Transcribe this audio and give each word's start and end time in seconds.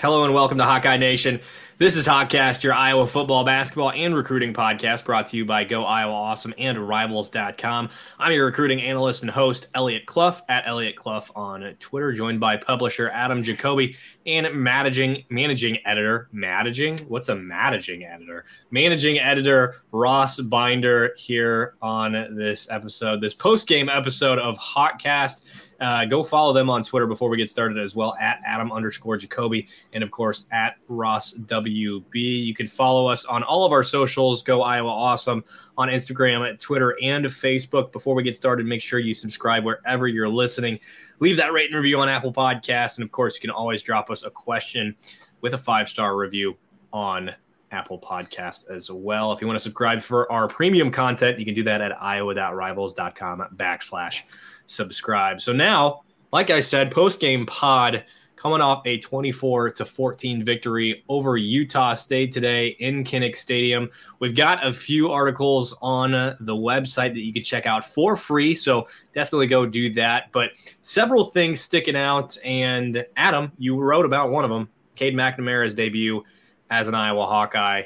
Hello 0.00 0.24
and 0.24 0.32
welcome 0.32 0.56
to 0.56 0.64
Hawkeye 0.64 0.96
Nation. 0.96 1.40
This 1.76 1.94
is 1.94 2.08
Hawkcast, 2.08 2.62
your 2.62 2.72
Iowa 2.72 3.06
football, 3.06 3.44
basketball, 3.44 3.90
and 3.90 4.16
recruiting 4.16 4.54
podcast 4.54 5.04
brought 5.04 5.26
to 5.26 5.36
you 5.36 5.44
by 5.44 5.64
Go 5.64 5.84
Iowa 5.84 6.14
Awesome 6.14 6.54
and 6.56 6.78
Rivals.com. 6.78 7.90
I'm 8.18 8.32
your 8.32 8.46
recruiting 8.46 8.80
analyst 8.80 9.20
and 9.20 9.30
host, 9.30 9.66
Eliot 9.74 10.06
Clough, 10.06 10.38
at 10.48 10.66
Eliot 10.66 10.96
Clough 10.96 11.26
on 11.36 11.74
Twitter, 11.80 12.14
joined 12.14 12.40
by 12.40 12.56
publisher 12.56 13.10
Adam 13.12 13.42
Jacoby 13.42 13.94
and 14.24 14.54
managing 14.54 15.24
managing 15.28 15.76
editor, 15.84 16.30
managing? 16.32 17.00
What's 17.00 17.28
a 17.28 17.36
managing 17.36 18.04
editor? 18.04 18.46
Managing 18.70 19.18
editor 19.18 19.82
Ross 19.92 20.40
Binder 20.40 21.12
here 21.18 21.74
on 21.82 22.12
this 22.36 22.70
episode, 22.70 23.20
this 23.20 23.34
post-game 23.34 23.90
episode 23.90 24.38
of 24.38 24.56
Hawkcast. 24.56 25.44
Uh, 25.80 26.04
go 26.04 26.22
follow 26.22 26.52
them 26.52 26.68
on 26.68 26.82
Twitter 26.82 27.06
before 27.06 27.30
we 27.30 27.38
get 27.38 27.48
started 27.48 27.78
as 27.78 27.94
well 27.96 28.14
at 28.20 28.40
Adam 28.44 28.70
underscore 28.70 29.16
Jacoby 29.16 29.66
and 29.94 30.04
of 30.04 30.10
course 30.10 30.46
at 30.52 30.76
Ross 30.88 31.34
WB. 31.34 32.04
You 32.12 32.54
can 32.54 32.66
follow 32.66 33.06
us 33.06 33.24
on 33.24 33.42
all 33.42 33.64
of 33.64 33.72
our 33.72 33.82
socials. 33.82 34.42
Go 34.42 34.62
Iowa 34.62 34.90
Awesome 34.90 35.42
on 35.78 35.88
Instagram, 35.88 36.46
at 36.48 36.60
Twitter, 36.60 36.96
and 37.02 37.24
Facebook. 37.24 37.92
Before 37.92 38.14
we 38.14 38.22
get 38.22 38.34
started, 38.34 38.66
make 38.66 38.82
sure 38.82 38.98
you 38.98 39.14
subscribe 39.14 39.64
wherever 39.64 40.06
you're 40.06 40.28
listening. 40.28 40.78
Leave 41.20 41.36
that 41.38 41.52
rate 41.52 41.70
and 41.70 41.76
review 41.76 41.98
on 42.00 42.08
Apple 42.08 42.32
Podcasts, 42.32 42.96
and 42.96 43.04
of 43.04 43.10
course, 43.10 43.34
you 43.34 43.40
can 43.40 43.50
always 43.50 43.82
drop 43.82 44.10
us 44.10 44.22
a 44.22 44.30
question 44.30 44.94
with 45.40 45.54
a 45.54 45.58
five 45.58 45.88
star 45.88 46.16
review 46.16 46.56
on 46.92 47.30
Apple 47.70 47.98
Podcasts 47.98 48.68
as 48.70 48.90
well. 48.90 49.32
If 49.32 49.40
you 49.40 49.46
want 49.46 49.56
to 49.56 49.62
subscribe 49.62 50.02
for 50.02 50.30
our 50.30 50.48
premium 50.48 50.90
content, 50.90 51.38
you 51.38 51.44
can 51.44 51.54
do 51.54 51.62
that 51.64 51.80
at 51.80 52.00
iowa.rivals.com 52.02 53.48
backslash 53.56 54.22
subscribe. 54.70 55.40
So 55.40 55.52
now, 55.52 56.02
like 56.32 56.50
I 56.50 56.60
said, 56.60 56.90
post 56.90 57.20
game 57.20 57.44
pod 57.46 58.04
coming 58.40 58.62
off 58.62 58.86
a 58.86 58.98
24 58.98 59.70
to 59.72 59.84
14 59.84 60.42
victory 60.42 61.04
over 61.10 61.36
Utah 61.36 61.92
State 61.92 62.32
today 62.32 62.68
in 62.78 63.04
Kinnick 63.04 63.36
Stadium. 63.36 63.90
We've 64.18 64.34
got 64.34 64.66
a 64.66 64.72
few 64.72 65.10
articles 65.10 65.76
on 65.82 66.12
the 66.12 66.54
website 66.54 67.12
that 67.12 67.20
you 67.20 67.34
can 67.34 67.42
check 67.42 67.66
out 67.66 67.84
for 67.84 68.16
free, 68.16 68.54
so 68.54 68.88
definitely 69.14 69.46
go 69.46 69.66
do 69.66 69.92
that. 69.92 70.32
But 70.32 70.52
several 70.80 71.24
things 71.24 71.60
sticking 71.60 71.96
out, 71.96 72.38
and 72.42 73.04
Adam, 73.16 73.52
you 73.58 73.78
wrote 73.78 74.06
about 74.06 74.30
one 74.30 74.44
of 74.44 74.50
them, 74.50 74.70
Cade 74.94 75.14
McNamara's 75.14 75.74
debut 75.74 76.24
as 76.70 76.88
an 76.88 76.94
Iowa 76.94 77.26
Hawkeye. 77.26 77.82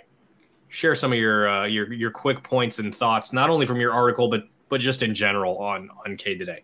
Share 0.69 0.95
some 0.95 1.13
of 1.13 1.19
your 1.19 1.49
uh, 1.49 1.65
your 1.65 1.93
your 1.93 2.11
quick 2.13 2.45
points 2.45 2.79
and 2.79 2.95
thoughts, 2.95 3.33
not 3.33 3.51
only 3.51 3.67
from 3.67 3.81
your 3.81 3.93
article, 3.93 4.29
but 4.29 4.45
but 4.69 4.81
just 4.81 5.03
in 5.03 5.15
general 5.15 5.59
on 5.59 5.89
on 6.05 6.17
Cade 6.17 6.39
today. 6.39 6.63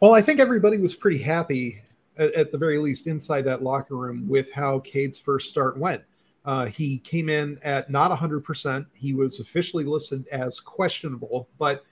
Well, 0.00 0.12
I 0.12 0.20
think 0.20 0.40
everybody 0.40 0.78
was 0.78 0.94
pretty 0.94 1.18
happy, 1.18 1.82
at, 2.16 2.32
at 2.34 2.52
the 2.52 2.58
very 2.58 2.78
least, 2.78 3.06
inside 3.06 3.42
that 3.42 3.62
locker 3.62 3.96
room 3.96 4.28
with 4.28 4.52
how 4.52 4.80
Cade's 4.80 5.18
first 5.18 5.50
start 5.50 5.78
went. 5.78 6.02
Uh, 6.44 6.66
he 6.66 6.98
came 6.98 7.28
in 7.28 7.58
at 7.62 7.90
not 7.90 8.10
100%. 8.10 8.86
He 8.92 9.14
was 9.14 9.40
officially 9.40 9.84
listed 9.84 10.26
as 10.28 10.60
questionable, 10.60 11.48
but 11.58 11.84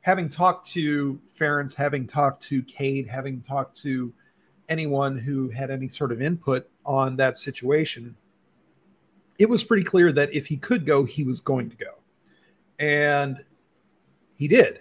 having 0.00 0.28
talked 0.28 0.68
to 0.70 1.20
Ferentz, 1.38 1.74
having 1.74 2.06
talked 2.06 2.42
to 2.44 2.62
Cade, 2.64 3.06
having 3.06 3.40
talked 3.40 3.80
to 3.82 4.12
anyone 4.68 5.16
who 5.16 5.48
had 5.48 5.70
any 5.70 5.88
sort 5.88 6.12
of 6.12 6.20
input 6.20 6.68
on 6.84 7.16
that 7.16 7.36
situation, 7.36 8.16
it 9.38 9.48
was 9.48 9.62
pretty 9.62 9.84
clear 9.84 10.12
that 10.12 10.32
if 10.32 10.46
he 10.46 10.56
could 10.56 10.86
go, 10.86 11.04
he 11.04 11.24
was 11.24 11.40
going 11.40 11.70
to 11.70 11.76
go. 11.76 11.98
And 12.78 13.44
he 14.36 14.48
did. 14.48 14.80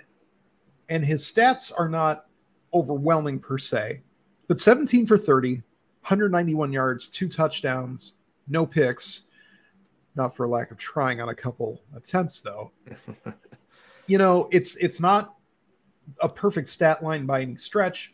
And 0.89 1.05
his 1.05 1.23
stats 1.23 1.71
are 1.77 1.89
not 1.89 2.25
overwhelming 2.73 3.39
per 3.39 3.57
se, 3.57 4.01
but 4.47 4.59
17 4.59 5.05
for 5.05 5.17
30, 5.17 5.55
191 6.01 6.73
yards, 6.73 7.09
two 7.09 7.27
touchdowns, 7.27 8.15
no 8.47 8.65
picks. 8.65 9.23
Not 10.15 10.35
for 10.35 10.47
lack 10.47 10.69
of 10.69 10.77
trying 10.77 11.21
on 11.21 11.29
a 11.29 11.35
couple 11.35 11.81
attempts, 11.95 12.39
though. 12.41 12.71
you 14.07 14.19
know, 14.19 14.47
it's 14.51 14.75
it's 14.75 14.99
not 14.99 15.35
a 16.19 16.29
perfect 16.29 16.69
stat 16.69 17.03
line 17.03 17.25
by 17.25 17.41
any 17.41 17.55
stretch, 17.55 18.13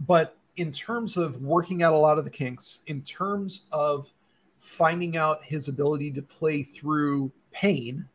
but 0.00 0.36
in 0.56 0.70
terms 0.70 1.16
of 1.16 1.40
working 1.40 1.82
out 1.82 1.94
a 1.94 1.96
lot 1.96 2.18
of 2.18 2.24
the 2.24 2.30
kinks, 2.30 2.80
in 2.86 3.02
terms 3.02 3.66
of 3.72 4.12
finding 4.58 5.16
out 5.16 5.44
his 5.44 5.68
ability 5.68 6.10
to 6.10 6.22
play 6.22 6.62
through 6.62 7.30
pain, 7.52 8.06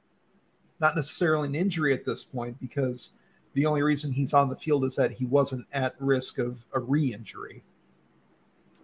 not 0.79 0.95
necessarily 0.95 1.47
an 1.47 1.55
injury 1.55 1.93
at 1.93 2.05
this 2.05 2.23
point, 2.23 2.59
because 2.59 3.11
the 3.53 3.65
only 3.65 3.81
reason 3.81 4.11
he's 4.11 4.33
on 4.33 4.49
the 4.49 4.55
field 4.55 4.85
is 4.85 4.95
that 4.95 5.11
he 5.11 5.25
wasn't 5.25 5.65
at 5.73 5.95
risk 5.99 6.37
of 6.37 6.65
a 6.73 6.79
re 6.79 7.13
injury. 7.13 7.63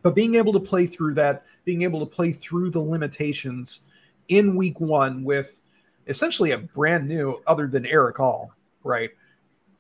But 0.02 0.16
being 0.16 0.36
able 0.36 0.54
to 0.54 0.60
play 0.60 0.86
through 0.86 1.16
that, 1.16 1.46
being 1.64 1.82
able 1.82 2.00
to 2.00 2.06
play 2.06 2.32
through 2.32 2.70
the 2.70 2.80
limitations 2.80 3.82
in 4.28 4.56
week 4.56 4.80
one 4.80 5.24
with 5.24 5.60
essentially 6.08 6.52
a 6.52 6.58
brand 6.58 7.08
new, 7.08 7.42
other 7.48 7.68
than 7.68 7.86
Erick 7.86 8.20
All, 8.20 8.52
right? 8.84 9.10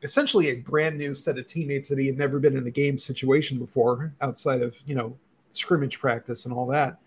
Essentially 0.01 0.49
a 0.49 0.55
brand 0.55 0.97
new 0.97 1.13
set 1.13 1.37
of 1.37 1.45
teammates 1.45 1.87
that 1.89 1.99
he 1.99 2.07
had 2.07 2.17
never 2.17 2.39
been 2.39 2.57
in 2.57 2.65
a 2.67 2.71
game 2.71 2.97
situation 2.97 3.59
before 3.59 4.13
outside 4.21 4.61
of, 4.61 4.75
you 4.85 4.95
know, 4.95 5.15
scrimmage 5.51 5.99
practice 5.99 6.45
and 6.45 6.53
all 6.53 6.67
that. 6.67 6.97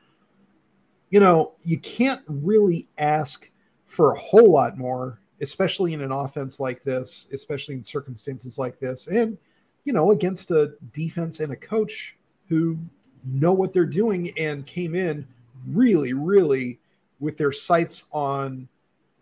You 1.10 1.20
know, 1.20 1.52
you 1.64 1.78
can't 1.78 2.22
really 2.28 2.88
ask 2.98 3.50
for 3.86 4.12
a 4.12 4.18
whole 4.18 4.52
lot 4.52 4.78
more 4.78 5.20
especially 5.40 5.92
in 5.92 6.00
an 6.00 6.12
offense 6.12 6.60
like 6.60 6.82
this, 6.82 7.28
especially 7.32 7.74
in 7.74 7.84
circumstances 7.84 8.58
like 8.58 8.78
this, 8.78 9.06
and 9.06 9.38
you 9.84 9.92
know, 9.92 10.10
against 10.10 10.50
a 10.50 10.74
defense 10.92 11.40
and 11.40 11.52
a 11.52 11.56
coach 11.56 12.16
who 12.48 12.76
know 13.24 13.52
what 13.52 13.72
they're 13.72 13.86
doing 13.86 14.36
and 14.38 14.66
came 14.66 14.94
in 14.94 15.26
really, 15.66 16.12
really 16.12 16.78
with 17.20 17.38
their 17.38 17.52
sights 17.52 18.04
on 18.12 18.68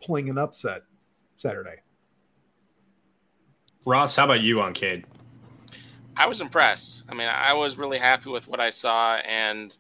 pulling 0.04 0.28
an 0.28 0.38
upset 0.38 0.82
Saturday. 1.37 1.77
Ross, 3.84 4.16
how 4.16 4.25
about 4.25 4.41
you 4.41 4.60
on 4.60 4.75
Cade? 4.75 5.04
I 6.16 6.27
was 6.27 6.41
impressed. 6.41 7.04
I 7.09 7.15
mean, 7.15 7.28
I 7.28 7.53
was 7.53 7.77
really 7.77 7.98
happy 7.98 8.31
with 8.31 8.48
what 8.48 8.59
I 8.59 8.71
saw, 8.71 9.16
and 9.16 9.77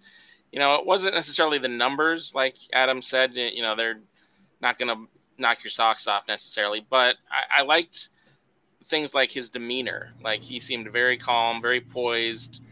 you 0.52 0.58
know, 0.58 0.76
it 0.76 0.86
wasn't 0.86 1.14
necessarily 1.14 1.58
the 1.58 1.68
numbers, 1.68 2.32
like 2.34 2.56
Adam 2.72 3.02
said. 3.02 3.34
You 3.34 3.62
know, 3.62 3.74
they're 3.74 4.00
not 4.60 4.78
going 4.78 4.88
to 4.88 5.08
knock 5.38 5.62
your 5.64 5.70
socks 5.70 6.06
off 6.06 6.24
necessarily, 6.28 6.84
but 6.88 7.16
I, 7.30 7.60
I 7.60 7.62
liked 7.62 8.10
things 8.84 9.14
like 9.14 9.30
his 9.30 9.50
demeanor. 9.50 10.10
Like 10.22 10.42
he 10.42 10.60
seemed 10.60 10.90
very 10.92 11.18
calm, 11.18 11.60
very 11.60 11.80
poised 11.80 12.62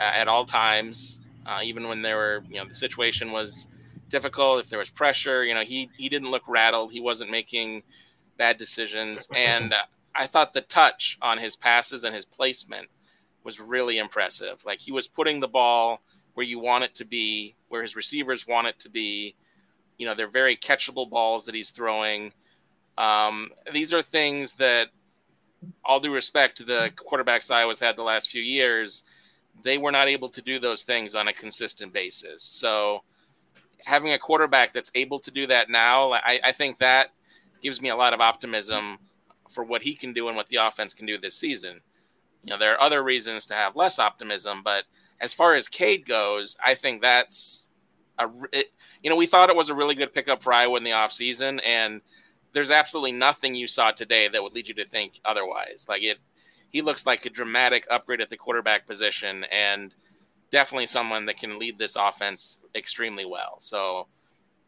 uh, 0.00 0.02
at 0.02 0.28
all 0.28 0.44
times, 0.44 1.20
uh, 1.46 1.60
even 1.62 1.88
when 1.88 2.02
there 2.02 2.16
were, 2.16 2.44
you 2.48 2.56
know, 2.56 2.66
the 2.66 2.74
situation 2.74 3.32
was 3.32 3.68
difficult. 4.08 4.64
If 4.64 4.70
there 4.70 4.78
was 4.78 4.90
pressure, 4.90 5.44
you 5.44 5.54
know, 5.54 5.62
he 5.62 5.90
he 5.96 6.08
didn't 6.08 6.30
look 6.30 6.42
rattled. 6.48 6.92
He 6.92 7.00
wasn't 7.00 7.30
making 7.30 7.82
bad 8.38 8.58
decisions, 8.58 9.26
and 9.34 9.72
uh, 9.72 9.82
I 10.14 10.26
thought 10.26 10.52
the 10.52 10.60
touch 10.62 11.18
on 11.22 11.38
his 11.38 11.56
passes 11.56 12.04
and 12.04 12.14
his 12.14 12.24
placement 12.24 12.88
was 13.44 13.60
really 13.60 13.98
impressive. 13.98 14.64
Like 14.64 14.80
he 14.80 14.92
was 14.92 15.08
putting 15.08 15.40
the 15.40 15.48
ball 15.48 16.00
where 16.34 16.46
you 16.46 16.58
want 16.58 16.84
it 16.84 16.94
to 16.96 17.04
be, 17.04 17.56
where 17.68 17.82
his 17.82 17.96
receivers 17.96 18.46
want 18.46 18.66
it 18.66 18.78
to 18.80 18.88
be. 18.90 19.34
You 20.02 20.08
know, 20.08 20.16
they're 20.16 20.26
very 20.26 20.56
catchable 20.56 21.08
balls 21.08 21.44
that 21.46 21.54
he's 21.54 21.70
throwing. 21.70 22.32
Um, 22.98 23.50
these 23.72 23.94
are 23.94 24.02
things 24.02 24.54
that, 24.54 24.88
all 25.84 26.00
due 26.00 26.12
respect 26.12 26.56
to 26.56 26.64
the 26.64 26.90
quarterbacks 26.96 27.48
Iowa's 27.48 27.78
had 27.78 27.94
the 27.94 28.02
last 28.02 28.28
few 28.28 28.42
years, 28.42 29.04
they 29.62 29.78
were 29.78 29.92
not 29.92 30.08
able 30.08 30.28
to 30.30 30.42
do 30.42 30.58
those 30.58 30.82
things 30.82 31.14
on 31.14 31.28
a 31.28 31.32
consistent 31.32 31.92
basis. 31.92 32.42
So, 32.42 33.04
having 33.84 34.12
a 34.12 34.18
quarterback 34.18 34.72
that's 34.72 34.90
able 34.96 35.20
to 35.20 35.30
do 35.30 35.46
that 35.46 35.70
now, 35.70 36.10
I, 36.14 36.40
I 36.42 36.50
think 36.50 36.78
that 36.78 37.10
gives 37.62 37.80
me 37.80 37.90
a 37.90 37.96
lot 37.96 38.12
of 38.12 38.20
optimism 38.20 38.98
for 39.50 39.62
what 39.62 39.82
he 39.82 39.94
can 39.94 40.12
do 40.12 40.26
and 40.26 40.36
what 40.36 40.48
the 40.48 40.56
offense 40.56 40.94
can 40.94 41.06
do 41.06 41.16
this 41.16 41.36
season. 41.36 41.80
You 42.42 42.50
know, 42.50 42.58
there 42.58 42.74
are 42.74 42.80
other 42.80 43.04
reasons 43.04 43.46
to 43.46 43.54
have 43.54 43.76
less 43.76 44.00
optimism, 44.00 44.62
but 44.64 44.82
as 45.20 45.32
far 45.32 45.54
as 45.54 45.68
Cade 45.68 46.04
goes, 46.06 46.56
I 46.66 46.74
think 46.74 47.02
that's 47.02 47.71
a, 48.18 48.28
it, 48.52 48.66
you 49.02 49.10
know, 49.10 49.16
we 49.16 49.26
thought 49.26 49.50
it 49.50 49.56
was 49.56 49.68
a 49.68 49.74
really 49.74 49.94
good 49.94 50.12
pickup 50.12 50.42
for 50.42 50.52
Iowa 50.52 50.76
in 50.76 50.84
the 50.84 50.90
offseason, 50.90 51.60
and 51.64 52.00
there's 52.52 52.70
absolutely 52.70 53.12
nothing 53.12 53.54
you 53.54 53.66
saw 53.66 53.90
today 53.90 54.28
that 54.28 54.42
would 54.42 54.52
lead 54.52 54.68
you 54.68 54.74
to 54.74 54.86
think 54.86 55.20
otherwise. 55.24 55.86
Like 55.88 56.02
it, 56.02 56.18
he 56.70 56.82
looks 56.82 57.06
like 57.06 57.26
a 57.26 57.30
dramatic 57.30 57.86
upgrade 57.90 58.20
at 58.20 58.30
the 58.30 58.36
quarterback 58.36 58.86
position, 58.86 59.44
and 59.44 59.94
definitely 60.50 60.86
someone 60.86 61.26
that 61.26 61.38
can 61.38 61.58
lead 61.58 61.78
this 61.78 61.96
offense 61.96 62.60
extremely 62.74 63.24
well. 63.24 63.56
So 63.60 64.06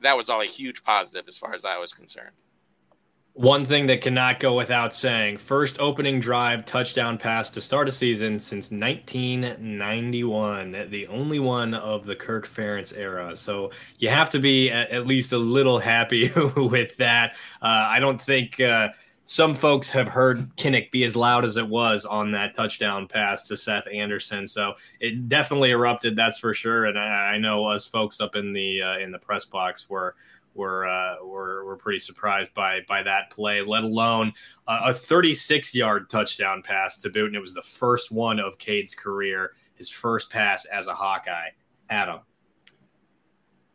that 0.00 0.17
was 0.17 0.31
all 0.31 0.43
a 0.43 0.46
huge 0.46 0.82
positive 0.82 1.25
as 1.29 1.38
far 1.38 1.55
as 1.55 1.64
I 1.64 1.79
was 1.79 1.93
concerned. 1.93 2.35
One 3.35 3.65
thing 3.65 3.87
that 3.87 4.01
cannot 4.01 4.39
go 4.39 4.55
without 4.55 4.95
saying 4.95 5.39
first 5.39 5.81
opening 5.81 6.21
drive 6.21 6.65
touchdown 6.65 7.19
pass 7.19 7.51
to 7.51 7.61
start 7.61 7.89
a 7.89 7.91
season 7.91 8.39
since 8.39 8.71
1991, 8.71 10.87
the 10.89 11.09
only 11.09 11.41
one 11.41 11.75
of 11.75 12.07
the 12.07 12.15
Kirk 12.15 12.47
Ferentz 12.47 12.97
era. 12.97 13.35
So 13.35 13.73
you 13.99 14.09
have 14.09 14.31
to 14.31 14.39
be 14.39 14.71
at, 14.71 15.09
least 15.09 15.33
a 15.33 15.37
little 15.37 15.81
happy 15.81 16.31
with 16.57 16.97
that. 16.99 17.33
Uh, 17.61 17.89
I 17.91 17.99
don't 17.99 18.23
think. 18.23 18.61
Uh, 18.61 18.91
some 19.27 19.55
folks 19.55 19.89
have 19.89 20.07
heard 20.07 20.55
Kinnick 20.57 20.91
be 20.91 21.03
as 21.03 21.17
loud 21.17 21.47
as 21.47 21.57
it 21.57 21.67
was 21.67 22.05
on 22.05 22.31
that 22.33 22.55
touchdown 22.55 23.09
pass 23.09 23.43
to 23.45 23.57
Seth 23.57 23.89
Anderson. 23.91 24.47
So 24.47 24.75
it 25.01 25.29
definitely 25.29 25.71
erupted, 25.71 26.15
that's 26.15 26.39
for 26.39 26.53
sure. 26.53 26.85
And 26.85 26.99
I, 26.99 27.33
I 27.33 27.39
know 27.39 27.65
us 27.65 27.87
folks 27.87 28.21
up 28.21 28.37
in 28.37 28.53
the 28.53 28.83
uh, 28.83 28.99
in 28.99 29.13
the 29.13 29.19
press 29.19 29.47
box 29.47 29.89
were 29.89 30.15
were 30.55 30.87
uh, 30.87 31.17
were 31.25 31.65
were 31.65 31.77
pretty 31.77 31.99
surprised 31.99 32.55
by 32.55 32.81
by 32.89 33.03
that 33.03 33.31
play. 33.31 33.61
Let 33.61 33.83
alone 33.83 34.33
a 34.67 34.95
36 34.95 35.75
yard 35.75 36.09
touchdown 36.11 36.62
pass 36.62 36.97
to 37.03 37.11
boot, 37.11 37.27
and 37.27 37.37
it 37.37 37.41
was 37.41 37.55
the 37.55 37.62
first 37.62 38.11
one 38.11 38.39
of 38.39 38.59
Cade's 38.59 38.95
career, 38.95 39.53
his 39.75 39.91
first 39.91 40.31
pass 40.31 40.65
as 40.67 40.87
a 40.87 40.95
Hawkeye. 40.95 41.51
Adam, 41.91 42.21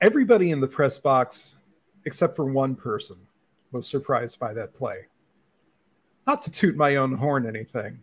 everybody 0.02 0.52
in 0.52 0.60
the 0.60 0.68
press 0.68 0.98
box, 0.98 1.56
except 2.06 2.36
for 2.36 2.46
one 2.46 2.76
person, 2.76 3.18
was 3.72 3.88
surprised 3.88 4.40
by 4.40 4.54
that 4.54 4.74
play. 4.74 5.06
Not 6.26 6.42
to 6.44 6.52
toot 6.52 6.76
my 6.76 6.96
own 6.96 7.14
horn, 7.14 7.48
anything, 7.48 8.00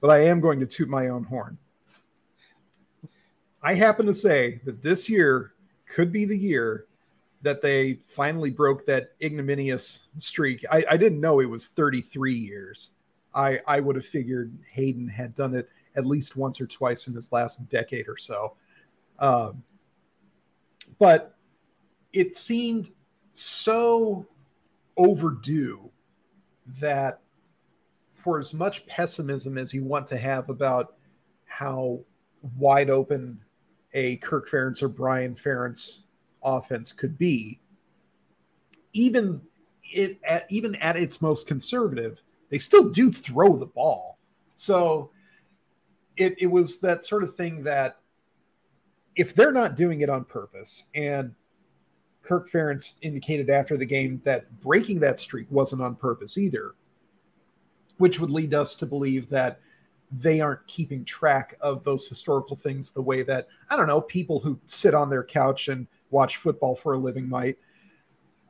but 0.00 0.10
I 0.10 0.24
am 0.24 0.40
going 0.40 0.60
to 0.60 0.66
toot 0.66 0.88
my 0.88 1.08
own 1.08 1.24
horn. 1.24 1.58
I 3.62 3.74
happen 3.74 4.06
to 4.06 4.14
say 4.14 4.60
that 4.64 4.82
this 4.82 5.08
year 5.08 5.52
could 5.86 6.12
be 6.12 6.24
the 6.24 6.36
year 6.36 6.86
that 7.42 7.62
they 7.62 7.94
finally 8.06 8.50
broke 8.50 8.84
that 8.86 9.12
ignominious 9.22 10.00
streak. 10.18 10.64
I, 10.70 10.84
I 10.90 10.96
didn't 10.96 11.20
know 11.20 11.40
it 11.40 11.48
was 11.48 11.68
33 11.68 12.34
years. 12.34 12.90
I, 13.34 13.60
I 13.66 13.80
would 13.80 13.96
have 13.96 14.04
figured 14.04 14.56
Hayden 14.72 15.08
had 15.08 15.34
done 15.34 15.54
it 15.54 15.68
at 15.96 16.06
least 16.06 16.36
once 16.36 16.60
or 16.60 16.66
twice 16.66 17.08
in 17.08 17.14
his 17.14 17.32
last 17.32 17.66
decade 17.68 18.08
or 18.08 18.16
so. 18.16 18.54
Um, 19.18 19.62
but 20.98 21.36
it 22.12 22.34
seemed 22.34 22.90
so 23.32 24.26
overdue 24.96 25.90
that 26.80 27.20
for 28.12 28.38
as 28.38 28.52
much 28.52 28.86
pessimism 28.86 29.56
as 29.56 29.72
you 29.72 29.84
want 29.84 30.06
to 30.08 30.16
have 30.16 30.50
about 30.50 30.96
how 31.46 32.00
wide 32.58 32.90
open 32.90 33.40
a 33.94 34.16
Kirk 34.16 34.48
Ferentz 34.48 34.82
or 34.82 34.88
Brian 34.88 35.34
Ferentz 35.34 36.02
offense 36.42 36.92
could 36.92 37.18
be, 37.18 37.60
even 38.92 39.40
it 39.82 40.18
at 40.24 40.46
even 40.50 40.74
at 40.76 40.96
its 40.96 41.20
most 41.20 41.46
conservative, 41.46 42.20
they 42.48 42.58
still 42.58 42.88
do 42.88 43.10
throw 43.10 43.56
the 43.56 43.66
ball. 43.66 44.18
So 44.54 45.10
it, 46.16 46.34
it 46.38 46.46
was 46.46 46.80
that 46.80 47.04
sort 47.04 47.22
of 47.22 47.34
thing 47.34 47.62
that 47.64 47.98
if 49.16 49.34
they're 49.34 49.52
not 49.52 49.76
doing 49.76 50.02
it 50.02 50.10
on 50.10 50.24
purpose, 50.24 50.84
and 50.94 51.34
Kirk 52.22 52.50
Ferentz 52.50 52.94
indicated 53.02 53.50
after 53.50 53.76
the 53.76 53.86
game 53.86 54.20
that 54.24 54.60
breaking 54.60 55.00
that 55.00 55.18
streak 55.18 55.46
wasn't 55.50 55.82
on 55.82 55.96
purpose 55.96 56.38
either, 56.38 56.74
which 57.96 58.20
would 58.20 58.30
lead 58.30 58.54
us 58.54 58.74
to 58.76 58.86
believe 58.86 59.28
that 59.30 59.60
they 60.12 60.40
aren't 60.40 60.66
keeping 60.66 61.04
track 61.04 61.56
of 61.60 61.84
those 61.84 62.08
historical 62.08 62.56
things 62.56 62.90
the 62.90 63.02
way 63.02 63.22
that 63.22 63.48
I 63.70 63.76
don't 63.76 63.86
know 63.86 64.00
people 64.00 64.40
who 64.40 64.58
sit 64.66 64.94
on 64.94 65.08
their 65.08 65.24
couch 65.24 65.68
and 65.68 65.86
watch 66.10 66.36
football 66.36 66.74
for 66.74 66.94
a 66.94 66.98
living 66.98 67.28
might. 67.28 67.58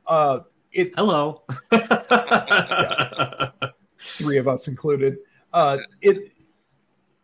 Uh, 0.07 0.41
it 0.71 0.93
hello, 0.95 1.43
yeah, 1.71 3.49
three 3.99 4.37
of 4.37 4.47
us 4.47 4.67
included. 4.67 5.17
Uh, 5.53 5.77
it 6.01 6.31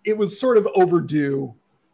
it 0.03 0.17
was 0.17 0.39
sort 0.39 0.57
of 0.57 0.67
overdue 0.75 1.53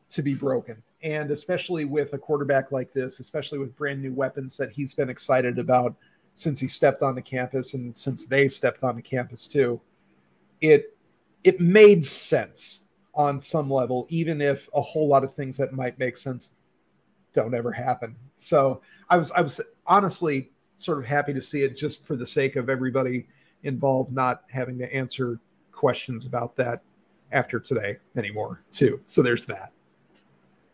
to 0.09 0.21
be 0.21 0.33
broken, 0.33 0.81
and 1.01 1.31
especially 1.31 1.85
with 1.85 2.13
a 2.13 2.17
quarterback 2.17 2.71
like 2.71 2.91
this, 2.93 3.19
especially 3.19 3.59
with 3.59 3.75
brand 3.75 4.01
new 4.01 4.13
weapons 4.13 4.57
that 4.57 4.71
he's 4.71 4.93
been 4.93 5.09
excited 5.09 5.59
about 5.59 5.95
since 6.33 6.59
he 6.59 6.67
stepped 6.67 7.01
onto 7.01 7.21
campus 7.21 7.73
and 7.73 7.95
since 7.97 8.25
they 8.25 8.47
stepped 8.47 8.83
onto 8.83 9.01
campus 9.01 9.47
too. 9.47 9.79
It 10.61 10.97
it 11.43 11.59
made 11.59 12.05
sense 12.05 12.83
on 13.15 13.39
some 13.39 13.69
level, 13.69 14.07
even 14.09 14.41
if 14.41 14.67
a 14.73 14.81
whole 14.81 15.07
lot 15.07 15.23
of 15.23 15.33
things 15.33 15.57
that 15.57 15.73
might 15.73 15.99
make 15.99 16.17
sense 16.17 16.51
don't 17.33 17.53
ever 17.53 17.71
happen. 17.71 18.15
So 18.37 18.81
I 19.09 19.17
was 19.17 19.31
I 19.31 19.41
was 19.41 19.59
honestly 19.85 20.51
sort 20.77 20.99
of 20.99 21.05
happy 21.05 21.33
to 21.33 21.41
see 21.41 21.63
it 21.63 21.77
just 21.77 22.05
for 22.05 22.15
the 22.15 22.25
sake 22.25 22.55
of 22.55 22.69
everybody 22.69 23.27
involved 23.63 24.11
not 24.11 24.43
having 24.49 24.77
to 24.77 24.93
answer 24.93 25.39
questions 25.71 26.25
about 26.25 26.55
that 26.57 26.81
after 27.31 27.59
today 27.59 27.97
anymore 28.15 28.63
too. 28.71 28.99
So 29.07 29.21
there's 29.21 29.45
that. 29.45 29.71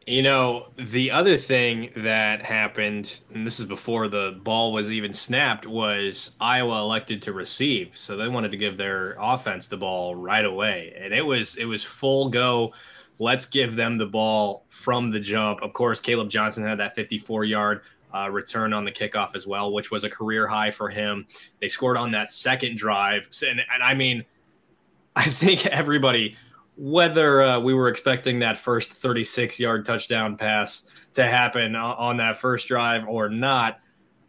You 0.08 0.24
know, 0.24 0.70
the 0.76 1.12
other 1.12 1.38
thing 1.38 1.92
that 1.98 2.42
happened, 2.42 3.22
and 3.32 3.46
this 3.46 3.60
is 3.60 3.66
before 3.66 4.08
the 4.08 4.40
ball 4.44 4.74
was 4.74 4.92
even 4.92 5.14
snapped, 5.14 5.68
was 5.68 6.32
Iowa 6.42 6.80
elected 6.80 7.22
to 7.24 7.34
receive. 7.34 7.92
So 7.94 8.18
they 8.18 8.28
wanted 8.28 8.50
to 8.50 8.58
give 8.58 8.76
their 8.76 9.16
offense 9.20 9.68
the 9.68 9.78
ball 9.78 10.16
right 10.16 10.46
away. 10.46 10.96
And 11.00 11.14
it 11.14 11.22
was 11.22 11.58
it 11.58 11.66
was 11.66 11.84
full 11.84 12.30
go 12.30 12.74
Let's 13.20 13.46
give 13.46 13.76
them 13.76 13.98
the 13.98 14.06
ball 14.06 14.66
from 14.70 15.12
the 15.12 15.20
jump. 15.20 15.62
Of 15.62 15.74
course, 15.74 16.00
Caleb 16.00 16.30
Johnson 16.30 16.64
had 16.64 16.80
that 16.80 16.96
54 16.96 17.44
yard 17.44 17.82
uh, 18.16 18.30
return 18.32 18.74
on 18.74 18.86
the 18.86 18.92
kickoff 18.92 19.36
as 19.36 19.46
well, 19.46 19.72
which 19.74 19.92
was 19.92 20.04
a 20.04 20.10
career 20.10 20.48
high 20.48 20.72
for 20.72 20.90
him. 20.90 21.28
They 21.60 21.68
scored 21.68 21.98
on 21.98 22.12
that 22.12 22.32
second 22.32 22.78
drive. 22.78 23.30
And, 23.48 23.60
and 23.60 23.84
I 23.84 23.94
mean, 23.94 24.26
I 25.16 25.24
think 25.24 25.66
everybody, 25.68 26.38
whether 26.78 27.42
uh, 27.42 27.60
we 27.60 27.74
were 27.74 27.90
expecting 27.90 28.40
that 28.40 28.58
first 28.58 28.94
36 28.94 29.60
yard 29.60 29.86
touchdown 29.86 30.38
pass 30.38 30.84
to 31.14 31.26
happen 31.26 31.76
on 31.76 32.18
that 32.18 32.38
first 32.38 32.68
drive 32.68 33.06
or 33.08 33.28
not, 33.28 33.80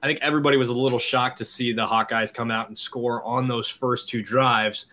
I 0.02 0.06
think 0.06 0.18
everybody 0.20 0.56
was 0.56 0.68
a 0.68 0.74
little 0.74 0.98
shocked 0.98 1.38
to 1.38 1.44
see 1.44 1.72
the 1.72 1.86
Hawkeyes 1.86 2.34
come 2.34 2.50
out 2.50 2.68
and 2.68 2.76
score 2.76 3.22
on 3.22 3.46
those 3.46 3.68
first 3.68 4.08
two 4.08 4.22
drives. 4.22 4.86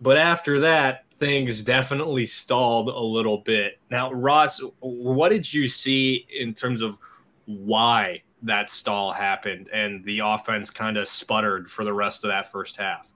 But 0.00 0.16
after 0.16 0.60
that, 0.60 1.04
things 1.20 1.62
definitely 1.62 2.24
stalled 2.24 2.88
a 2.88 2.98
little 2.98 3.38
bit. 3.38 3.78
Now, 3.90 4.10
Ross, 4.10 4.60
what 4.80 5.28
did 5.28 5.52
you 5.52 5.68
see 5.68 6.26
in 6.34 6.54
terms 6.54 6.80
of 6.80 6.98
why 7.44 8.22
that 8.42 8.70
stall 8.70 9.12
happened 9.12 9.68
and 9.70 10.02
the 10.04 10.20
offense 10.20 10.70
kind 10.70 10.96
of 10.96 11.06
sputtered 11.06 11.70
for 11.70 11.84
the 11.84 11.92
rest 11.92 12.24
of 12.24 12.30
that 12.30 12.50
first 12.50 12.76
half? 12.76 13.12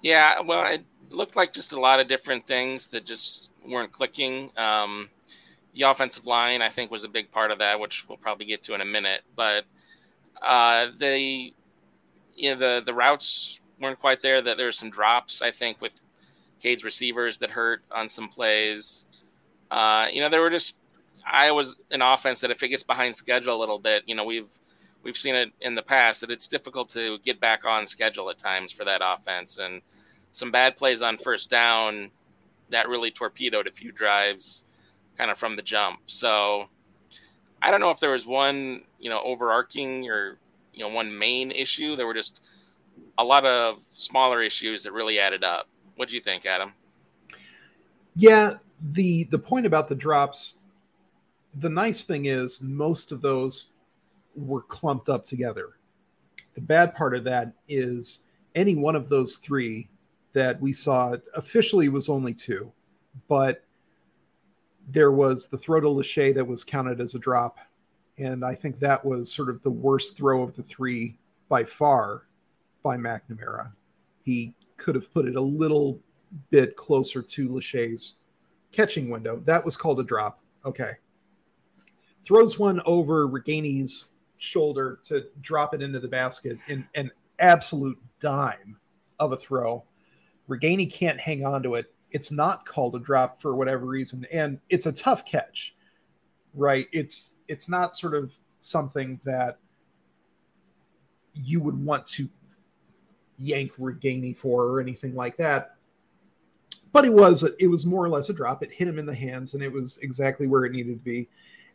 Yeah, 0.00 0.40
well, 0.40 0.64
it 0.72 0.84
looked 1.10 1.34
like 1.34 1.52
just 1.52 1.72
a 1.72 1.80
lot 1.80 1.98
of 1.98 2.06
different 2.06 2.46
things 2.46 2.86
that 2.86 3.04
just 3.04 3.50
weren't 3.66 3.90
clicking. 3.90 4.52
Um, 4.56 5.10
the 5.74 5.82
offensive 5.82 6.24
line, 6.24 6.62
I 6.62 6.68
think, 6.68 6.92
was 6.92 7.02
a 7.02 7.08
big 7.08 7.32
part 7.32 7.50
of 7.50 7.58
that, 7.58 7.80
which 7.80 8.06
we'll 8.08 8.16
probably 8.16 8.46
get 8.46 8.62
to 8.64 8.74
in 8.74 8.80
a 8.80 8.84
minute. 8.84 9.22
But 9.34 9.64
uh, 10.40 10.88
they, 10.96 11.52
you 12.36 12.54
know, 12.54 12.58
the 12.58 12.82
the 12.86 12.94
routes 12.94 13.58
weren't 13.80 13.98
quite 13.98 14.22
there. 14.22 14.40
That 14.40 14.56
there 14.56 14.66
were 14.66 14.72
some 14.72 14.90
drops, 14.90 15.42
I 15.42 15.50
think, 15.50 15.80
with 15.80 15.92
Cade's 16.60 16.84
receivers 16.84 17.38
that 17.38 17.50
hurt 17.50 17.82
on 17.90 18.08
some 18.08 18.28
plays. 18.28 19.06
Uh, 19.70 20.06
you 20.12 20.20
know, 20.20 20.28
there 20.28 20.40
were 20.40 20.50
just 20.50 20.78
I 21.30 21.50
was 21.50 21.76
an 21.90 22.02
offense 22.02 22.40
that 22.40 22.50
if 22.50 22.62
it 22.62 22.68
gets 22.68 22.82
behind 22.82 23.14
schedule 23.14 23.54
a 23.54 23.60
little 23.60 23.78
bit, 23.78 24.02
you 24.06 24.14
know, 24.14 24.24
we've 24.24 24.48
we've 25.02 25.16
seen 25.16 25.34
it 25.34 25.52
in 25.60 25.74
the 25.74 25.82
past 25.82 26.20
that 26.20 26.30
it's 26.30 26.46
difficult 26.46 26.88
to 26.90 27.18
get 27.24 27.40
back 27.40 27.64
on 27.64 27.86
schedule 27.86 28.30
at 28.30 28.38
times 28.38 28.72
for 28.72 28.84
that 28.84 29.00
offense, 29.04 29.58
and 29.58 29.82
some 30.32 30.50
bad 30.50 30.76
plays 30.76 31.02
on 31.02 31.18
first 31.18 31.50
down 31.50 32.10
that 32.70 32.88
really 32.88 33.10
torpedoed 33.10 33.66
a 33.66 33.72
few 33.72 33.92
drives, 33.92 34.64
kind 35.16 35.30
of 35.30 35.38
from 35.38 35.56
the 35.56 35.62
jump. 35.62 36.00
So 36.06 36.68
I 37.62 37.70
don't 37.70 37.80
know 37.80 37.90
if 37.90 38.00
there 38.00 38.10
was 38.10 38.26
one, 38.26 38.82
you 38.98 39.10
know, 39.10 39.20
overarching 39.22 40.08
or 40.08 40.38
you 40.72 40.80
know 40.80 40.94
one 40.94 41.16
main 41.16 41.50
issue. 41.50 41.96
There 41.96 42.06
were 42.06 42.14
just 42.14 42.40
a 43.18 43.24
lot 43.24 43.44
of 43.44 43.78
smaller 43.94 44.42
issues 44.42 44.82
that 44.84 44.92
really 44.92 45.18
added 45.18 45.44
up. 45.44 45.68
What 45.98 46.08
do 46.08 46.14
you 46.14 46.20
think, 46.20 46.46
Adam? 46.46 46.74
Yeah, 48.14 48.54
the 48.80 49.24
the 49.24 49.38
point 49.38 49.66
about 49.66 49.88
the 49.88 49.96
drops, 49.96 50.60
the 51.56 51.68
nice 51.68 52.04
thing 52.04 52.26
is 52.26 52.62
most 52.62 53.10
of 53.10 53.20
those 53.20 53.70
were 54.36 54.62
clumped 54.62 55.08
up 55.08 55.26
together. 55.26 55.70
The 56.54 56.60
bad 56.60 56.94
part 56.94 57.16
of 57.16 57.24
that 57.24 57.52
is 57.66 58.20
any 58.54 58.76
one 58.76 58.94
of 58.94 59.08
those 59.08 59.38
three 59.38 59.88
that 60.34 60.60
we 60.60 60.72
saw 60.72 61.16
officially 61.34 61.88
was 61.88 62.08
only 62.08 62.32
two, 62.32 62.72
but 63.26 63.64
there 64.90 65.10
was 65.10 65.48
the 65.48 65.58
throw 65.58 65.80
to 65.80 65.88
Lachey 65.88 66.32
that 66.32 66.46
was 66.46 66.62
counted 66.62 67.00
as 67.00 67.16
a 67.16 67.18
drop. 67.18 67.58
And 68.18 68.44
I 68.44 68.54
think 68.54 68.78
that 68.78 69.04
was 69.04 69.32
sort 69.32 69.50
of 69.50 69.60
the 69.62 69.70
worst 69.72 70.16
throw 70.16 70.44
of 70.44 70.54
the 70.54 70.62
three 70.62 71.18
by 71.48 71.64
far 71.64 72.28
by 72.84 72.96
McNamara. 72.96 73.72
He 74.22 74.54
could 74.78 74.94
have 74.94 75.12
put 75.12 75.26
it 75.26 75.36
a 75.36 75.40
little 75.40 76.00
bit 76.50 76.76
closer 76.76 77.20
to 77.22 77.48
Lachey's 77.48 78.14
catching 78.72 79.10
window. 79.10 79.42
That 79.44 79.64
was 79.64 79.76
called 79.76 80.00
a 80.00 80.04
drop. 80.04 80.40
Okay. 80.64 80.92
Throws 82.24 82.58
one 82.58 82.80
over 82.86 83.28
Ragaini's 83.28 84.06
shoulder 84.38 85.00
to 85.04 85.26
drop 85.40 85.74
it 85.74 85.82
into 85.82 86.00
the 86.00 86.08
basket 86.08 86.56
in 86.68 86.86
an 86.94 87.10
absolute 87.38 87.98
dime 88.20 88.76
of 89.18 89.32
a 89.32 89.36
throw. 89.36 89.84
Ragaini 90.48 90.90
can't 90.92 91.20
hang 91.20 91.44
on 91.44 91.62
to 91.62 91.74
it. 91.74 91.92
It's 92.10 92.32
not 92.32 92.64
called 92.64 92.94
a 92.94 92.98
drop 92.98 93.40
for 93.40 93.54
whatever 93.54 93.86
reason. 93.86 94.26
And 94.32 94.58
it's 94.70 94.86
a 94.86 94.92
tough 94.92 95.24
catch, 95.24 95.74
right? 96.54 96.88
It's 96.92 97.34
it's 97.48 97.68
not 97.68 97.96
sort 97.96 98.14
of 98.14 98.32
something 98.60 99.20
that 99.24 99.58
you 101.34 101.62
would 101.62 101.82
want 101.82 102.06
to 102.06 102.28
yank 103.38 103.72
Ragaini 103.76 104.36
for 104.36 104.64
or 104.64 104.80
anything 104.80 105.14
like 105.14 105.36
that. 105.36 105.76
But 106.92 107.04
it 107.04 107.12
was 107.12 107.44
it 107.58 107.66
was 107.66 107.86
more 107.86 108.04
or 108.04 108.08
less 108.08 108.28
a 108.28 108.32
drop. 108.32 108.62
It 108.62 108.72
hit 108.72 108.88
him 108.88 108.98
in 108.98 109.06
the 109.06 109.14
hands, 109.14 109.54
and 109.54 109.62
it 109.62 109.72
was 109.72 109.98
exactly 109.98 110.46
where 110.46 110.64
it 110.64 110.72
needed 110.72 110.94
to 110.94 111.04
be. 111.04 111.28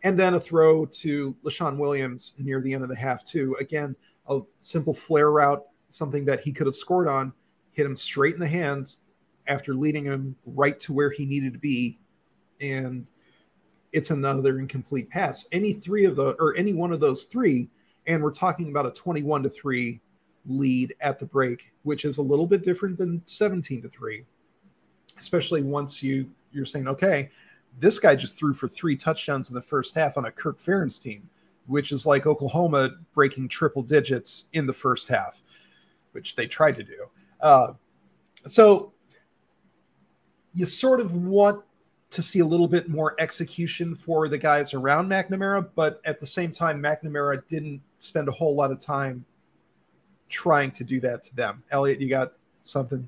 And 0.03 0.19
then 0.19 0.33
a 0.33 0.39
throw 0.39 0.85
to 0.85 1.35
Leshon 1.43 1.77
Williams 1.77 2.33
near 2.37 2.61
the 2.61 2.73
end 2.73 2.83
of 2.83 2.89
the 2.89 2.95
half 2.95 3.23
too. 3.23 3.55
Again, 3.59 3.95
a 4.27 4.41
simple 4.57 4.93
flare 4.93 5.31
route, 5.31 5.63
something 5.89 6.25
that 6.25 6.41
he 6.41 6.51
could 6.51 6.67
have 6.67 6.75
scored 6.75 7.07
on, 7.07 7.31
hit 7.71 7.85
him 7.85 7.95
straight 7.95 8.33
in 8.33 8.39
the 8.39 8.47
hands 8.47 9.01
after 9.47 9.73
leading 9.73 10.05
him 10.05 10.35
right 10.45 10.79
to 10.81 10.93
where 10.93 11.09
he 11.09 11.25
needed 11.25 11.53
to 11.53 11.59
be, 11.59 11.99
and 12.59 13.05
it's 13.91 14.11
another 14.11 14.59
incomplete 14.59 15.09
pass. 15.09 15.45
Any 15.51 15.73
three 15.73 16.05
of 16.05 16.15
the 16.15 16.31
or 16.39 16.55
any 16.55 16.73
one 16.73 16.91
of 16.91 16.99
those 16.99 17.25
three, 17.25 17.69
and 18.07 18.21
we're 18.21 18.33
talking 18.33 18.69
about 18.69 18.85
a 18.85 18.91
21 18.91 19.43
to 19.43 19.49
3 19.49 20.01
lead 20.45 20.93
at 20.99 21.19
the 21.19 21.25
break, 21.25 21.71
which 21.83 22.05
is 22.05 22.17
a 22.17 22.21
little 22.21 22.47
bit 22.47 22.63
different 22.63 22.97
than 22.97 23.21
17 23.25 23.81
to 23.81 23.89
3. 23.89 24.25
Especially 25.17 25.61
once 25.61 26.01
you 26.01 26.29
you're 26.51 26.65
saying, 26.65 26.87
okay, 26.87 27.29
this 27.79 27.99
guy 27.99 28.15
just 28.15 28.37
threw 28.37 28.53
for 28.53 28.67
three 28.67 28.95
touchdowns 28.95 29.49
in 29.49 29.55
the 29.55 29.61
first 29.61 29.95
half 29.95 30.17
on 30.17 30.25
a 30.25 30.31
Kirk 30.31 30.59
Ferentz 30.59 31.01
team, 31.01 31.27
which 31.65 31.91
is 31.91 32.05
like 32.05 32.25
Oklahoma 32.25 32.91
breaking 33.13 33.47
triple 33.49 33.81
digits 33.81 34.45
in 34.53 34.67
the 34.67 34.73
first 34.73 35.07
half, 35.07 35.41
which 36.11 36.35
they 36.35 36.45
tried 36.45 36.75
to 36.75 36.83
do. 36.83 37.07
Uh, 37.41 37.73
so 38.45 38.93
you 40.53 40.65
sort 40.65 40.99
of 40.99 41.15
want 41.15 41.63
to 42.11 42.21
see 42.21 42.39
a 42.39 42.45
little 42.45 42.67
bit 42.67 42.89
more 42.89 43.15
execution 43.19 43.95
for 43.95 44.27
the 44.27 44.37
guys 44.37 44.75
around 44.75 45.09
McNamara, 45.09 45.67
but 45.73 45.99
at 46.05 46.19
the 46.19 46.27
same 46.27 46.51
time, 46.51 46.81
McNamara 46.81 47.45
didn't 47.47 47.81
spend 47.97 48.27
a 48.27 48.31
whole 48.31 48.55
lot 48.55 48.71
of 48.71 48.77
time 48.77 49.25
trying 50.33 50.71
to 50.71 50.83
do 50.83 50.99
that 50.99 51.23
to 51.23 51.35
them. 51.35 51.63
Eliot, 51.71 52.01
you 52.01 52.09
got 52.09 52.33
something? 52.63 53.07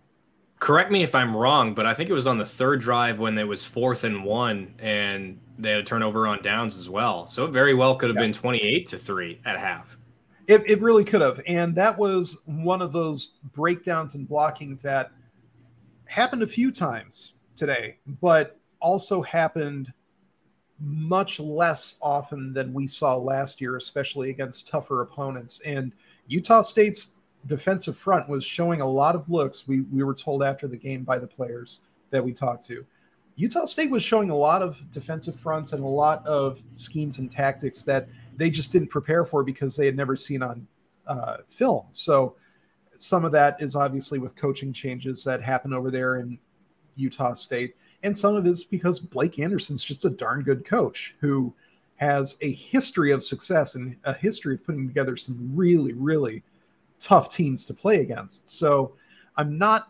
Correct 0.59 0.91
me 0.91 1.03
if 1.03 1.15
I'm 1.15 1.35
wrong, 1.35 1.73
but 1.73 1.85
I 1.85 1.93
think 1.93 2.09
it 2.09 2.13
was 2.13 2.27
on 2.27 2.37
the 2.37 2.45
third 2.45 2.79
drive 2.79 3.19
when 3.19 3.37
it 3.37 3.43
was 3.43 3.65
fourth 3.65 4.03
and 4.03 4.23
one, 4.23 4.73
and 4.79 5.39
they 5.57 5.71
had 5.71 5.79
a 5.79 5.83
turnover 5.83 6.27
on 6.27 6.41
downs 6.41 6.77
as 6.77 6.87
well. 6.87 7.27
So 7.27 7.45
it 7.45 7.51
very 7.51 7.73
well 7.73 7.95
could 7.95 8.09
have 8.09 8.15
yeah. 8.15 8.23
been 8.23 8.33
28 8.33 8.87
to 8.89 8.97
three 8.97 9.41
at 9.45 9.59
half. 9.59 9.97
It, 10.47 10.63
it 10.69 10.81
really 10.81 11.03
could 11.03 11.21
have. 11.21 11.41
And 11.47 11.75
that 11.75 11.97
was 11.97 12.37
one 12.45 12.81
of 12.81 12.91
those 12.91 13.33
breakdowns 13.51 14.15
in 14.15 14.25
blocking 14.25 14.77
that 14.83 15.11
happened 16.05 16.43
a 16.43 16.47
few 16.47 16.71
times 16.71 17.33
today, 17.55 17.97
but 18.21 18.59
also 18.79 19.21
happened 19.23 19.91
much 20.79 21.39
less 21.39 21.95
often 22.01 22.53
than 22.53 22.73
we 22.73 22.85
saw 22.87 23.15
last 23.15 23.61
year, 23.61 23.75
especially 23.75 24.29
against 24.29 24.67
tougher 24.67 25.01
opponents. 25.01 25.61
And 25.65 25.93
Utah 26.27 26.61
State's 26.61 27.11
defensive 27.47 27.97
front 27.97 28.27
was 28.27 28.43
showing 28.43 28.81
a 28.81 28.87
lot 28.87 29.15
of 29.15 29.29
looks. 29.29 29.67
We 29.67 29.81
we 29.81 30.03
were 30.03 30.15
told 30.15 30.43
after 30.43 30.67
the 30.67 30.77
game 30.77 31.03
by 31.03 31.19
the 31.19 31.27
players 31.27 31.81
that 32.11 32.23
we 32.23 32.33
talked 32.33 32.65
to. 32.67 32.85
Utah 33.35 33.65
State 33.65 33.91
was 33.91 34.01
showing 34.01 34.29
a 34.29 34.35
lot 34.35 34.61
of 34.61 34.81
defensive 34.91 35.37
fronts 35.37 35.73
and 35.73 35.83
a 35.83 35.87
lot 35.87 36.25
of 36.25 36.63
schemes 36.73 37.19
and 37.19 37.29
tactics 37.29 37.81
that 37.83 38.07
they 38.37 38.49
just 38.49 38.71
didn't 38.71 38.87
prepare 38.87 39.25
for 39.25 39.43
because 39.43 39.75
they 39.75 39.85
had 39.85 39.97
never 39.97 40.15
seen 40.15 40.41
on 40.41 40.65
uh, 41.05 41.37
film. 41.49 41.85
So 41.91 42.35
some 42.95 43.25
of 43.25 43.33
that 43.33 43.61
is 43.61 43.75
obviously 43.75 44.19
with 44.19 44.35
coaching 44.37 44.71
changes 44.71 45.23
that 45.25 45.41
happen 45.41 45.73
over 45.73 45.91
there 45.91 46.17
in 46.17 46.39
Utah 46.95 47.33
State, 47.33 47.75
and 48.03 48.17
some 48.17 48.35
of 48.35 48.45
it 48.45 48.49
is 48.49 48.63
because 48.63 48.99
Blake 48.99 49.39
Anderson's 49.39 49.83
just 49.83 50.05
a 50.05 50.09
darn 50.09 50.41
good 50.43 50.63
coach 50.63 51.15
who 51.19 51.53
has 51.97 52.37
a 52.41 52.51
history 52.51 53.11
of 53.11 53.23
success 53.23 53.75
and 53.75 53.97
a 54.03 54.13
history 54.13 54.55
of 54.55 54.65
putting 54.65 54.87
together 54.87 55.17
some 55.17 55.51
really, 55.53 55.93
really 55.93 56.43
tough 56.99 57.33
teams 57.33 57.65
to 57.65 57.73
play 57.73 58.01
against. 58.01 58.49
So 58.49 58.95
I'm 59.35 59.57
not 59.57 59.87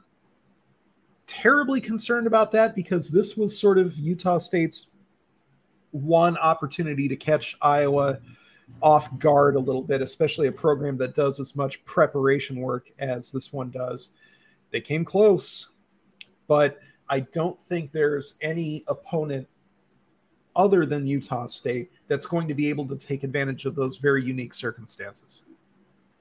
terribly 1.27 1.81
concerned 1.81 2.27
about 2.27 2.51
that 2.51 2.75
because 2.75 3.09
this 3.09 3.35
was 3.35 3.57
sort 3.57 3.77
of 3.77 3.97
Utah 3.97 4.37
State's 4.37 4.87
one 5.91 6.37
opportunity 6.37 7.07
to 7.07 7.15
catch 7.15 7.55
Iowa 7.61 8.19
off 8.81 9.17
guard 9.19 9.55
a 9.55 9.59
little 9.59 9.81
bit, 9.81 10.01
especially 10.01 10.47
a 10.47 10.51
program 10.51 10.97
that 10.97 11.15
does 11.15 11.39
as 11.39 11.55
much 11.55 11.83
preparation 11.85 12.59
work 12.59 12.89
as 12.99 13.31
this 13.31 13.53
one 13.53 13.69
does. 13.71 14.11
They 14.71 14.81
came 14.81 15.05
close, 15.05 15.69
but 16.47 16.79
I 17.07 17.21
don't 17.21 17.61
think 17.61 17.91
there's 17.91 18.35
any 18.41 18.83
opponent 18.87 19.47
other 20.55 20.85
than 20.85 21.05
Utah 21.05 21.47
State 21.47 21.91
that's 22.07 22.25
going 22.25 22.47
to 22.47 22.53
be 22.53 22.69
able 22.69 22.87
to 22.87 22.95
take 22.95 23.23
advantage 23.23 23.65
of 23.65 23.75
those 23.75 23.97
very 23.97 24.23
unique 24.23 24.53
circumstances. 24.53 25.44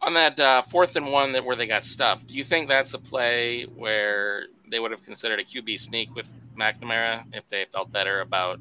On 0.04 0.14
that 0.14 0.38
uh, 0.38 0.62
fourth 0.62 0.96
and 0.96 1.10
one 1.10 1.32
that 1.32 1.44
where 1.44 1.56
they 1.56 1.66
got 1.66 1.84
stuffed, 1.84 2.26
do 2.26 2.34
you 2.34 2.44
think 2.44 2.68
that's 2.68 2.92
a 2.92 2.98
play 2.98 3.64
where 3.64 4.44
they 4.70 4.78
would 4.78 4.90
have 4.90 5.02
considered 5.02 5.40
a 5.40 5.44
QB 5.44 5.80
sneak 5.80 6.14
with 6.14 6.28
McNamara 6.56 7.24
if 7.32 7.48
they 7.48 7.64
felt 7.72 7.90
better 7.90 8.20
about 8.20 8.60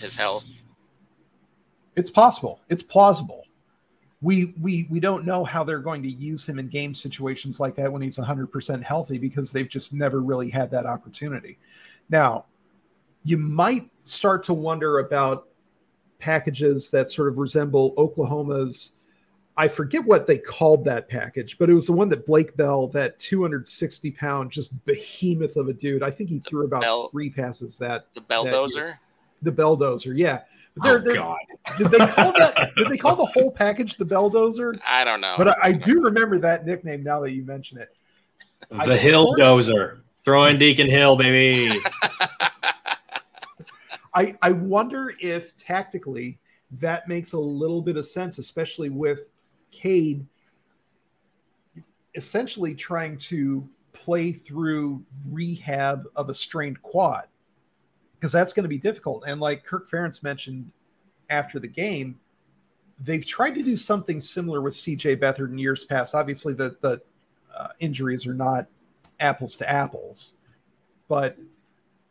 his 0.00 0.14
health? 0.14 0.44
It's 1.96 2.10
possible. 2.10 2.60
It's 2.68 2.82
plausible. 2.82 3.44
We 4.22 4.54
we 4.60 4.86
we 4.90 5.00
don't 5.00 5.24
know 5.24 5.44
how 5.44 5.64
they're 5.64 5.78
going 5.78 6.02
to 6.02 6.10
use 6.10 6.44
him 6.44 6.58
in 6.58 6.68
game 6.68 6.92
situations 6.92 7.58
like 7.58 7.74
that 7.76 7.90
when 7.90 8.02
he's 8.02 8.18
100% 8.18 8.82
healthy 8.82 9.16
because 9.16 9.50
they've 9.50 9.68
just 9.68 9.94
never 9.94 10.20
really 10.20 10.50
had 10.50 10.70
that 10.72 10.84
opportunity. 10.84 11.58
Now, 12.10 12.44
you 13.24 13.38
might 13.38 13.90
start 14.02 14.42
to 14.44 14.54
wonder 14.54 14.98
about 14.98 15.48
packages 16.18 16.90
that 16.90 17.10
sort 17.10 17.28
of 17.28 17.38
resemble 17.38 17.94
Oklahoma's. 17.96 18.92
I 19.56 19.68
forget 19.68 20.04
what 20.04 20.26
they 20.26 20.38
called 20.38 20.84
that 20.86 21.08
package, 21.08 21.58
but 21.58 21.68
it 21.68 21.74
was 21.74 21.86
the 21.86 21.92
one 21.92 22.08
that 22.10 22.24
Blake 22.24 22.56
Bell, 22.56 22.86
that 22.88 23.18
260 23.18 24.10
pound, 24.12 24.50
just 24.50 24.84
behemoth 24.86 25.56
of 25.56 25.68
a 25.68 25.72
dude. 25.72 26.02
I 26.02 26.10
think 26.10 26.30
he 26.30 26.38
threw 26.40 26.64
about 26.64 26.82
Bell, 26.82 27.08
three 27.10 27.30
passes 27.30 27.76
that 27.78 28.06
the 28.14 28.20
Belldozer. 28.22 28.96
The 29.42 29.52
Belldozer, 29.52 30.16
yeah. 30.16 30.40
But 30.76 31.04
there, 31.04 31.14
oh, 31.14 31.16
God. 31.16 31.38
did 31.78 31.90
they 31.90 31.98
call 31.98 32.32
that? 32.32 32.72
did 32.76 32.88
they 32.88 32.96
call 32.96 33.16
the 33.16 33.26
whole 33.26 33.52
package 33.52 33.96
the 33.96 34.06
Belldozer? 34.06 34.78
I 34.86 35.04
don't 35.04 35.20
know. 35.20 35.34
But 35.36 35.48
I, 35.48 35.56
I 35.62 35.72
do 35.72 36.00
remember 36.02 36.38
that 36.38 36.64
nickname 36.64 37.02
now 37.02 37.20
that 37.20 37.32
you 37.32 37.44
mention 37.44 37.78
it. 37.78 37.94
The 38.70 38.96
Hill 38.96 39.34
Dozer, 39.34 40.00
throwing 40.24 40.58
Deacon 40.58 40.88
Hill, 40.88 41.16
baby. 41.16 41.80
I, 44.14 44.36
I 44.42 44.52
wonder 44.52 45.14
if 45.20 45.56
tactically 45.56 46.38
that 46.72 47.08
makes 47.08 47.32
a 47.32 47.38
little 47.38 47.82
bit 47.82 47.96
of 47.96 48.06
sense, 48.06 48.38
especially 48.38 48.90
with 48.90 49.26
Cade 49.70 50.26
essentially 52.14 52.74
trying 52.74 53.16
to 53.16 53.68
play 53.92 54.32
through 54.32 55.04
rehab 55.28 56.04
of 56.16 56.28
a 56.28 56.34
strained 56.34 56.80
quad 56.82 57.26
because 58.14 58.32
that's 58.32 58.52
going 58.52 58.64
to 58.64 58.68
be 58.68 58.78
difficult. 58.78 59.24
And 59.26 59.40
like 59.40 59.64
Kirk 59.64 59.88
Ferentz 59.88 60.22
mentioned 60.22 60.70
after 61.28 61.58
the 61.58 61.68
game, 61.68 62.18
they've 62.98 63.24
tried 63.24 63.54
to 63.54 63.62
do 63.62 63.76
something 63.76 64.20
similar 64.20 64.60
with 64.60 64.74
CJ 64.74 65.18
Beathard 65.18 65.50
in 65.50 65.58
years 65.58 65.84
past. 65.84 66.14
Obviously, 66.14 66.54
the 66.54 66.76
the 66.80 67.00
uh, 67.56 67.68
injuries 67.78 68.26
are 68.26 68.34
not 68.34 68.66
apples 69.20 69.56
to 69.56 69.70
apples, 69.70 70.34
but 71.08 71.36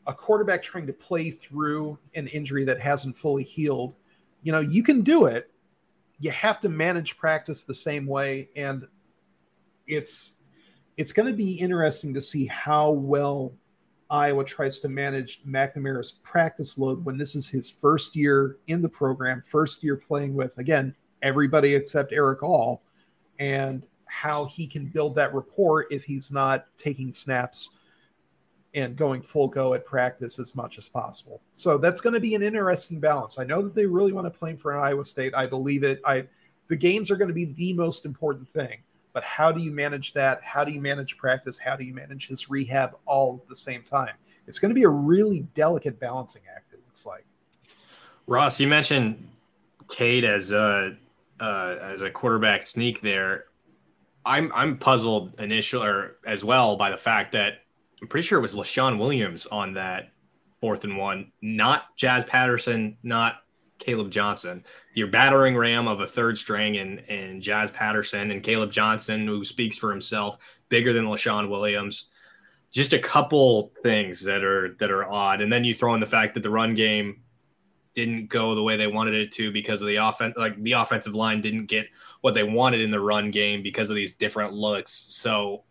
a 0.08 0.13
quarterback 0.13 0.62
trying 0.63 0.88
to 0.88 0.94
play 0.94 1.30
through 1.30 1.98
an 2.16 2.28
injury 2.28 2.63
that 2.63 2.80
hasn't 2.80 3.16
fully 3.16 3.44
healed, 3.44 3.94
you 4.42 4.51
know, 4.51 4.60
you 4.60 4.82
can 4.82 5.01
do 5.01 5.25
it. 5.25 5.51
You 6.19 6.31
have 6.31 6.59
to 6.61 6.69
manage 6.69 7.17
practice 7.17 7.63
the 7.63 7.73
same 7.73 8.05
way, 8.05 8.49
and 8.55 8.88
it's 9.88 10.33
it's 10.97 11.13
going 11.13 11.27
to 11.27 11.35
be 11.35 11.53
interesting 11.53 12.13
to 12.13 12.21
see 12.21 12.45
how 12.47 12.91
well 12.91 13.53
Iowa 14.09 14.43
tries 14.43 14.79
to 14.79 14.89
manage 14.89 15.41
McNamara's 15.45 16.11
practice 16.23 16.77
load 16.77 17.05
when 17.05 17.17
this 17.17 17.35
is 17.35 17.47
his 17.47 17.69
first 17.69 18.15
year 18.15 18.57
in 18.67 18.81
the 18.81 18.89
program, 18.89 19.41
first 19.41 19.83
year 19.83 19.95
playing 19.95 20.33
with 20.33 20.57
again 20.57 20.95
everybody 21.21 21.75
except 21.75 22.11
Erick 22.11 22.43
All, 22.43 22.81
and 23.39 23.85
how 24.05 24.45
he 24.45 24.67
can 24.67 24.88
build 24.88 25.15
that 25.15 25.33
rapport 25.33 25.85
if 25.91 26.03
he's 26.03 26.31
not 26.31 26.65
taking 26.77 27.13
snaps 27.13 27.69
and 28.73 28.95
going 28.95 29.21
full 29.21 29.47
go 29.47 29.73
at 29.73 29.85
practice 29.85 30.38
as 30.38 30.55
much 30.55 30.77
as 30.77 30.88
possible. 30.88 31.41
So 31.53 31.77
that's 31.77 32.01
going 32.01 32.13
to 32.13 32.19
be 32.19 32.35
an 32.35 32.43
interesting 32.43 32.99
balance. 32.99 33.39
I 33.39 33.43
know 33.43 33.61
that 33.61 33.73
they 33.73 33.85
really 33.85 34.13
want 34.13 34.31
to 34.31 34.38
play 34.38 34.55
for 34.55 34.77
Iowa 34.77 35.03
State. 35.03 35.33
I 35.35 35.47
believe 35.47 35.83
it. 35.83 36.01
I 36.05 36.27
the 36.67 36.75
games 36.75 37.09
are 37.09 37.15
going 37.15 37.29
to 37.29 37.33
be 37.33 37.45
the 37.45 37.73
most 37.73 38.05
important 38.05 38.47
thing. 38.47 38.77
But 39.11 39.23
how 39.23 39.51
do 39.51 39.59
you 39.59 39.71
manage 39.71 40.13
that? 40.13 40.41
How 40.43 40.63
do 40.63 40.71
you 40.71 40.79
manage 40.79 41.17
practice? 41.17 41.57
How 41.57 41.75
do 41.75 41.83
you 41.83 41.93
manage 41.93 42.27
his 42.27 42.49
rehab 42.49 42.95
all 43.05 43.39
at 43.41 43.49
the 43.49 43.55
same 43.55 43.81
time? 43.81 44.13
It's 44.47 44.59
going 44.59 44.69
to 44.69 44.75
be 44.75 44.83
a 44.83 44.89
really 44.89 45.41
delicate 45.55 45.99
balancing 45.99 46.43
act. 46.55 46.73
It 46.73 46.79
looks 46.85 47.05
like. 47.05 47.25
Ross, 48.27 48.59
you 48.59 48.67
mentioned 48.67 49.27
Cade 49.89 50.25
as 50.25 50.51
a 50.51 50.95
uh, 51.39 51.77
as 51.81 52.03
a 52.03 52.11
quarterback 52.11 52.63
sneak 52.63 53.01
there. 53.01 53.45
I'm 54.25 54.51
I'm 54.53 54.77
puzzled 54.77 55.39
initially 55.39 55.88
or 55.88 56.17
as 56.25 56.43
well 56.43 56.75
by 56.75 56.91
the 56.91 56.97
fact 56.97 57.31
that 57.31 57.63
I'm 58.01 58.08
pretty 58.08 58.25
sure 58.25 58.38
it 58.38 58.41
was 58.41 58.56
Leshon 58.56 58.98
Williams 58.98 59.46
on 59.48 59.74
that 59.74 60.12
fourth 60.62 60.84
and 60.84 60.98
one, 60.98 61.32
not 61.41 61.96
Jazz 61.96 62.25
Patterson, 62.25 62.98
not 63.03 63.38
Caleb 63.79 64.12
Johnson, 64.12 64.63
your 64.94 65.08
battering 65.08 65.56
ram 65.56 65.88
of 65.88 66.01
a 66.01 66.08
third 66.08 66.38
string 66.38 66.77
and 66.77 67.00
and 67.10 67.41
Jazz 67.41 67.72
Patterson 67.72 68.32
and 68.32 68.44
Caleb 68.44 68.72
Johnson, 68.72 69.25
who 69.25 69.44
speaks 69.46 69.77
for 69.77 69.89
himself, 69.89 70.38
bigger 70.68 70.94
than 70.94 71.06
Leshon 71.06 71.50
Williams. 71.50 72.06
Just 72.72 72.94
a 72.94 73.00
couple 73.00 73.72
things 73.82 74.24
that 74.25 74.44
are 74.44 74.75
that 74.79 74.91
are 74.91 75.10
odd, 75.10 75.41
and 75.41 75.51
then 75.51 75.63
you 75.63 75.74
throw 75.74 75.94
in 75.94 76.00
the 76.00 76.06
fact 76.06 76.34
that 76.36 76.44
the 76.44 76.50
run 76.50 76.75
game 76.75 77.22
didn't 77.96 78.27
go 78.27 78.53
the 78.53 78.63
way 78.63 78.77
they 78.77 78.88
wanted 78.88 79.15
it 79.15 79.32
to 79.34 79.51
because 79.51 79.82
of 79.82 79.88
the 79.88 79.96
offense. 79.96 80.36
Like 80.38 80.62
the 80.62 80.74
offensive 80.74 81.15
line 81.15 81.41
didn't 81.41 81.65
get 81.65 81.88
what 82.22 82.34
they 82.34 82.44
wanted 82.44 82.82
in 82.82 82.91
the 82.91 83.00
run 83.00 83.32
game 83.32 83.63
because 83.63 83.89
of 83.89 83.96
these 83.96 84.15
different 84.15 84.53
looks. 84.53 84.91
So 84.91 85.63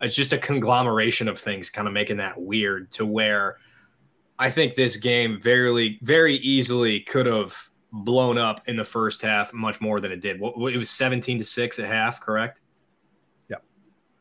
it's 0.00 0.14
just 0.14 0.32
a 0.32 0.38
conglomeration 0.38 1.28
of 1.28 1.38
things, 1.38 1.70
kind 1.70 1.88
of 1.88 1.94
making 1.94 2.18
that 2.18 2.40
weird 2.40 2.90
to 2.92 3.06
where 3.06 3.58
I 4.38 4.50
think 4.50 4.74
this 4.74 4.96
game 4.96 5.40
very, 5.40 5.98
very 6.02 6.36
easily 6.36 7.00
could 7.00 7.26
have 7.26 7.56
blown 7.92 8.38
up 8.38 8.62
in 8.68 8.76
the 8.76 8.84
first 8.84 9.22
half 9.22 9.52
much 9.52 9.80
more 9.80 10.00
than 10.00 10.12
it 10.12 10.20
did. 10.20 10.40
It 10.40 10.78
was 10.78 10.90
17 10.90 11.38
to 11.38 11.44
6 11.44 11.78
at 11.78 11.86
half, 11.86 12.20
correct? 12.20 12.60
Yeah. 13.48 13.56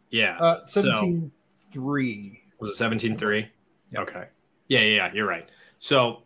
Yeah. 0.09 0.37
Uh, 0.39 0.65
17 0.65 1.31
so, 1.71 1.79
3. 1.79 2.41
Was 2.59 2.71
it 2.71 2.75
17 2.75 3.17
3? 3.17 3.47
Yeah. 3.91 3.99
Okay. 4.01 4.25
Yeah, 4.67 4.79
yeah, 4.79 4.95
yeah, 4.95 5.13
you're 5.13 5.27
right. 5.27 5.47
So 5.77 6.23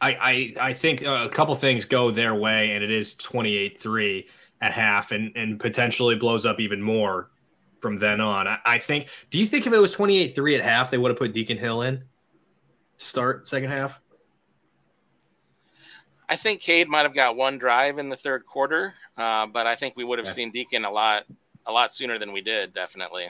I, 0.00 0.54
I, 0.60 0.68
I 0.68 0.72
think 0.72 1.02
a 1.02 1.28
couple 1.28 1.54
things 1.56 1.84
go 1.84 2.10
their 2.12 2.34
way, 2.34 2.72
and 2.72 2.84
it 2.84 2.90
is 2.90 3.14
28 3.14 3.80
3 3.80 4.28
at 4.60 4.72
half 4.72 5.10
and, 5.10 5.32
and 5.36 5.58
potentially 5.58 6.14
blows 6.14 6.46
up 6.46 6.60
even 6.60 6.80
more 6.80 7.30
from 7.80 7.98
then 7.98 8.20
on. 8.20 8.46
I, 8.46 8.58
I 8.64 8.78
think, 8.78 9.08
do 9.30 9.38
you 9.38 9.46
think 9.46 9.66
if 9.66 9.72
it 9.72 9.78
was 9.78 9.92
28 9.92 10.34
3 10.34 10.54
at 10.56 10.62
half, 10.62 10.90
they 10.90 10.98
would 10.98 11.10
have 11.10 11.18
put 11.18 11.32
Deacon 11.32 11.58
Hill 11.58 11.82
in? 11.82 12.04
Start 12.96 13.48
second 13.48 13.70
half? 13.70 14.00
I 16.28 16.36
think 16.36 16.60
Cade 16.60 16.88
might 16.88 17.02
have 17.02 17.14
got 17.14 17.36
one 17.36 17.58
drive 17.58 17.98
in 17.98 18.08
the 18.08 18.16
third 18.16 18.44
quarter, 18.44 18.94
uh, 19.16 19.46
but 19.46 19.66
I 19.66 19.74
think 19.74 19.96
we 19.96 20.04
would 20.04 20.18
have 20.18 20.26
yeah. 20.28 20.34
seen 20.34 20.50
Deacon 20.50 20.84
a 20.84 20.90
lot, 20.90 21.24
a 21.66 21.72
lot 21.72 21.94
sooner 21.94 22.18
than 22.18 22.32
we 22.32 22.42
did. 22.42 22.74
Definitely. 22.74 23.28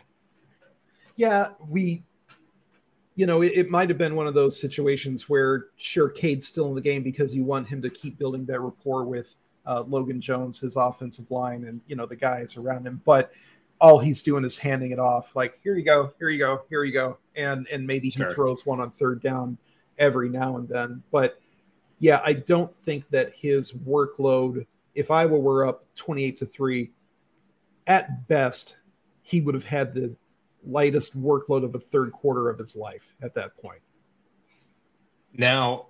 Yeah, 1.15 1.51
we, 1.69 2.05
you 3.15 3.27
know, 3.27 3.43
it, 3.43 3.53
it 3.55 3.71
might 3.71 3.89
have 3.89 3.99
been 3.99 4.17
one 4.17 4.27
of 4.27 4.35
those 4.35 4.61
situations 4.61 5.29
where 5.29 5.67
sure 5.77 6.09
Cade's 6.09 6.49
still 6.49 6.69
in 6.69 6.75
the 6.75 6.81
game 6.81 7.03
because 7.03 7.35
you 7.35 7.45
want 7.45 7.69
him 7.69 7.81
to 7.83 7.91
keep 7.91 8.19
building 8.19 8.47
that 8.47 8.61
rapport 8.61 9.05
with 9.05 9.37
uh, 9.67 9.85
Logan 9.87 10.21
Jones, 10.21 10.59
his 10.59 10.77
offensive 10.77 11.31
line, 11.31 11.65
and 11.65 11.81
you 11.87 11.95
know 11.95 12.07
the 12.07 12.17
guys 12.17 12.57
around 12.57 12.87
him, 12.87 13.01
but 13.05 13.33
all 13.81 13.99
he's 13.99 14.23
doing 14.23 14.45
is 14.45 14.59
handing 14.59 14.91
it 14.91 14.99
off 14.99 15.37
like 15.37 15.59
here 15.63 15.77
you 15.77 15.85
go 15.85 16.13
here 16.19 16.29
you 16.29 16.39
go 16.39 16.63
here 16.69 16.85
you 16.85 16.93
go 16.93 17.17
and 17.37 17.67
and 17.69 17.87
maybe 17.87 18.09
he 18.09 18.23
throws 18.35 18.67
one 18.67 18.81
on 18.81 18.91
third 18.91 19.23
down 19.23 19.57
every 19.99 20.29
now 20.29 20.57
and 20.57 20.69
then 20.69 21.03
but 21.13 21.39
yeah, 21.99 22.21
I 22.25 22.33
don't 22.33 22.75
think 22.75 23.09
that 23.09 23.33
his 23.35 23.73
workload, 23.73 24.67
if 24.95 25.11
Iowa 25.11 25.39
were 25.39 25.67
up 25.67 25.85
28 25.97 26.37
to 26.39 26.47
3, 26.47 26.93
at 27.87 28.29
best, 28.29 28.77
he 29.23 29.41
would 29.41 29.55
have 29.55 29.65
had 29.65 29.95
the 29.95 30.15
lightest 30.65 31.21
workload 31.21 31.65
of 31.65 31.75
a 31.75 31.81
third 31.81 32.13
quarter 32.13 32.49
of 32.49 32.59
his 32.59 32.77
life 32.77 33.15
at 33.23 33.35
that 33.35 33.57
point. 33.57 33.81
Now, 35.33 35.87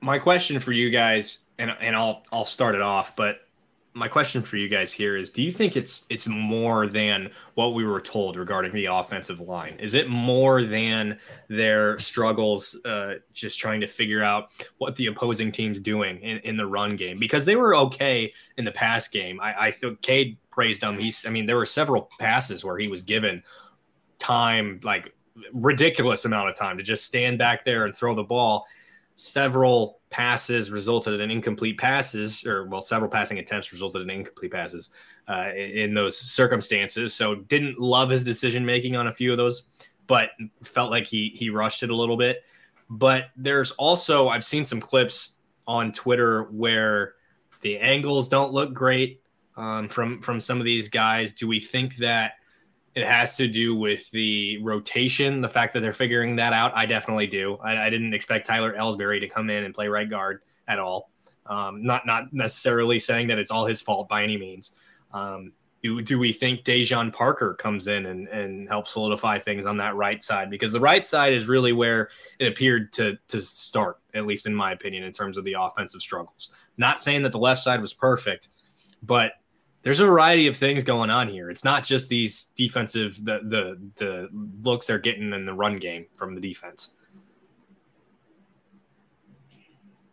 my 0.00 0.18
question 0.18 0.60
for 0.60 0.72
you 0.72 0.90
guys, 0.90 1.40
and, 1.58 1.74
and 1.80 1.94
I'll 1.96 2.24
I'll 2.32 2.44
start 2.44 2.74
it 2.74 2.82
off, 2.82 3.16
but 3.16 3.43
my 3.96 4.08
question 4.08 4.42
for 4.42 4.56
you 4.56 4.68
guys 4.68 4.92
here 4.92 5.16
is 5.16 5.30
do 5.30 5.40
you 5.40 5.52
think 5.52 5.76
it's 5.76 6.04
it's 6.10 6.26
more 6.26 6.88
than 6.88 7.30
what 7.54 7.74
we 7.74 7.84
were 7.84 8.00
told 8.00 8.36
regarding 8.36 8.72
the 8.72 8.86
offensive 8.86 9.38
line? 9.38 9.76
Is 9.78 9.94
it 9.94 10.08
more 10.08 10.64
than 10.64 11.18
their 11.48 11.96
struggles 12.00 12.76
uh, 12.84 13.14
just 13.32 13.60
trying 13.60 13.80
to 13.80 13.86
figure 13.86 14.22
out 14.22 14.50
what 14.78 14.96
the 14.96 15.06
opposing 15.06 15.52
team's 15.52 15.78
doing 15.78 16.18
in, 16.18 16.38
in 16.38 16.56
the 16.56 16.66
run 16.66 16.96
game? 16.96 17.20
Because 17.20 17.44
they 17.44 17.54
were 17.54 17.76
okay 17.76 18.32
in 18.58 18.64
the 18.64 18.72
pass 18.72 19.06
game. 19.06 19.40
I, 19.40 19.66
I 19.66 19.70
feel 19.70 19.94
cade 20.02 20.38
praised 20.50 20.82
him. 20.82 20.98
He's 20.98 21.24
i 21.24 21.30
mean 21.30 21.46
there 21.46 21.56
were 21.56 21.66
several 21.66 22.10
passes 22.18 22.64
where 22.64 22.78
he 22.78 22.88
was 22.88 23.04
given 23.04 23.44
time 24.18 24.80
like 24.82 25.14
ridiculous 25.52 26.24
amount 26.24 26.48
of 26.48 26.56
time 26.56 26.78
to 26.78 26.82
just 26.82 27.04
stand 27.04 27.38
back 27.38 27.64
there 27.64 27.84
and 27.84 27.94
throw 27.94 28.14
the 28.14 28.22
ball 28.22 28.66
several 29.16 30.00
passes 30.10 30.70
resulted 30.70 31.20
in 31.20 31.30
incomplete 31.30 31.78
passes, 31.78 32.44
or 32.46 32.66
well, 32.66 32.80
several 32.80 33.10
passing 33.10 33.38
attempts 33.38 33.72
resulted 33.72 34.02
in 34.02 34.10
incomplete 34.10 34.52
passes 34.52 34.90
uh, 35.28 35.50
in, 35.56 35.94
those 35.94 36.16
circumstances. 36.18 37.14
So 37.14 37.34
didn't 37.34 37.78
love 37.80 38.10
his 38.10 38.24
decision 38.24 38.64
making 38.64 38.96
on 38.96 39.06
a 39.06 39.12
few 39.12 39.32
of 39.32 39.38
those, 39.38 39.64
but 40.06 40.30
felt 40.62 40.90
like 40.90 41.06
he 41.06 41.32
he 41.34 41.50
rushed 41.50 41.82
it 41.82 41.90
a 41.90 41.96
little 41.96 42.16
bit. 42.16 42.42
But 42.90 43.26
there's 43.36 43.70
also 43.72 44.28
I've 44.28 44.44
seen 44.44 44.64
some 44.64 44.80
clips 44.80 45.36
on 45.66 45.92
Twitter 45.92 46.44
where 46.44 47.14
the 47.62 47.78
angles 47.78 48.28
don't 48.28 48.52
look 48.52 48.74
great 48.74 49.22
um, 49.56 49.88
from 49.88 50.20
from 50.20 50.40
some 50.40 50.58
of 50.58 50.64
these 50.64 50.88
guys. 50.88 51.32
Do 51.32 51.48
we 51.48 51.60
think 51.60 51.96
that? 51.96 52.34
It 52.94 53.06
has 53.06 53.36
to 53.38 53.48
do 53.48 53.74
with 53.74 54.08
the 54.12 54.58
rotation, 54.62 55.40
the 55.40 55.48
fact 55.48 55.74
that 55.74 55.80
they're 55.80 55.92
figuring 55.92 56.36
that 56.36 56.52
out. 56.52 56.72
I 56.76 56.86
definitely 56.86 57.26
do. 57.26 57.56
I, 57.56 57.86
I 57.86 57.90
didn't 57.90 58.14
expect 58.14 58.46
Tyler 58.46 58.74
Elsbury 58.74 59.18
to 59.20 59.28
come 59.28 59.50
in 59.50 59.64
and 59.64 59.74
play 59.74 59.88
right 59.88 60.08
guard 60.08 60.42
at 60.68 60.78
all. 60.78 61.10
Um, 61.46 61.82
not 61.82 62.06
not 62.06 62.32
necessarily 62.32 62.98
saying 62.98 63.28
that 63.28 63.38
it's 63.38 63.50
all 63.50 63.66
his 63.66 63.80
fault 63.80 64.08
by 64.08 64.22
any 64.22 64.36
means. 64.36 64.76
Um, 65.12 65.52
do, 65.82 66.00
do 66.00 66.18
we 66.18 66.32
think 66.32 66.64
Dejon 66.64 67.12
Parker 67.12 67.52
comes 67.54 67.88
in 67.88 68.06
and, 68.06 68.26
and 68.28 68.66
helps 68.68 68.92
solidify 68.92 69.38
things 69.38 69.66
on 69.66 69.76
that 69.76 69.94
right 69.96 70.22
side? 70.22 70.48
Because 70.48 70.72
the 70.72 70.80
right 70.80 71.04
side 71.04 71.34
is 71.34 71.46
really 71.46 71.72
where 71.72 72.08
it 72.38 72.46
appeared 72.46 72.92
to 72.94 73.18
to 73.28 73.42
start, 73.42 73.98
at 74.14 74.24
least 74.24 74.46
in 74.46 74.54
my 74.54 74.72
opinion, 74.72 75.04
in 75.04 75.12
terms 75.12 75.36
of 75.36 75.44
the 75.44 75.56
offensive 75.58 76.00
struggles. 76.00 76.54
Not 76.78 77.00
saying 77.00 77.22
that 77.22 77.32
the 77.32 77.38
left 77.38 77.62
side 77.62 77.82
was 77.82 77.92
perfect, 77.92 78.48
but 79.02 79.32
there's 79.84 80.00
a 80.00 80.06
variety 80.06 80.46
of 80.46 80.56
things 80.56 80.82
going 80.82 81.10
on 81.10 81.28
here. 81.28 81.50
It's 81.50 81.62
not 81.62 81.84
just 81.84 82.08
these 82.08 82.46
defensive 82.56 83.22
the 83.24 83.40
the 83.44 83.78
the 83.96 84.28
looks 84.62 84.86
they're 84.86 84.98
getting 84.98 85.32
in 85.32 85.44
the 85.44 85.52
run 85.52 85.76
game 85.76 86.06
from 86.14 86.34
the 86.34 86.40
defense. 86.40 86.94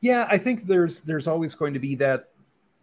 Yeah, 0.01 0.27
I 0.29 0.37
think 0.37 0.67
there's 0.67 0.99
there's 1.01 1.25
always 1.25 1.55
going 1.55 1.73
to 1.73 1.79
be 1.79 1.95
that 1.95 2.29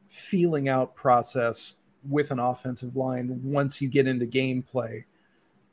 feeling 0.08 0.70
out 0.70 0.96
process 0.96 1.76
with 2.08 2.30
an 2.30 2.38
offensive 2.38 2.96
line 2.96 3.38
once 3.42 3.82
you 3.82 3.88
get 3.88 4.06
into 4.06 4.24
gameplay. 4.24 5.04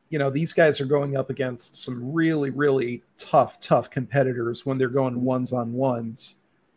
You 0.09 0.19
know, 0.19 0.29
these 0.29 0.51
guys 0.51 0.81
are 0.81 0.85
going 0.85 1.15
up 1.15 1.29
against 1.29 1.77
some 1.77 2.11
really, 2.13 2.49
really 2.49 3.03
tough, 3.17 3.59
tough 3.59 3.89
competitors 3.89 4.65
when 4.65 4.77
they're 4.77 4.89
going 4.89 5.23
ones 5.23 5.53
on 5.53 5.73
ones. 5.73 6.35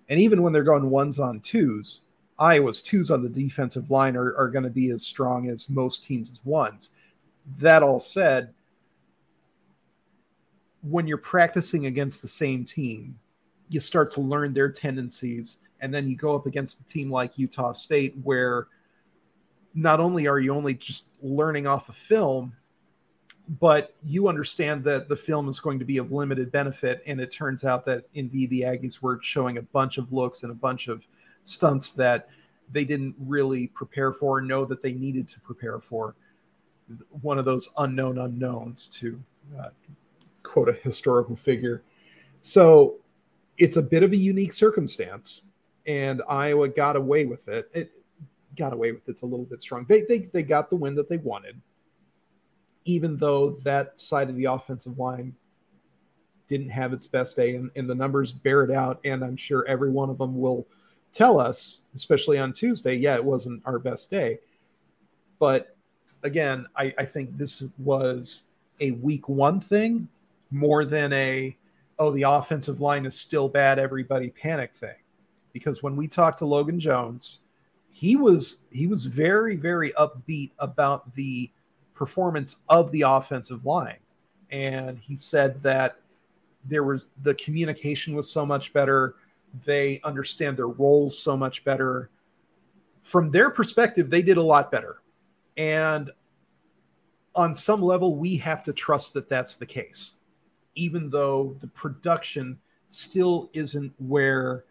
And 0.09 0.21
even 0.21 0.43
when 0.43 0.53
they're 0.53 0.63
going 0.63 0.89
ones 0.89 1.19
on 1.19 1.41
twos, 1.41 2.03
Iowa's 2.39 2.83
twos 2.83 3.11
on 3.11 3.23
the 3.23 3.29
defensive 3.29 3.91
line 3.91 4.17
are, 4.17 4.37
are 4.37 4.49
going 4.49 4.65
to 4.65 4.71
be 4.71 4.91
as 4.91 5.05
strong 5.05 5.49
as 5.49 5.69
most 5.69 6.05
teams' 6.05 6.41
ones. 6.45 6.91
That 7.59 7.83
all 7.83 7.99
said, 7.99 8.55
when 10.83 11.07
you're 11.07 11.19
practicing 11.19 11.87
against 11.87 12.23
the 12.23 12.29
same 12.29 12.65
team, 12.65 13.19
you 13.69 13.81
start 13.81 14.11
to 14.13 14.21
learn 14.21 14.55
their 14.55 14.71
tendencies. 14.71 15.59
And 15.81 15.93
then 15.93 16.09
you 16.09 16.17
go 16.17 16.35
up 16.35 16.47
against 16.47 16.81
a 16.81 16.85
team 16.85 17.11
like 17.11 17.39
Utah 17.39 17.73
State, 17.73 18.15
where 18.23 18.69
not 19.75 20.01
only 20.01 20.27
are 20.27 20.39
you 20.39 20.55
only 20.55 20.75
just 20.75 21.07
learning 21.23 21.67
off 21.67 21.89
of 21.89 21.97
film, 21.97 22.53
but 23.61 23.95
you 24.05 24.29
understand 24.29 24.85
that 24.85 25.09
the 25.09 25.17
film 25.17 25.49
is 25.49 25.59
going 25.59 25.79
to 25.79 25.85
be 25.85 25.99
of 25.99 26.13
limited 26.13 26.53
benefit. 26.53 27.03
And 27.07 27.21
it 27.21 27.31
turns 27.31 27.65
out 27.65 27.85
that 27.87 28.05
indeed 28.15 28.51
the 28.51 28.63
Aggies 28.63 29.03
were 29.03 29.19
showing 29.23 29.57
a 29.57 29.63
bunch 29.63 29.99
of 29.99 30.13
looks 30.13 30.43
and 30.43 30.53
a 30.53 30.55
bunch 30.55 30.89
of 30.89 31.07
stunts 31.43 31.93
that 31.93 32.29
they 32.71 32.85
didn't 32.85 33.15
really 33.19 33.69
prepare 33.69 34.13
for 34.13 34.39
or 34.39 34.41
know 34.41 34.65
that 34.65 34.83
they 34.83 34.93
needed 34.93 35.29
to 35.29 35.41
prepare 35.41 35.81
for. 35.81 36.15
One 37.23 37.39
of 37.39 37.45
those 37.45 37.71
unknown 37.79 38.19
unknowns, 38.19 38.89
to 39.01 39.19
uh, 39.59 39.71
quote 40.43 40.69
a 40.69 40.73
historical 40.73 41.37
figure. 41.37 41.83
So 42.41 42.97
it's 43.57 43.77
a 43.77 43.83
bit 43.83 44.03
of 44.03 44.13
a 44.13 44.17
unique 44.17 44.53
circumstance, 44.53 45.43
and 45.87 46.23
Iowa 46.29 46.69
got 46.69 46.97
away 46.97 47.25
with 47.25 47.49
it. 47.49 47.71
It 47.73 47.93
got 48.57 48.73
away 48.73 48.93
with 48.93 49.09
it's 49.09 49.23
a 49.23 49.27
little 49.27 49.47
bit 49.47 49.63
strong. 49.63 49.87
They, 49.89 50.03
they, 50.03 50.19
they 50.19 50.43
got 50.43 50.69
the 50.69 50.77
win 50.77 50.95
that 50.97 51.09
they 51.09 51.17
wanted, 51.17 51.61
even 52.85 53.17
though 53.17 53.51
that 53.65 53.99
side 53.99 54.29
of 54.29 54.37
the 54.37 54.45
offensive 54.47 54.99
line 54.99 55.35
didn't 56.49 56.71
have 56.71 56.93
its 56.93 57.07
best 57.07 57.37
day, 57.37 57.57
and, 57.57 57.71
and 57.77 57.89
the 57.89 57.95
numbers 57.95 58.33
bear 58.33 58.63
it 58.65 58.71
out. 58.71 59.01
And 59.05 59.25
I'm 59.25 59.37
sure 59.37 59.67
every 59.67 59.91
one 59.91 60.11
of 60.11 60.19
them 60.19 60.39
will– 60.39 60.67
tell 61.13 61.39
us, 61.41 61.81
especially 61.95 62.39
on 62.39 62.53
Tuesday, 62.53 62.95
yeah, 62.95 63.15
it 63.15 63.25
wasn't 63.25 63.63
our 63.65 63.79
best 63.79 64.11
day. 64.11 64.39
But 65.39 65.77
again, 66.23 66.67
I, 66.77 66.95
I 66.99 67.05
think 67.05 67.37
this 67.37 67.65
was 67.79 68.43
a 68.81 68.93
week 68.93 69.29
one 69.29 69.61
thing 69.61 70.09
more 70.51 70.85
than 70.85 71.13
a, 71.13 71.57
oh, 71.99 72.11
the 72.11 72.23
offensive 72.23 72.81
line 72.81 73.07
is 73.07 73.19
still 73.19 73.49
bad, 73.49 73.79
everybody 73.79 74.31
panic 74.31 74.75
thing. 74.75 74.97
Because 75.53 75.83
when 75.83 75.97
we 75.97 76.07
talked 76.07 76.39
to 76.39 76.47
Logan 76.47 76.79
Jones, 76.79 77.41
he 77.91 78.15
was 78.15 78.59
he 78.71 78.87
was 78.87 79.07
very, 79.07 79.57
very 79.57 79.91
upbeat 79.93 80.53
about 80.61 81.13
the 81.15 81.51
performance 81.95 82.59
of 82.69 82.93
the 82.93 83.03
offensive 83.03 83.65
line. 83.67 83.99
And 84.53 84.99
he 84.99 85.17
said 85.17 85.61
that 85.63 85.97
there 86.65 86.85
was 86.85 87.11
the 87.23 87.35
communication 87.35 88.15
was 88.15 88.31
so 88.31 88.47
much 88.47 88.73
better 88.73 89.17
they 89.65 90.01
understand 90.05 90.57
their 90.57 90.69
roles 90.69 91.19
so 91.19 91.37
much 91.37 91.65
better. 91.65 92.11
From 93.01 93.31
their 93.31 93.51
perspective, 93.51 94.11
they 94.11 94.23
did 94.23 94.37
a 94.37 94.43
lot 94.43 94.71
better. 94.71 95.03
And 95.57 96.11
on 97.35 97.55
some 97.55 97.83
level, 97.83 98.17
we 98.17 98.37
have 98.37 98.63
to 98.65 98.73
trust 98.73 99.15
that 99.15 99.29
that's 99.29 99.57
the 99.57 99.67
case, 99.67 100.15
even 100.75 101.11
though 101.11 101.57
the 101.61 101.69
production 101.69 102.59
still 102.89 103.51
isn't 103.53 103.93
where 103.99 104.65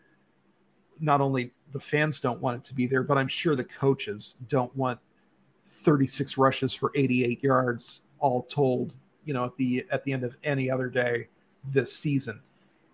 not 0.99 1.21
only 1.21 1.51
the 1.71 1.79
fans 1.79 2.19
don't 2.21 2.41
want 2.41 2.57
it 2.57 2.63
to 2.65 2.73
be 2.73 2.87
there, 2.87 3.03
but 3.03 3.17
I'm 3.17 3.27
sure 3.27 3.55
the 3.55 3.63
coaches 3.63 4.37
don't 4.47 4.75
want 4.75 4.99
36 5.65 6.37
rushes 6.37 6.73
for 6.73 6.91
88 6.95 7.43
yards 7.43 8.01
all 8.19 8.43
told, 8.43 8.93
you 9.25 9.33
know, 9.33 9.45
at 9.45 9.55
the 9.57 9.85
at 9.91 10.03
the 10.03 10.13
end 10.13 10.23
of 10.23 10.37
any 10.43 10.69
other 10.69 10.89
day 10.89 11.27
this 11.65 11.93
season. 11.95 12.41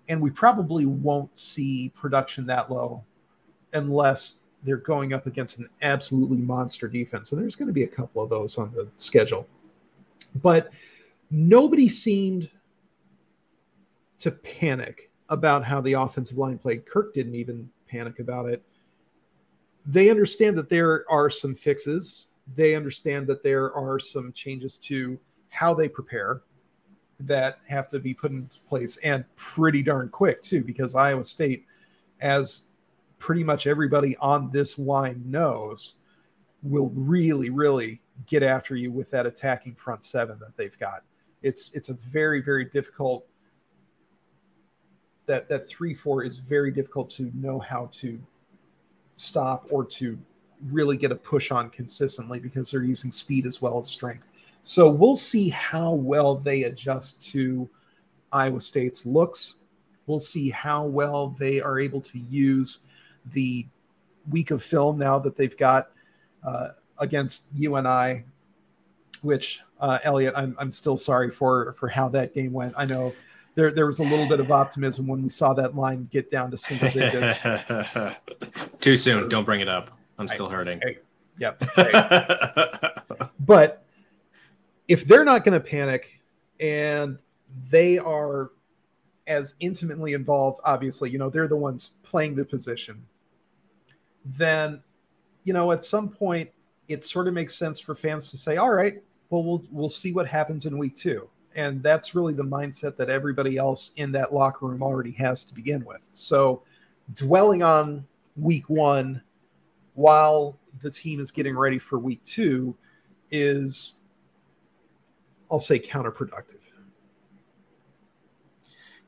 And 0.10 0.22
we 0.22 0.30
probably 0.30 0.86
won't 0.86 1.38
see 1.38 1.90
production 1.96 2.46
that 2.48 2.72
low 2.72 3.04
unless 3.74 4.40
they're 4.64 4.78
going 4.78 5.14
up 5.14 5.28
against 5.28 5.60
an 5.60 5.70
absolutely 5.82 6.38
monster 6.38 6.88
defense. 6.88 7.32
And 7.32 7.42
there's 7.42 7.56
going 7.56 7.68
to 7.68 7.74
be 7.74 7.84
a 7.84 7.88
couple 7.88 8.22
of 8.24 8.30
those 8.30 8.58
on 8.58 8.72
the 8.74 8.88
schedule. 8.98 9.48
But 10.42 10.72
nobody 11.30 11.88
seemed 11.88 12.50
to 14.20 14.32
panic 14.32 15.12
about 15.30 15.64
how 15.64 15.82
the 15.82 15.94
offensive 15.94 16.38
line 16.38 16.58
played. 16.58 16.86
Kirk 16.86 17.14
didn't 17.14 17.36
even 17.36 17.70
panic 17.88 18.20
about 18.20 18.48
it. 18.48 18.64
They 19.86 20.10
understand 20.10 20.58
that 20.58 20.70
there 20.70 21.06
are 21.10 21.30
some 21.30 21.56
fixes. 21.56 22.28
They 22.56 22.76
understand 22.76 23.28
that 23.28 23.44
there 23.44 23.74
are 23.74 24.00
some 24.00 24.32
changes 24.34 24.78
to 24.80 25.20
how 25.50 25.74
they 25.74 25.88
prepare 25.88 26.42
that 27.20 27.60
have 27.68 27.88
to 27.90 28.00
be 28.00 28.14
put 28.14 28.32
into 28.32 28.60
place 28.62 28.98
and 28.98 29.24
pretty 29.36 29.82
darn 29.84 30.10
quick 30.10 30.42
too 30.42 30.64
because 30.64 30.96
Iowa 30.96 31.24
State 31.24 31.66
as 32.22 32.64
pretty 33.20 33.44
much 33.44 33.68
everybody 33.68 34.18
on 34.18 34.50
this 34.52 34.78
line 34.78 35.24
knows 35.26 35.96
will 36.64 36.92
really 36.96 37.50
really 37.50 38.02
get 38.28 38.44
after 38.44 38.76
you 38.76 38.92
with 38.92 39.10
that 39.12 39.26
attacking 39.26 39.76
front 39.76 40.04
seven 40.04 40.38
that 40.40 40.56
they've 40.58 40.78
got. 40.80 41.04
It's 41.42 41.72
it's 41.74 41.90
a 41.90 41.94
very 41.94 42.42
very 42.42 42.66
difficult 42.66 43.26
that 45.26 45.48
that 45.50 45.68
three 45.70 45.94
four 45.94 46.24
is 46.24 46.40
very 46.40 46.72
difficult 46.72 47.10
to 47.12 47.32
know 47.34 47.60
how 47.60 47.88
to 47.92 48.20
stop 49.16 49.68
or 49.70 49.86
to 49.86 50.18
really 50.72 50.98
get 50.98 51.12
a 51.12 51.16
push 51.16 51.52
on 51.52 51.70
consistently 51.70 52.40
because 52.40 52.72
they're 52.72 52.84
using 52.84 53.12
speed 53.12 53.46
as 53.46 53.62
well 53.62 53.80
as 53.80 53.88
strength. 53.88 54.28
So 54.64 54.90
we'll 54.90 55.18
see 55.18 55.50
how 55.50 55.92
well 55.92 56.36
they 56.36 56.64
adjust 56.64 57.22
to 57.32 57.70
Iowa 58.32 58.62
State's 58.62 59.06
looks. 59.06 59.58
We'll 60.08 60.22
see 60.22 60.50
how 60.50 60.86
well 60.86 61.28
they 61.28 61.62
are 61.62 61.80
able 61.80 62.02
to 62.02 62.18
use 62.18 62.80
the 63.28 63.68
week 64.30 64.52
of 64.52 64.64
film 64.64 64.98
now 64.98 65.20
that 65.20 65.36
they've 65.36 65.56
got 65.58 65.92
uh, 66.46 66.70
against 66.98 67.48
UNI, 67.54 68.24
which 69.22 69.62
uh, 69.82 70.00
Eliot, 70.04 70.34
I'm, 70.36 70.56
I'm 70.58 70.72
still 70.72 70.98
sorry 70.98 71.30
for 71.30 71.74
for 71.74 71.90
how 71.90 72.08
that 72.10 72.34
game 72.34 72.54
went. 72.54 72.74
I 72.78 72.86
know 72.86 73.14
there 73.56 73.72
there 73.72 73.86
was 73.86 74.00
a 74.00 74.04
little 74.04 74.28
bit 74.28 74.40
of 74.40 74.50
optimism 74.50 75.08
when 75.08 75.22
we 75.22 75.30
saw 75.30 75.54
that 75.54 75.76
line 75.76 76.08
get 76.12 76.32
down 76.32 76.52
to 76.52 76.58
single 76.58 76.90
digits. 76.90 77.42
Too 78.80 78.96
soon. 78.96 79.30
Don't 79.30 79.46
bring 79.46 79.60
it 79.60 79.70
up. 79.70 79.92
I'm 80.18 80.28
still 80.28 80.48
hurting. 80.48 80.80
Hey, 80.82 81.00
yep. 81.38 81.62
Hey. 81.76 81.92
but 83.40 83.83
if 84.88 85.06
they're 85.06 85.26
not 85.26 85.44
going 85.44 85.60
to 85.60 85.66
panic 85.66 86.20
and 86.60 87.18
they 87.70 87.98
are 87.98 88.52
as 89.28 89.56
intimately 89.60 90.14
involved, 90.14 90.60
obviously, 90.66 91.10
you 91.10 91.18
know, 91.18 91.30
they're 91.30 91.48
the 91.48 91.56
ones 91.56 91.94
playing 92.04 92.36
the 92.36 92.44
position, 92.44 93.06
then, 94.26 94.82
you 95.44 95.54
know, 95.54 95.72
at 95.72 95.84
some 95.84 96.10
point, 96.10 96.50
it 96.88 97.04
sort 97.04 97.28
of 97.28 97.34
makes 97.34 97.56
sense 97.56 97.80
for 97.80 97.96
fans 97.96 98.30
to 98.30 98.38
say, 98.38 98.58
all 98.58 98.74
right, 98.74 99.02
well, 99.30 99.44
we'll, 99.44 99.64
we'll 99.72 99.90
see 99.90 100.12
what 100.12 100.28
happens 100.28 100.66
in 100.66 100.78
week 100.78 100.96
two. 100.96 101.30
And 101.56 101.82
that's 101.82 102.16
really 102.16 102.34
the 102.34 102.44
mindset 102.44 102.98
that 102.98 103.10
everybody 103.10 103.58
else 103.58 103.92
in 103.96 104.12
that 104.14 104.34
locker 104.34 104.66
room 104.66 104.82
already 104.82 105.12
has 105.12 105.46
to 105.46 105.54
begin 105.54 105.86
with. 105.86 106.08
So, 106.12 106.64
dwelling 107.14 107.62
on 107.62 108.06
week 108.38 108.70
one 108.70 109.22
while 109.94 110.58
the 110.82 110.90
team 110.90 111.20
is 111.20 111.32
getting 111.32 111.56
ready 111.56 111.78
for 111.78 112.00
week 112.00 112.24
two 112.24 112.76
is, 113.30 113.98
I'll 115.54 115.60
say, 115.60 115.78
counterproductive. 115.78 116.62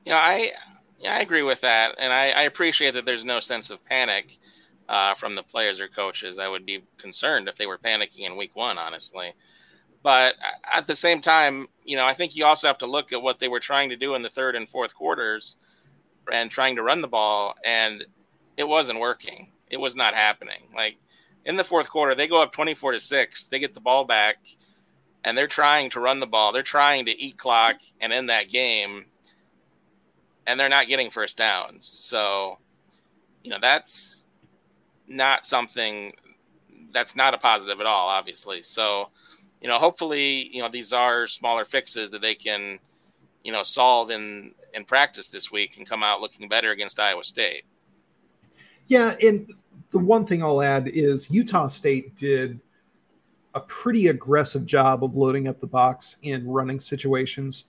Yeah, 0.05 0.17
I 0.17 0.51
yeah 0.99 1.15
I 1.15 1.19
agree 1.21 1.41
with 1.41 1.59
that, 1.61 1.95
and 1.97 2.13
I, 2.13 2.29
I 2.29 2.43
appreciate 2.43 2.93
that 2.93 3.03
there's 3.03 3.25
no 3.25 3.39
sense 3.39 3.71
of 3.71 3.83
panic 3.83 4.37
uh, 4.87 5.15
from 5.15 5.33
the 5.33 5.41
players 5.41 5.79
or 5.79 5.87
coaches. 5.87 6.37
I 6.37 6.47
would 6.47 6.63
be 6.63 6.83
concerned 6.99 7.47
if 7.47 7.55
they 7.55 7.65
were 7.65 7.79
panicking 7.79 8.27
in 8.27 8.37
week 8.37 8.55
one, 8.55 8.77
honestly. 8.77 9.33
But 10.03 10.35
at 10.71 10.85
the 10.85 10.95
same 10.95 11.19
time, 11.19 11.67
you 11.83 11.95
know, 11.95 12.05
I 12.05 12.13
think 12.13 12.35
you 12.35 12.45
also 12.45 12.67
have 12.67 12.77
to 12.77 12.85
look 12.85 13.11
at 13.11 13.23
what 13.23 13.39
they 13.39 13.47
were 13.47 13.59
trying 13.59 13.89
to 13.89 13.95
do 13.95 14.13
in 14.13 14.21
the 14.21 14.29
third 14.29 14.55
and 14.55 14.69
fourth 14.69 14.93
quarters 14.93 15.57
and 16.31 16.51
trying 16.51 16.75
to 16.75 16.83
run 16.83 17.01
the 17.01 17.07
ball, 17.07 17.55
and 17.65 18.05
it 18.55 18.67
wasn't 18.67 18.99
working. 18.99 19.51
It 19.71 19.77
was 19.77 19.95
not 19.95 20.13
happening. 20.13 20.69
Like 20.75 20.97
in 21.45 21.55
the 21.55 21.63
fourth 21.63 21.89
quarter, 21.89 22.13
they 22.13 22.27
go 22.27 22.39
up 22.39 22.53
24 22.53 22.91
to 22.91 22.99
6. 22.99 23.47
They 23.47 23.57
get 23.57 23.73
the 23.73 23.79
ball 23.79 24.05
back, 24.05 24.35
and 25.25 25.35
they're 25.35 25.47
trying 25.47 25.89
to 25.89 25.99
run 25.99 26.19
the 26.19 26.27
ball. 26.27 26.53
They're 26.53 26.63
trying 26.63 27.05
to 27.07 27.19
eat 27.19 27.37
clock 27.37 27.77
and 27.99 28.13
end 28.13 28.29
that 28.29 28.49
game, 28.49 29.07
and 30.45 30.57
they're 30.59 30.69
not 30.69 30.87
getting 30.87 31.09
first 31.09 31.35
downs. 31.35 31.87
So, 31.87 32.59
you 33.43 33.49
know, 33.49 33.57
that's 33.59 34.25
not 35.07 35.45
something 35.45 36.13
that's 36.93 37.15
not 37.15 37.33
a 37.33 37.37
positive 37.37 37.81
at 37.81 37.87
all, 37.87 38.07
obviously. 38.07 38.61
So, 38.61 39.09
you 39.61 39.67
know, 39.67 39.79
hopefully, 39.79 40.49
you 40.55 40.61
know, 40.61 40.69
these 40.69 40.93
are 40.93 41.27
smaller 41.27 41.65
fixes 41.65 42.11
that 42.11 42.21
they 42.21 42.35
can, 42.35 42.79
you 43.43 43.51
know, 43.51 43.63
solve 43.63 44.11
in 44.11 44.53
in 44.75 44.85
practice 44.85 45.29
this 45.29 45.51
week 45.51 45.77
and 45.77 45.89
come 45.89 46.03
out 46.03 46.21
looking 46.21 46.47
better 46.47 46.71
against 46.71 46.99
Iowa 46.99 47.23
State. 47.23 47.63
Yeah, 48.87 49.15
and 49.23 49.51
the 49.89 49.97
one 49.97 50.27
thing 50.27 50.43
I'll 50.43 50.61
add 50.61 50.87
is 50.87 51.31
Utah 51.31 51.65
State 51.65 52.15
did 52.15 52.59
a 53.55 53.61
pretty 53.61 54.07
aggressive 54.07 54.65
job 54.65 55.03
of 55.03 55.15
loading 55.15 55.47
up 55.47 55.59
the 55.59 55.67
box 55.67 56.17
in 56.21 56.45
running 56.47 56.79
situations. 56.79 57.65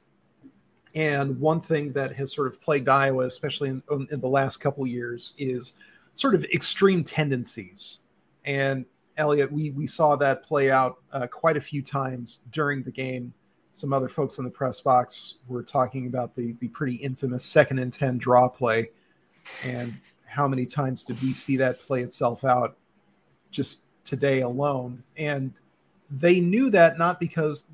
And 0.96 1.38
one 1.38 1.60
thing 1.60 1.92
that 1.92 2.14
has 2.16 2.34
sort 2.34 2.48
of 2.48 2.60
plagued 2.60 2.88
Iowa, 2.88 3.24
especially 3.24 3.68
in, 3.68 3.82
in 4.10 4.20
the 4.20 4.28
last 4.28 4.58
couple 4.58 4.86
years, 4.86 5.34
is 5.38 5.74
sort 6.14 6.34
of 6.34 6.44
extreme 6.46 7.04
tendencies. 7.04 8.00
And 8.44 8.84
Eliot, 9.16 9.50
we 9.50 9.70
we 9.70 9.86
saw 9.86 10.16
that 10.16 10.42
play 10.42 10.70
out 10.70 10.98
uh, 11.12 11.26
quite 11.26 11.56
a 11.56 11.60
few 11.60 11.82
times 11.82 12.40
during 12.50 12.82
the 12.82 12.90
game. 12.90 13.32
Some 13.72 13.92
other 13.92 14.08
folks 14.08 14.38
in 14.38 14.44
the 14.44 14.50
press 14.50 14.80
box 14.80 15.36
were 15.46 15.62
talking 15.62 16.06
about 16.06 16.34
the 16.34 16.56
the 16.60 16.68
pretty 16.68 16.96
infamous 16.96 17.44
second 17.44 17.78
and 17.78 17.92
ten 17.92 18.18
draw 18.18 18.48
play, 18.48 18.90
and 19.64 19.94
how 20.26 20.48
many 20.48 20.66
times 20.66 21.04
did 21.04 21.20
we 21.22 21.32
see 21.32 21.56
that 21.58 21.80
play 21.80 22.02
itself 22.02 22.44
out 22.44 22.76
just 23.50 23.82
today 24.04 24.40
alone? 24.40 25.02
And 25.16 25.52
they 26.10 26.40
knew 26.40 26.70
that 26.70 26.98
not 26.98 27.20
because 27.20 27.68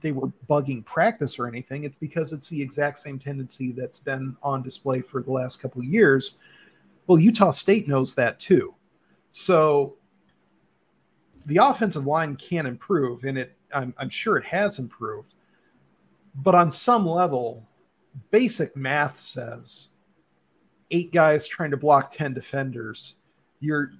they 0.00 0.12
were 0.12 0.28
bugging 0.48 0.84
practice 0.84 1.38
or 1.38 1.46
anything. 1.46 1.84
It's 1.84 1.96
because 1.96 2.32
it's 2.32 2.48
the 2.48 2.60
exact 2.60 2.98
same 2.98 3.18
tendency 3.18 3.72
that's 3.72 3.98
been 3.98 4.36
on 4.42 4.62
display 4.62 5.02
for 5.02 5.22
the 5.22 5.30
last 5.30 5.60
couple 5.60 5.82
of 5.82 5.86
years. 5.86 6.38
Well, 7.06 7.18
Utah 7.18 7.50
State 7.50 7.86
knows 7.86 8.14
that 8.14 8.38
too. 8.38 8.74
So 9.32 9.96
the 11.44 11.58
offensive 11.58 12.06
line 12.06 12.36
can 12.36 12.66
improve, 12.66 13.24
and 13.24 13.38
it 13.38 13.56
I'm, 13.74 13.94
I'm 13.98 14.08
sure 14.08 14.36
it 14.36 14.44
has 14.46 14.78
improved. 14.78 15.34
But 16.34 16.54
on 16.54 16.70
some 16.70 17.06
level, 17.06 17.68
basic 18.30 18.76
math 18.76 19.20
says 19.20 19.90
eight 20.90 21.12
guys 21.12 21.46
trying 21.46 21.70
to 21.70 21.76
block 21.76 22.10
10 22.10 22.34
defenders, 22.34 23.16
you're 23.60 23.92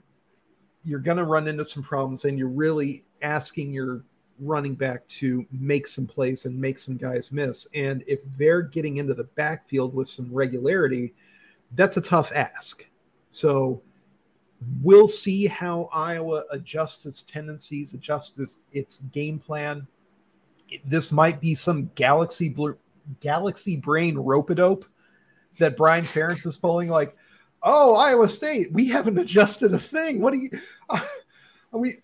you're 0.85 1.01
going 1.01 1.17
to 1.17 1.25
run 1.25 1.49
into 1.49 1.65
some 1.65 1.83
problems 1.83 2.25
and 2.25 2.39
you're 2.39 2.49
really 2.49 3.06
asking 3.23 3.73
your 3.73 4.05
running 4.39 4.75
back 4.75 5.07
to 5.09 5.47
make 5.51 5.87
some 5.87 6.07
plays 6.07 6.45
and 6.45 6.59
make 6.59 6.79
some 6.79 6.97
guys 6.97 7.33
miss. 7.33 7.67
And 7.75 8.05
if 8.07 8.21
they're 8.37 8.63
getting 8.63 8.99
into 8.99 9.15
the 9.15 9.25
backfield 9.25 9.95
with 9.95 10.09
some 10.09 10.33
regularity, 10.33 11.15
that's 11.73 11.97
a 11.97 12.03
tough 12.03 12.33
ask. 12.35 12.87
So 13.31 13.83
we'll 14.83 15.09
see 15.09 15.47
how 15.47 15.89
Iowa 15.93 16.45
adjusts 16.51 17.07
its 17.07 17.23
tendencies, 17.23 17.95
adjusts 17.95 18.59
its, 18.73 19.01
game 19.13 19.39
plan. 19.39 19.87
This 20.85 21.13
might 21.13 21.41
be 21.41 21.55
some 21.55 21.91
galaxy 21.95 22.49
blue, 22.49 22.77
galaxy 23.21 23.77
brain 23.77 24.17
rope 24.17 24.51
a 24.51 24.55
dope 24.55 24.85
that 25.59 25.77
Brian 25.77 26.05
Ferentz 26.05 26.47
is 26.47 26.57
pulling. 26.57 26.89
Like, 26.89 27.17
oh, 27.63 27.95
Iowa 27.95 28.29
State, 28.29 28.73
we 28.73 28.89
haven't 28.89 29.19
adjusted 29.19 29.73
a 29.73 29.79
thing. 29.79 30.21
What 30.21 30.33
do 30.33 30.39
you? 30.39 30.51
Uh, 30.89 31.01
we, 31.73 31.95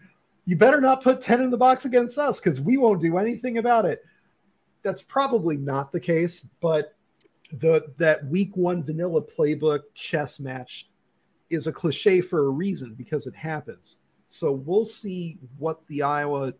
you 0.44 0.56
better 0.56 0.80
not 0.80 1.02
put 1.02 1.20
ten 1.20 1.40
in 1.40 1.50
the 1.50 1.56
box 1.56 1.84
against 1.84 2.18
us 2.18 2.40
because 2.40 2.60
we 2.60 2.76
won't 2.76 3.00
do 3.00 3.18
anything 3.18 3.58
about 3.58 3.84
it. 3.84 4.04
That's 4.82 5.02
probably 5.02 5.56
not 5.56 5.92
the 5.92 6.00
case, 6.00 6.46
but 6.60 6.96
the 7.52 7.92
that 7.98 8.26
week 8.26 8.56
one 8.56 8.82
vanilla 8.82 9.22
playbook 9.22 9.80
chess 9.94 10.40
match 10.40 10.88
is 11.50 11.66
a 11.66 11.72
cliche 11.72 12.20
for 12.20 12.46
a 12.46 12.50
reason 12.50 12.94
because 12.94 13.26
it 13.26 13.34
happens. 13.34 13.98
So 14.26 14.52
we'll 14.52 14.86
see 14.86 15.38
what 15.58 15.86
the 15.88 16.02
Iowa 16.02 16.54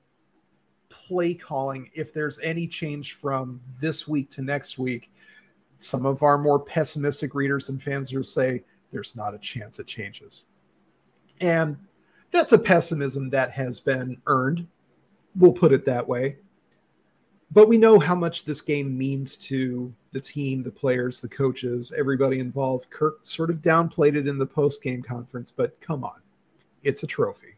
play 0.90 1.32
calling, 1.32 1.90
if 1.94 2.12
there's 2.12 2.38
any 2.40 2.66
change 2.66 3.14
from 3.14 3.60
this 3.80 4.06
week 4.06 4.30
to 4.32 4.42
next 4.42 4.78
week, 4.78 5.10
some 5.78 6.04
of 6.04 6.22
our 6.22 6.36
more 6.36 6.60
pessimistic 6.60 7.34
readers 7.34 7.70
and 7.70 7.82
fans 7.82 8.12
will 8.12 8.22
say 8.22 8.62
there's 8.92 9.16
not 9.16 9.34
a 9.34 9.38
chance 9.38 9.78
it 9.78 9.86
changes. 9.86 10.42
And 11.40 11.78
that's 12.32 12.52
a 12.52 12.58
pessimism 12.58 13.30
that 13.30 13.52
has 13.52 13.78
been 13.78 14.20
earned. 14.26 14.66
We'll 15.36 15.52
put 15.52 15.72
it 15.72 15.84
that 15.86 16.06
way. 16.06 16.38
But 17.52 17.68
we 17.68 17.76
know 17.76 17.98
how 17.98 18.14
much 18.14 18.46
this 18.46 18.62
game 18.62 18.96
means 18.96 19.36
to 19.36 19.92
the 20.12 20.20
team, 20.20 20.62
the 20.62 20.70
players, 20.70 21.20
the 21.20 21.28
coaches, 21.28 21.92
everybody 21.96 22.38
involved. 22.38 22.88
Kirk 22.88 23.18
sort 23.22 23.50
of 23.50 23.58
downplayed 23.58 24.16
it 24.16 24.26
in 24.26 24.38
the 24.38 24.46
post 24.46 24.82
game 24.82 25.02
conference, 25.02 25.50
but 25.50 25.78
come 25.80 26.02
on, 26.02 26.22
it's 26.82 27.02
a 27.02 27.06
trophy. 27.06 27.54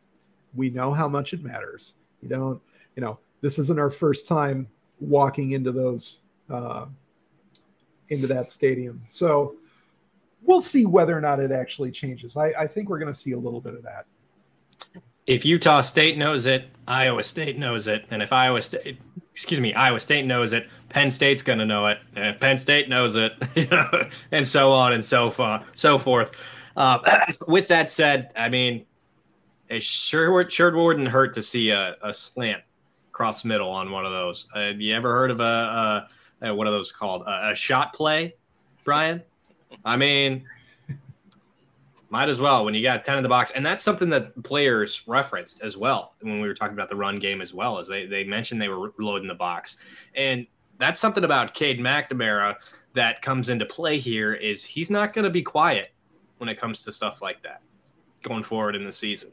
We 0.54 0.70
know 0.70 0.92
how 0.92 1.08
much 1.08 1.32
it 1.32 1.44
matters. 1.44 1.94
You 2.22 2.28
don't, 2.28 2.60
you 2.96 3.02
know, 3.02 3.18
this 3.40 3.58
isn't 3.60 3.78
our 3.78 3.90
first 3.90 4.26
time 4.26 4.68
walking 4.98 5.52
into 5.52 5.70
those, 5.70 6.20
uh, 6.50 6.86
into 8.08 8.26
that 8.26 8.50
stadium. 8.50 9.02
So 9.06 9.54
we'll 10.42 10.60
see 10.60 10.86
whether 10.86 11.16
or 11.16 11.20
not 11.20 11.38
it 11.38 11.52
actually 11.52 11.92
changes. 11.92 12.36
I, 12.36 12.46
I 12.58 12.66
think 12.66 12.88
we're 12.88 12.98
going 12.98 13.12
to 13.12 13.18
see 13.18 13.32
a 13.32 13.38
little 13.38 13.60
bit 13.60 13.74
of 13.74 13.82
that. 13.84 14.06
If 15.26 15.44
Utah 15.44 15.80
State 15.80 16.18
knows 16.18 16.46
it, 16.46 16.68
Iowa 16.86 17.22
State 17.22 17.58
knows 17.58 17.86
it, 17.86 18.04
and 18.10 18.22
if 18.22 18.32
Iowa 18.32 18.60
State, 18.60 18.98
excuse 19.32 19.60
me, 19.60 19.72
Iowa 19.72 19.98
State 19.98 20.26
knows 20.26 20.52
it, 20.52 20.68
Penn 20.90 21.10
State's 21.10 21.42
going 21.42 21.58
to 21.58 21.66
know 21.66 21.86
it, 21.86 21.98
and 22.14 22.26
if 22.26 22.40
Penn 22.40 22.58
State 22.58 22.88
knows 22.88 23.16
it, 23.16 23.32
and 24.32 24.46
so 24.46 24.72
on 24.72 24.92
and 24.92 25.04
so 25.04 25.30
far, 25.30 25.64
so 25.74 25.98
forth. 25.98 26.32
Uh, 26.76 26.98
with 27.48 27.68
that 27.68 27.88
said, 27.88 28.32
I 28.36 28.48
mean, 28.48 28.84
it 29.68 29.82
sure 29.82 30.48
sure 30.50 30.76
wouldn't 30.76 31.08
hurt 31.08 31.32
to 31.34 31.42
see 31.42 31.70
a, 31.70 31.96
a 32.02 32.12
slant 32.12 32.62
cross 33.12 33.44
middle 33.44 33.70
on 33.70 33.90
one 33.90 34.04
of 34.04 34.12
those. 34.12 34.46
Have 34.54 34.80
you 34.80 34.94
ever 34.94 35.12
heard 35.12 35.30
of 35.30 35.40
a, 35.40 36.08
a, 36.42 36.48
a 36.48 36.54
what 36.54 36.66
are 36.66 36.70
those 36.70 36.92
called? 36.92 37.22
A, 37.22 37.50
a 37.50 37.54
shot 37.54 37.94
play, 37.94 38.34
Brian? 38.84 39.22
I 39.84 39.96
mean, 39.96 40.44
might 42.14 42.28
as 42.28 42.40
well 42.40 42.64
when 42.64 42.74
you 42.74 42.80
got 42.80 43.04
10 43.04 43.16
in 43.16 43.24
the 43.24 43.28
box. 43.28 43.50
And 43.50 43.66
that's 43.66 43.82
something 43.82 44.08
that 44.10 44.40
players 44.44 45.02
referenced 45.08 45.60
as 45.62 45.76
well 45.76 46.14
when 46.20 46.40
we 46.40 46.46
were 46.46 46.54
talking 46.54 46.74
about 46.74 46.88
the 46.88 46.94
run 46.94 47.18
game 47.18 47.40
as 47.40 47.52
well, 47.52 47.76
as 47.76 47.88
they, 47.88 48.06
they 48.06 48.22
mentioned 48.22 48.62
they 48.62 48.68
were 48.68 48.92
loading 49.00 49.26
the 49.26 49.34
box. 49.34 49.78
And 50.14 50.46
that's 50.78 51.00
something 51.00 51.24
about 51.24 51.54
Cade 51.54 51.80
McNamara 51.80 52.54
that 52.92 53.20
comes 53.20 53.48
into 53.48 53.66
play 53.66 53.98
here 53.98 54.32
is 54.32 54.64
he's 54.64 54.90
not 54.90 55.12
going 55.12 55.24
to 55.24 55.30
be 55.30 55.42
quiet 55.42 55.90
when 56.38 56.48
it 56.48 56.54
comes 56.54 56.84
to 56.84 56.92
stuff 56.92 57.20
like 57.20 57.42
that 57.42 57.62
going 58.22 58.44
forward 58.44 58.76
in 58.76 58.84
the 58.84 58.92
season 58.92 59.32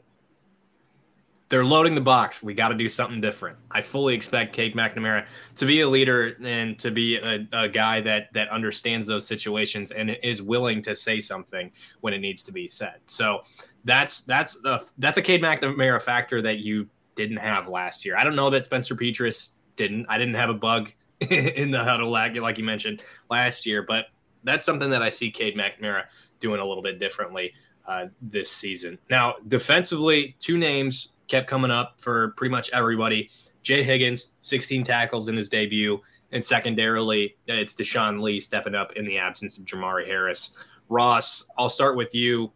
they're 1.52 1.66
loading 1.66 1.94
the 1.94 2.00
box. 2.00 2.42
We 2.42 2.54
got 2.54 2.68
to 2.68 2.74
do 2.74 2.88
something 2.88 3.20
different. 3.20 3.58
I 3.70 3.82
fully 3.82 4.14
expect 4.14 4.54
Cade 4.54 4.74
McNamara 4.74 5.26
to 5.56 5.66
be 5.66 5.82
a 5.82 5.88
leader 5.88 6.34
and 6.42 6.78
to 6.78 6.90
be 6.90 7.16
a, 7.16 7.46
a, 7.52 7.68
guy 7.68 8.00
that 8.00 8.32
that 8.32 8.48
understands 8.48 9.06
those 9.06 9.26
situations 9.26 9.90
and 9.90 10.16
is 10.22 10.40
willing 10.40 10.80
to 10.80 10.96
say 10.96 11.20
something 11.20 11.70
when 12.00 12.14
it 12.14 12.20
needs 12.20 12.42
to 12.44 12.52
be 12.52 12.66
said. 12.66 13.00
So 13.04 13.42
that's 13.84 14.22
that's 14.22 14.64
a, 14.64 14.80
that's 14.96 15.18
a 15.18 15.22
Cade 15.22 15.42
McNamara 15.42 16.00
factor 16.00 16.40
that 16.40 16.60
you 16.60 16.88
didn't 17.16 17.36
have 17.36 17.68
last 17.68 18.06
year. 18.06 18.16
I 18.16 18.24
don't 18.24 18.34
know 18.34 18.48
that 18.48 18.64
Spencer 18.64 18.96
Petras 18.96 19.50
didn't. 19.76 20.06
I 20.08 20.16
didn't 20.16 20.36
have 20.36 20.48
a 20.48 20.54
bug 20.54 20.90
in 21.20 21.70
the 21.70 21.84
huddle 21.84 22.08
like 22.08 22.34
like 22.36 22.56
you 22.56 22.64
mentioned 22.64 23.04
last 23.28 23.66
year, 23.66 23.82
but 23.82 24.06
that's 24.42 24.64
something 24.64 24.88
that 24.88 25.02
I 25.02 25.10
see 25.10 25.30
Cade 25.30 25.54
McNamara 25.54 26.04
doing 26.40 26.60
a 26.62 26.64
little 26.64 26.82
bit 26.82 26.98
differently 26.98 27.52
uh, 27.86 28.06
this 28.22 28.50
season. 28.50 28.98
Now, 29.10 29.34
defensively, 29.48 30.34
two 30.38 30.56
names 30.56 31.10
kept 31.32 31.48
coming 31.48 31.70
up 31.70 31.98
for 31.98 32.32
pretty 32.36 32.52
much 32.52 32.70
everybody. 32.74 33.28
Jay 33.62 33.82
Higgins, 33.82 34.34
16 34.42 34.84
tackles 34.84 35.28
in 35.28 35.36
his 35.36 35.48
debut. 35.48 35.98
And 36.30 36.44
secondarily, 36.44 37.36
it's 37.46 37.74
Deshaun 37.74 38.20
Lee 38.20 38.38
stepping 38.38 38.74
up 38.74 38.92
in 38.96 39.06
the 39.06 39.16
absence 39.16 39.56
of 39.56 39.64
Jermari 39.64 40.06
Harris. 40.06 40.50
Ross, 40.90 41.46
I'll 41.56 41.70
start 41.70 41.96
with 41.96 42.14
you. 42.14 42.52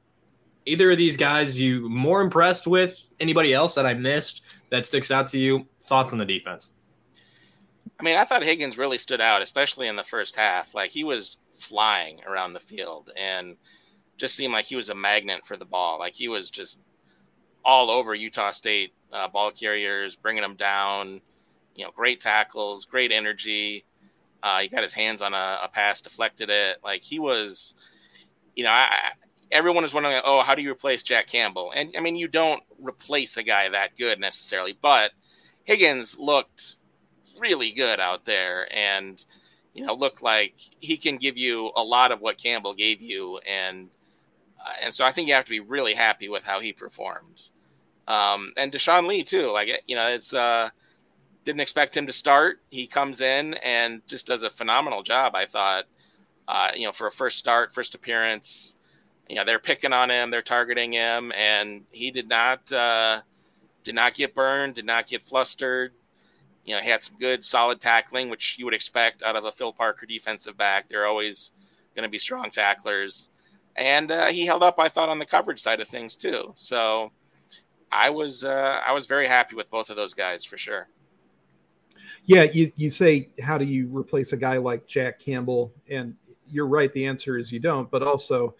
Either 0.66 0.90
of 0.90 0.98
these 0.98 1.16
guys 1.16 1.58
you 1.58 1.88
more 1.88 2.20
impressed 2.20 2.66
with? 2.66 3.02
Anybody 3.18 3.54
else 3.54 3.74
that 3.76 3.86
I 3.86 3.94
missed 3.94 4.42
that 4.70 4.84
sticks 4.84 5.10
out 5.10 5.26
to 5.28 5.38
you? 5.38 5.66
Thoughts 5.80 6.12
on 6.12 6.18
the 6.18 6.24
defense? 6.26 6.74
I 7.98 8.02
mean, 8.02 8.18
I 8.18 8.24
thought 8.24 8.44
Higgins 8.44 8.76
really 8.76 8.98
stood 8.98 9.22
out, 9.22 9.40
especially 9.40 9.88
in 9.88 9.96
the 9.96 10.04
first 10.04 10.36
half. 10.36 10.74
Like 10.74 10.90
he 10.90 11.02
was 11.02 11.38
flying 11.56 12.20
around 12.26 12.52
the 12.52 12.60
field 12.60 13.10
and 13.16 13.56
just 14.18 14.36
seemed 14.36 14.52
like 14.52 14.66
he 14.66 14.76
was 14.76 14.90
a 14.90 14.94
magnet 14.94 15.46
for 15.46 15.56
the 15.56 15.64
ball. 15.64 15.98
Like 15.98 16.12
he 16.12 16.28
was 16.28 16.50
just 16.50 16.80
all 17.66 17.90
over 17.90 18.14
Utah 18.14 18.52
State 18.52 18.94
uh, 19.12 19.28
ball 19.28 19.50
carriers, 19.50 20.14
bringing 20.14 20.42
them 20.42 20.54
down. 20.54 21.20
You 21.74 21.84
know, 21.84 21.90
great 21.94 22.20
tackles, 22.20 22.86
great 22.86 23.12
energy. 23.12 23.84
Uh, 24.42 24.60
he 24.60 24.68
got 24.68 24.84
his 24.84 24.92
hands 24.92 25.20
on 25.20 25.34
a, 25.34 25.58
a, 25.64 25.68
pass, 25.68 26.00
deflected 26.00 26.48
it. 26.48 26.78
Like 26.84 27.02
he 27.02 27.18
was, 27.18 27.74
you 28.54 28.62
know, 28.62 28.70
I, 28.70 29.10
everyone 29.50 29.84
is 29.84 29.92
wondering, 29.92 30.20
oh, 30.24 30.42
how 30.42 30.54
do 30.54 30.62
you 30.62 30.70
replace 30.70 31.02
Jack 31.02 31.26
Campbell? 31.26 31.72
And 31.74 31.92
I 31.96 32.00
mean, 32.00 32.16
you 32.16 32.28
don't 32.28 32.62
replace 32.78 33.36
a 33.36 33.42
guy 33.42 33.68
that 33.68 33.98
good 33.98 34.20
necessarily, 34.20 34.78
but 34.80 35.10
Higgins 35.64 36.18
looked 36.18 36.76
really 37.38 37.72
good 37.72 37.98
out 37.98 38.24
there, 38.24 38.72
and 38.74 39.22
you 39.74 39.84
know, 39.84 39.92
looked 39.92 40.22
like 40.22 40.54
he 40.78 40.96
can 40.96 41.18
give 41.18 41.36
you 41.36 41.72
a 41.76 41.82
lot 41.82 42.12
of 42.12 42.20
what 42.20 42.38
Campbell 42.38 42.74
gave 42.74 43.02
you, 43.02 43.38
and 43.38 43.88
uh, 44.64 44.72
and 44.82 44.94
so 44.94 45.04
I 45.04 45.12
think 45.12 45.28
you 45.28 45.34
have 45.34 45.44
to 45.44 45.50
be 45.50 45.60
really 45.60 45.94
happy 45.94 46.28
with 46.28 46.44
how 46.44 46.60
he 46.60 46.72
performed. 46.72 47.48
Um, 48.08 48.52
and 48.56 48.72
Deshaun 48.72 49.08
Lee 49.08 49.24
too. 49.24 49.50
Like 49.50 49.68
you 49.86 49.96
know, 49.96 50.06
it's 50.08 50.32
uh, 50.32 50.70
didn't 51.44 51.60
expect 51.60 51.96
him 51.96 52.06
to 52.06 52.12
start. 52.12 52.60
He 52.70 52.86
comes 52.86 53.20
in 53.20 53.54
and 53.54 54.02
just 54.06 54.26
does 54.26 54.42
a 54.42 54.50
phenomenal 54.50 55.02
job. 55.02 55.34
I 55.34 55.46
thought, 55.46 55.84
uh, 56.48 56.70
you 56.74 56.86
know, 56.86 56.92
for 56.92 57.06
a 57.06 57.12
first 57.12 57.38
start, 57.38 57.72
first 57.72 57.94
appearance, 57.94 58.76
you 59.28 59.36
know, 59.36 59.44
they're 59.44 59.58
picking 59.58 59.92
on 59.92 60.10
him, 60.10 60.30
they're 60.30 60.42
targeting 60.42 60.92
him, 60.92 61.32
and 61.32 61.82
he 61.90 62.10
did 62.10 62.28
not 62.28 62.70
uh, 62.72 63.20
did 63.84 63.94
not 63.94 64.14
get 64.14 64.34
burned, 64.34 64.74
did 64.74 64.84
not 64.86 65.06
get 65.06 65.22
flustered. 65.22 65.92
You 66.64 66.74
know, 66.74 66.80
he 66.80 66.90
had 66.90 67.02
some 67.02 67.16
good, 67.18 67.44
solid 67.44 67.80
tackling, 67.80 68.28
which 68.28 68.56
you 68.58 68.64
would 68.64 68.74
expect 68.74 69.22
out 69.22 69.36
of 69.36 69.44
a 69.44 69.52
Phil 69.52 69.72
Parker 69.72 70.04
defensive 70.04 70.56
back. 70.56 70.88
They're 70.88 71.06
always 71.06 71.52
going 71.94 72.02
to 72.02 72.10
be 72.10 72.18
strong 72.18 72.50
tacklers, 72.50 73.30
and 73.76 74.10
uh, 74.10 74.26
he 74.26 74.46
held 74.46 74.62
up, 74.64 74.78
I 74.78 74.88
thought, 74.88 75.08
on 75.08 75.20
the 75.20 75.26
coverage 75.26 75.60
side 75.60 75.80
of 75.80 75.88
things 75.88 76.16
too. 76.16 76.52
So 76.56 77.12
I 77.92 78.10
was 78.10 78.44
uh, 78.44 78.80
I 78.86 78.92
was 78.92 79.06
very 79.06 79.28
happy 79.28 79.56
with 79.56 79.70
both 79.70 79.90
of 79.90 79.96
those 79.96 80.14
guys 80.14 80.44
for 80.44 80.58
sure. 80.58 80.88
Yeah, 82.24 82.44
you, 82.44 82.72
you 82.76 82.90
say 82.90 83.28
how 83.42 83.56
do 83.58 83.64
you 83.64 83.88
replace 83.88 84.32
a 84.32 84.36
guy 84.36 84.58
like 84.58 84.86
Jack 84.86 85.20
Campbell? 85.20 85.72
And 85.88 86.14
you're 86.48 86.66
right, 86.66 86.92
the 86.92 87.06
answer 87.06 87.38
is 87.38 87.52
you 87.52 87.60
don't, 87.60 87.90
but 87.90 88.02
also 88.02 88.54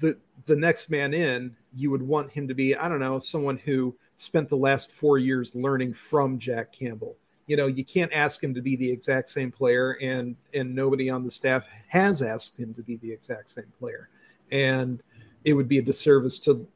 the 0.00 0.18
the 0.46 0.56
next 0.56 0.90
man 0.90 1.14
in, 1.14 1.56
you 1.74 1.90
would 1.90 2.02
want 2.02 2.30
him 2.30 2.46
to 2.48 2.54
be, 2.54 2.74
I 2.74 2.88
don't 2.88 3.00
know, 3.00 3.18
someone 3.18 3.58
who 3.58 3.96
spent 4.16 4.48
the 4.48 4.56
last 4.56 4.92
four 4.92 5.18
years 5.18 5.54
learning 5.54 5.92
from 5.92 6.38
Jack 6.38 6.72
Campbell. 6.72 7.16
You 7.46 7.56
know, 7.56 7.66
you 7.66 7.84
can't 7.84 8.12
ask 8.12 8.42
him 8.42 8.54
to 8.54 8.62
be 8.62 8.76
the 8.76 8.90
exact 8.90 9.28
same 9.28 9.52
player, 9.52 9.92
and 10.02 10.36
and 10.54 10.74
nobody 10.74 11.10
on 11.10 11.24
the 11.24 11.30
staff 11.30 11.64
has 11.88 12.22
asked 12.22 12.58
him 12.58 12.74
to 12.74 12.82
be 12.82 12.96
the 12.96 13.12
exact 13.12 13.50
same 13.50 13.72
player. 13.78 14.08
And 14.50 15.02
it 15.44 15.52
would 15.52 15.68
be 15.68 15.78
a 15.78 15.82
disservice 15.82 16.40
to 16.40 16.66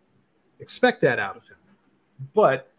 expect 0.61 1.01
that 1.03 1.19
out 1.19 1.37
of 1.37 1.45
him. 1.45 1.57
But 2.35 2.71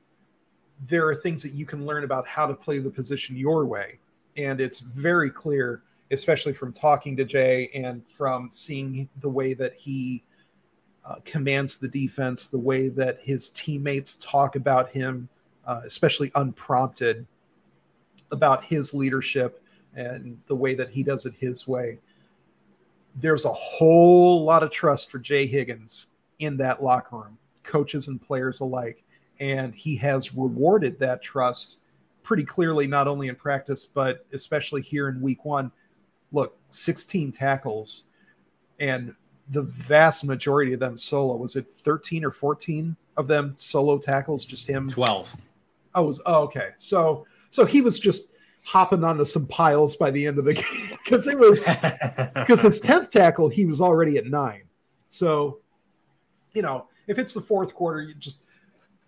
there 0.82 1.08
are 1.08 1.15
things 1.15 1.44
that 1.44 1.54
you 1.54 1.65
can 1.65 1.86
learn 1.86 2.04
about 2.04 2.28
how 2.28 2.48
to 2.48 2.54
play 2.54 2.80
the 2.80 2.89
position 2.89 3.36
your 3.36 3.65
way. 3.65 4.00
And 4.38 4.60
it's 4.60 4.80
very 4.80 5.30
clear, 5.30 5.84
especially 6.12 6.54
from 6.54 6.72
talking 6.72 7.15
to 7.17 7.26
Jay 7.26 7.70
and 7.74 8.04
from 8.08 8.50
seeing 8.50 9.10
the 9.20 9.30
way 9.30 9.54
that 9.54 9.74
he 9.76 10.24
uh, 11.06 11.15
commands 11.26 11.78
the 11.78 11.88
defense, 11.88 12.48
the 12.48 12.58
way 12.58 12.89
that 12.89 13.20
his 13.22 13.50
teammates 13.50 14.15
talk 14.15 14.56
about 14.56 14.89
him, 14.89 15.28
uh, 15.65 15.82
especially 15.86 16.32
unprompted, 16.36 17.26
about 18.32 18.63
his 18.63 18.94
leadership 18.94 19.62
and 19.96 20.39
the 20.48 20.56
way 20.56 20.74
that 20.74 20.89
he 20.89 21.04
does 21.04 21.26
it 21.26 21.34
his 21.38 21.67
way. 21.67 22.00
There's 23.15 23.46
a 23.46 23.52
whole 23.52 24.46
lot 24.46 24.63
of 24.63 24.72
trust 24.72 25.10
for 25.10 25.20
Jay 25.20 25.46
Higgins 25.46 26.08
in 26.39 26.56
that 26.58 26.82
locker 26.82 27.17
room 27.17 27.38
coaches 27.63 28.08
and 28.08 28.21
players 28.21 28.60
alike. 28.60 29.04
And 29.39 29.74
he 29.74 29.95
has 29.97 30.34
rewarded 30.36 31.00
that 31.00 31.21
trust 31.21 31.78
pretty 32.24 32.43
clearly, 32.43 32.88
not 32.88 33.08
only 33.08 33.28
in 33.28 33.36
practice, 33.36 33.86
but 33.86 34.26
especially 34.34 34.82
here 34.82 35.10
in 35.10 35.21
week 35.21 35.45
one. 35.45 35.71
Look, 36.32 36.58
16 36.69 37.32
tackles, 37.32 38.06
and 38.80 39.13
the 39.50 39.63
vast 39.63 40.24
majority 40.24 40.74
of 40.74 40.80
them 40.80 40.97
solo. 40.97 41.36
Was 41.36 41.56
it 41.56 41.67
13 41.74 42.24
or 42.24 42.32
14 42.32 42.95
of 43.17 43.28
them 43.28 43.54
solo 43.58 43.97
tackles? 43.97 44.45
Just 44.45 44.67
him? 44.67 44.89
12. 44.89 45.36
Oh, 45.93 46.04
was 46.04 46.21
oh, 46.26 46.43
okay. 46.43 46.69
So 46.76 47.26
so 47.50 47.65
he 47.65 47.82
was 47.82 48.00
just 48.00 48.32
hopping 48.63 49.04
onto 49.04 49.26
some 49.26 49.45
piles 49.47 49.95
by 49.95 50.12
the 50.12 50.26
end 50.26 50.38
of 50.38 50.45
the 50.45 50.54
game 50.56 50.97
because 51.04 51.28
it 51.28 51.38
was 51.38 51.63
because 52.34 52.62
his 52.62 52.82
10th 52.82 53.10
tackle, 53.10 53.50
he 53.50 53.65
was 53.65 53.82
already 53.82 54.17
at 54.17 54.26
nine. 54.26 54.63
So, 55.08 55.60
you 56.54 56.62
know, 56.62 56.88
if 57.12 57.19
it's 57.19 57.34
the 57.34 57.41
fourth 57.41 57.76
quarter, 57.76 58.02
you 58.02 58.13
just 58.13 58.43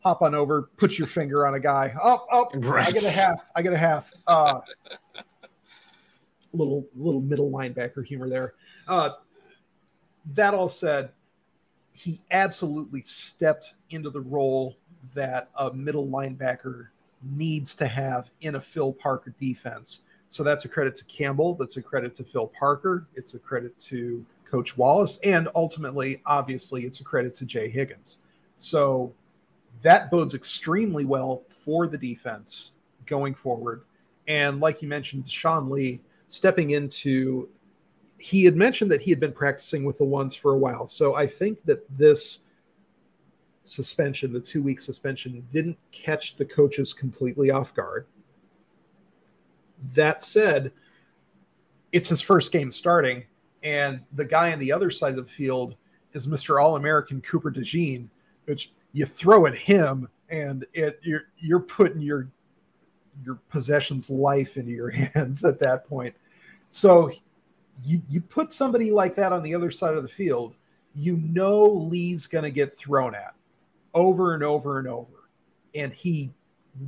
hop 0.04 0.22
on 0.22 0.36
over, 0.36 0.70
put 0.76 1.00
your 1.00 1.08
finger 1.08 1.48
on 1.48 1.56
a 1.56 1.60
guy. 1.60 1.94
Oh, 2.04 2.26
oh, 2.32 2.50
right. 2.56 2.89
I 2.89 2.92
get 2.92 3.06
a 3.06 3.10
half. 3.10 3.50
I 3.56 3.62
get 3.62 3.72
a 3.72 3.78
half. 3.78 4.12
Uh, 4.28 4.60
little 6.52 6.86
little 6.96 7.22
middle 7.22 7.50
linebacker 7.50 8.06
humor 8.06 8.30
there. 8.30 8.56
Uh, 8.89 9.12
that 10.36 10.54
all 10.54 10.68
said, 10.68 11.12
he 11.94 12.20
absolutely 12.32 13.02
stepped 13.02 13.74
into 13.89 14.10
the 14.10 14.22
role 14.22 14.76
that 15.16 15.50
a 15.58 15.74
middle 15.74 16.08
linebacker 16.08 16.88
needs 17.22 17.74
to 17.76 17.88
have 17.88 18.30
in 18.42 18.56
a 18.56 18.62
Phil 18.62 18.92
Parker 18.92 19.34
defense. 19.39 20.02
So 20.28 20.44
that's 20.44 20.66
a 20.66 20.68
credit 20.68 20.96
to 20.98 21.06
Campbell. 21.06 21.56
That's 21.56 21.78
a 21.78 21.82
credit 21.82 22.16
to 22.16 22.26
Phil 22.26 22.52
Parker. 22.60 23.08
It's 23.16 23.34
a 23.34 23.39
credit 23.39 23.80
to 23.80 24.26
Coach 24.54 24.78
Wallace. 24.78 25.18
And 25.24 25.50
ultimately, 25.56 26.22
obviously, 26.28 26.86
it's 26.86 27.00
a 27.00 27.04
credit 27.04 27.34
to 27.36 27.46
Jay 27.46 27.72
Higgins. 27.72 28.20
So 28.56 29.16
that 29.82 30.12
bodes 30.12 30.36
extremely 30.36 31.06
well 31.06 31.42
for 31.50 31.88
the 31.88 31.98
defense 31.98 32.74
going 33.08 33.34
forward. 33.34 33.86
And 34.28 34.60
like 34.60 34.84
you 34.84 34.88
mentioned, 34.88 35.24
Deshaun 35.24 35.72
Lee 35.72 36.02
stepping 36.28 36.70
into, 36.70 37.50
he 38.20 38.46
had 38.46 38.56
mentioned 38.56 38.92
that 38.92 39.02
he 39.02 39.10
had 39.10 39.20
been 39.20 39.32
practicing 39.32 39.86
with 39.86 39.98
the 39.98 40.06
ones 40.06 40.36
for 40.36 40.54
a 40.54 40.58
while. 40.58 40.86
So 40.86 41.16
I 41.16 41.26
think 41.26 41.58
that 41.66 41.84
this 41.98 42.42
suspension, 43.63 44.32
the 44.32 44.39
two 44.39 44.62
week 44.62 44.80
suspension, 44.80 45.44
didn't 45.50 45.80
catch 45.92 46.36
the 46.36 46.46
coaches 46.46 46.94
completely 46.94 47.50
off 47.50 47.74
guard. 47.74 48.06
That 49.96 50.22
said, 50.22 50.74
it's 51.92 52.08
his 52.08 52.22
first 52.22 52.52
game 52.52 52.72
starting, 52.72 53.24
and 53.63 54.02
the 54.13 54.26
guy 54.26 54.52
on 54.52 54.60
the 54.60 54.71
other 54.71 54.91
side 54.91 55.17
of 55.17 55.26
the 55.26 55.32
field 55.32 55.76
is 56.13 56.28
Mr. 56.28 56.62
All 56.62 56.76
American 56.76 57.21
Cooper 57.21 57.52
DeJean, 57.52 58.08
which 58.45 58.71
you 58.91 59.06
throw 59.06 59.45
at 59.45 59.56
him 59.56 60.08
and 60.30 60.65
it 60.73 60.99
you're 61.04 61.26
you're 61.38 61.60
putting 61.60 62.02
your 62.02 62.28
your 63.23 63.36
possession's 63.49 64.10
life 64.10 64.58
into 64.58 64.71
your 64.71 64.89
hands 65.15 65.43
at 65.43 65.60
that 65.60 65.88
point. 65.88 66.15
So 66.69 67.12
you 67.84 68.02
you 68.10 68.21
put 68.21 68.52
somebody 68.52 68.91
like 68.91 69.15
that 69.15 69.32
on 69.32 69.43
the 69.43 69.56
other 69.56 69.71
side 69.71 69.95
of 69.95 70.04
the 70.04 70.10
field, 70.10 70.56
you 70.95 71.17
know 71.17 71.65
Lee's 71.65 72.28
going 72.28 72.43
to 72.43 72.52
get 72.52 72.78
thrown 72.78 73.15
at 73.15 73.34
over 73.93 74.34
and 74.34 74.43
over 74.43 74.80
and 74.80 74.88
over. 74.88 75.30
And 75.76 75.93
he 75.93 76.32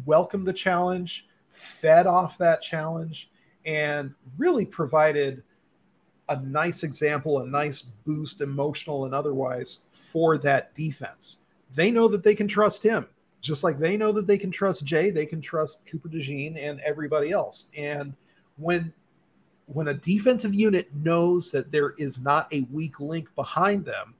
welcomed 0.05 0.45
the 0.45 0.53
challenge, 0.53 1.27
fed 1.49 2.07
off 2.07 2.37
that 2.37 2.61
challenge, 2.61 3.31
and 3.65 4.13
really 4.37 4.65
provided 4.65 5.43
a 6.29 6.39
nice 6.41 6.83
example, 6.83 7.39
a 7.41 7.47
nice 7.47 7.81
boost, 7.81 8.41
emotional 8.41 9.05
and 9.05 9.13
otherwise, 9.13 9.81
for 9.91 10.37
that 10.39 10.73
defense 10.75 11.39
they 11.75 11.91
know 11.91 12.07
that 12.07 12.23
they 12.23 12.35
can 12.35 12.47
trust 12.47 12.81
him. 12.81 13.07
Just 13.41 13.63
like 13.63 13.77
they 13.77 13.95
know 13.95 14.11
that 14.13 14.25
they 14.25 14.39
can 14.39 14.49
trust 14.49 14.85
Jay, 14.85 15.11
they 15.11 15.25
can 15.25 15.41
trust 15.41 15.85
Cooper 15.85 16.09
DeJean 16.09 16.57
and 16.57 16.79
everybody 16.79 17.31
else. 17.31 17.67
And 17.77 18.13
when 18.57 18.91
when 19.67 19.87
a 19.87 19.93
defensive 19.93 20.53
unit 20.53 20.93
knows 20.95 21.49
that 21.51 21.71
there 21.71 21.91
is 21.97 22.19
not 22.19 22.51
a 22.53 22.67
weak 22.71 22.99
link 22.99 23.33
behind 23.35 23.83
them, 23.83 24.13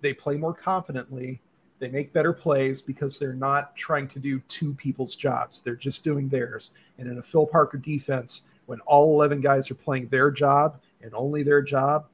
they 0.00 0.12
play 0.12 0.36
more 0.36 0.54
confidently. 0.54 1.40
They 1.80 1.88
make 1.88 2.12
better 2.12 2.32
plays 2.32 2.80
because 2.80 3.18
they're 3.18 3.32
not 3.32 3.74
trying 3.76 4.06
to 4.08 4.20
do 4.20 4.40
two 4.48 4.74
people's 4.74 5.16
jobs. 5.16 5.60
They're 5.60 5.76
just 5.76 6.04
doing 6.04 6.28
theirs. 6.28 6.72
And 6.98 7.08
in 7.08 7.18
a 7.18 7.22
Phil 7.22 7.46
Parker 7.46 7.78
defense, 7.78 8.42
when 8.66 8.80
all 8.80 9.14
11 9.14 9.40
guys 9.40 9.70
are 9.70 9.76
playing 9.76 10.08
their 10.08 10.30
job 10.30 10.80
and 11.02 11.14
only 11.14 11.42
their 11.42 11.62
job, 11.62 12.06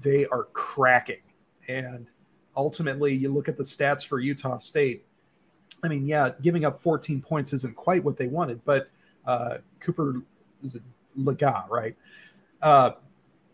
they 0.00 0.26
are 0.26 0.44
cracking. 0.52 1.22
And 1.68 2.06
ultimately, 2.56 3.14
you 3.14 3.32
look 3.32 3.48
at 3.48 3.56
the 3.56 3.64
stats 3.64 4.06
for 4.06 4.20
Utah 4.20 4.58
State. 4.58 5.04
I 5.82 5.88
mean, 5.88 6.06
yeah, 6.06 6.30
giving 6.42 6.64
up 6.64 6.80
14 6.80 7.20
points 7.20 7.52
isn't 7.52 7.76
quite 7.76 8.02
what 8.02 8.16
they 8.16 8.26
wanted, 8.26 8.64
but 8.64 8.88
uh, 9.26 9.58
Cooper 9.80 10.22
is 10.62 10.74
it 10.74 10.82
Legas, 11.18 11.68
right? 11.68 11.96
Uh, 12.62 12.92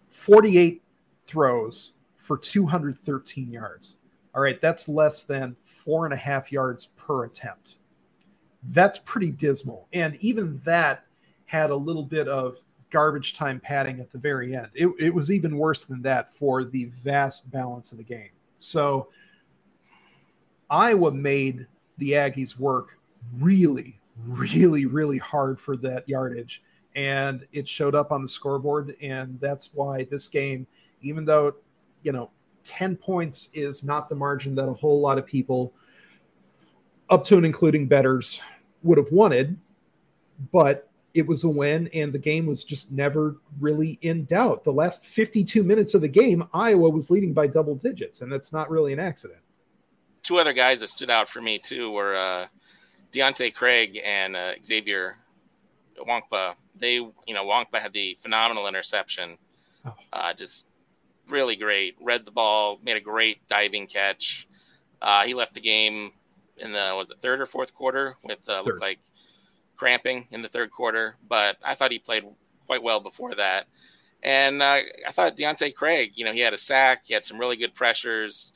48 0.08 0.82
throws 1.24 1.92
for 2.16 2.36
213 2.36 3.50
yards. 3.50 3.96
All 4.34 4.42
right, 4.42 4.60
that's 4.60 4.88
less 4.88 5.24
than 5.24 5.56
four 5.64 6.04
and 6.04 6.14
a 6.14 6.16
half 6.16 6.52
yards 6.52 6.86
per 6.96 7.24
attempt. 7.24 7.78
That's 8.62 8.98
pretty 8.98 9.32
dismal. 9.32 9.88
And 9.92 10.16
even 10.20 10.58
that 10.64 11.04
had 11.46 11.70
a 11.70 11.76
little 11.76 12.04
bit 12.04 12.28
of 12.28 12.56
garbage 12.90 13.34
time 13.34 13.60
padding 13.60 14.00
at 14.00 14.10
the 14.10 14.18
very 14.18 14.54
end. 14.54 14.68
It, 14.74 14.88
it 14.98 15.14
was 15.14 15.30
even 15.30 15.56
worse 15.56 15.84
than 15.84 16.02
that 16.02 16.34
for 16.34 16.64
the 16.64 16.86
vast 16.86 17.50
balance 17.50 17.92
of 17.92 17.98
the 17.98 18.04
game. 18.04 18.30
So 18.58 19.08
Iowa 20.68 21.12
made 21.12 21.66
the 21.98 22.12
Aggies 22.12 22.58
work 22.58 22.98
really, 23.38 23.98
really, 24.26 24.86
really 24.86 25.18
hard 25.18 25.58
for 25.58 25.76
that 25.78 26.08
yardage. 26.08 26.62
And 26.96 27.46
it 27.52 27.68
showed 27.68 27.94
up 27.94 28.12
on 28.12 28.22
the 28.22 28.28
scoreboard. 28.28 28.96
And 29.00 29.38
that's 29.40 29.70
why 29.72 30.04
this 30.04 30.28
game, 30.28 30.66
even 31.00 31.24
though, 31.24 31.54
you 32.02 32.12
know, 32.12 32.30
10 32.64 32.96
points 32.96 33.48
is 33.54 33.84
not 33.84 34.08
the 34.08 34.14
margin 34.14 34.54
that 34.56 34.68
a 34.68 34.74
whole 34.74 35.00
lot 35.00 35.18
of 35.18 35.26
people, 35.26 35.72
up 37.08 37.24
to 37.24 37.36
and 37.36 37.46
including 37.46 37.86
betters, 37.86 38.40
would 38.82 38.98
have 38.98 39.10
wanted, 39.10 39.58
but 40.52 40.89
it 41.14 41.26
was 41.26 41.44
a 41.44 41.48
win 41.48 41.88
and 41.92 42.12
the 42.12 42.18
game 42.18 42.46
was 42.46 42.64
just 42.64 42.92
never 42.92 43.36
really 43.58 43.98
in 44.02 44.24
doubt. 44.26 44.64
The 44.64 44.72
last 44.72 45.04
52 45.04 45.62
minutes 45.62 45.94
of 45.94 46.00
the 46.00 46.08
game, 46.08 46.46
Iowa 46.52 46.88
was 46.88 47.10
leading 47.10 47.32
by 47.32 47.46
double 47.46 47.74
digits, 47.74 48.20
and 48.20 48.32
that's 48.32 48.52
not 48.52 48.70
really 48.70 48.92
an 48.92 49.00
accident. 49.00 49.40
Two 50.22 50.38
other 50.38 50.52
guys 50.52 50.80
that 50.80 50.88
stood 50.88 51.10
out 51.10 51.28
for 51.28 51.40
me 51.40 51.58
too 51.58 51.90
were 51.90 52.14
uh, 52.14 52.46
Deontae 53.12 53.54
Craig 53.54 54.00
and 54.04 54.36
uh, 54.36 54.52
Xavier 54.64 55.16
Nwankpa. 55.98 56.54
They, 56.76 56.94
you 56.94 57.34
know, 57.34 57.44
Nwankpa 57.44 57.80
had 57.80 57.92
the 57.92 58.16
phenomenal 58.22 58.68
interception, 58.68 59.36
oh. 59.84 59.94
uh, 60.12 60.34
just 60.34 60.66
really 61.28 61.56
great. 61.56 61.96
Read 62.00 62.24
the 62.24 62.30
ball, 62.30 62.78
made 62.82 62.96
a 62.96 63.00
great 63.00 63.46
diving 63.48 63.86
catch. 63.86 64.46
Uh, 65.00 65.24
he 65.24 65.34
left 65.34 65.54
the 65.54 65.60
game 65.60 66.12
in 66.58 66.72
the 66.72 66.92
was 66.94 67.08
it 67.10 67.16
third 67.22 67.40
or 67.40 67.46
fourth 67.46 67.74
quarter 67.74 68.16
with 68.22 68.46
uh, 68.48 68.60
looked 68.60 68.80
like 68.80 68.98
cramping 69.80 70.28
in 70.30 70.42
the 70.42 70.48
third 70.48 70.70
quarter, 70.70 71.16
but 71.26 71.56
I 71.64 71.74
thought 71.74 71.90
he 71.90 71.98
played 71.98 72.22
quite 72.66 72.82
well 72.82 73.00
before 73.00 73.34
that. 73.36 73.64
And 74.22 74.60
uh, 74.60 74.76
I 75.08 75.10
thought 75.10 75.38
Deontae 75.38 75.74
Craig, 75.74 76.12
you 76.16 76.26
know, 76.26 76.32
he 76.32 76.40
had 76.40 76.52
a 76.52 76.58
sack, 76.58 77.04
he 77.06 77.14
had 77.14 77.24
some 77.24 77.38
really 77.38 77.56
good 77.56 77.74
pressures. 77.74 78.52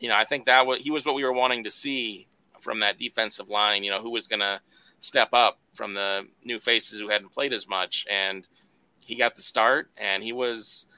You 0.00 0.08
know, 0.08 0.16
I 0.16 0.24
think 0.24 0.44
that 0.46 0.66
was 0.66 0.82
he 0.82 0.90
was 0.90 1.06
what 1.06 1.14
we 1.14 1.22
were 1.22 1.32
wanting 1.32 1.62
to 1.62 1.70
see 1.70 2.26
from 2.58 2.80
that 2.80 2.98
defensive 2.98 3.48
line. 3.48 3.84
You 3.84 3.92
know, 3.92 4.02
who 4.02 4.10
was 4.10 4.26
going 4.26 4.40
to 4.40 4.60
step 4.98 5.28
up 5.32 5.60
from 5.74 5.94
the 5.94 6.26
new 6.44 6.58
faces 6.58 6.98
who 6.98 7.08
hadn't 7.08 7.32
played 7.32 7.52
as 7.52 7.68
much, 7.68 8.04
and 8.10 8.44
he 8.98 9.14
got 9.14 9.36
the 9.36 9.42
start, 9.42 9.88
and 9.96 10.20
he 10.20 10.32
was, 10.32 10.88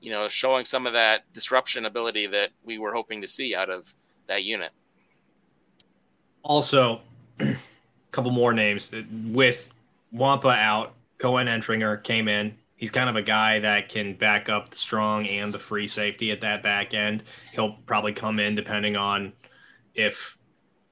you 0.00 0.10
know, 0.10 0.30
showing 0.30 0.64
some 0.64 0.86
of 0.86 0.94
that 0.94 1.30
disruption 1.34 1.84
ability 1.84 2.26
that 2.28 2.52
we 2.64 2.78
were 2.78 2.94
hoping 2.94 3.20
to 3.20 3.28
see 3.28 3.54
out 3.54 3.68
of 3.68 3.94
that 4.28 4.44
unit. 4.44 4.70
Also, 6.42 7.02
couple 8.10 8.30
more 8.30 8.52
names 8.52 8.92
with 9.26 9.68
Nwankpa 10.14 10.56
out. 10.58 10.94
Koen 11.18 11.46
Entringer 11.46 12.02
came 12.02 12.28
in. 12.28 12.54
He's 12.76 12.90
kind 12.90 13.10
of 13.10 13.16
a 13.16 13.22
guy 13.22 13.58
that 13.58 13.90
can 13.90 14.14
back 14.14 14.48
up 14.48 14.70
the 14.70 14.76
strong 14.76 15.26
and 15.26 15.52
the 15.52 15.58
free 15.58 15.86
safety 15.86 16.30
at 16.30 16.40
that 16.40 16.62
back 16.62 16.94
end. 16.94 17.24
He'll 17.52 17.76
probably 17.86 18.14
come 18.14 18.40
in 18.40 18.54
depending 18.54 18.96
on 18.96 19.34
if 19.94 20.38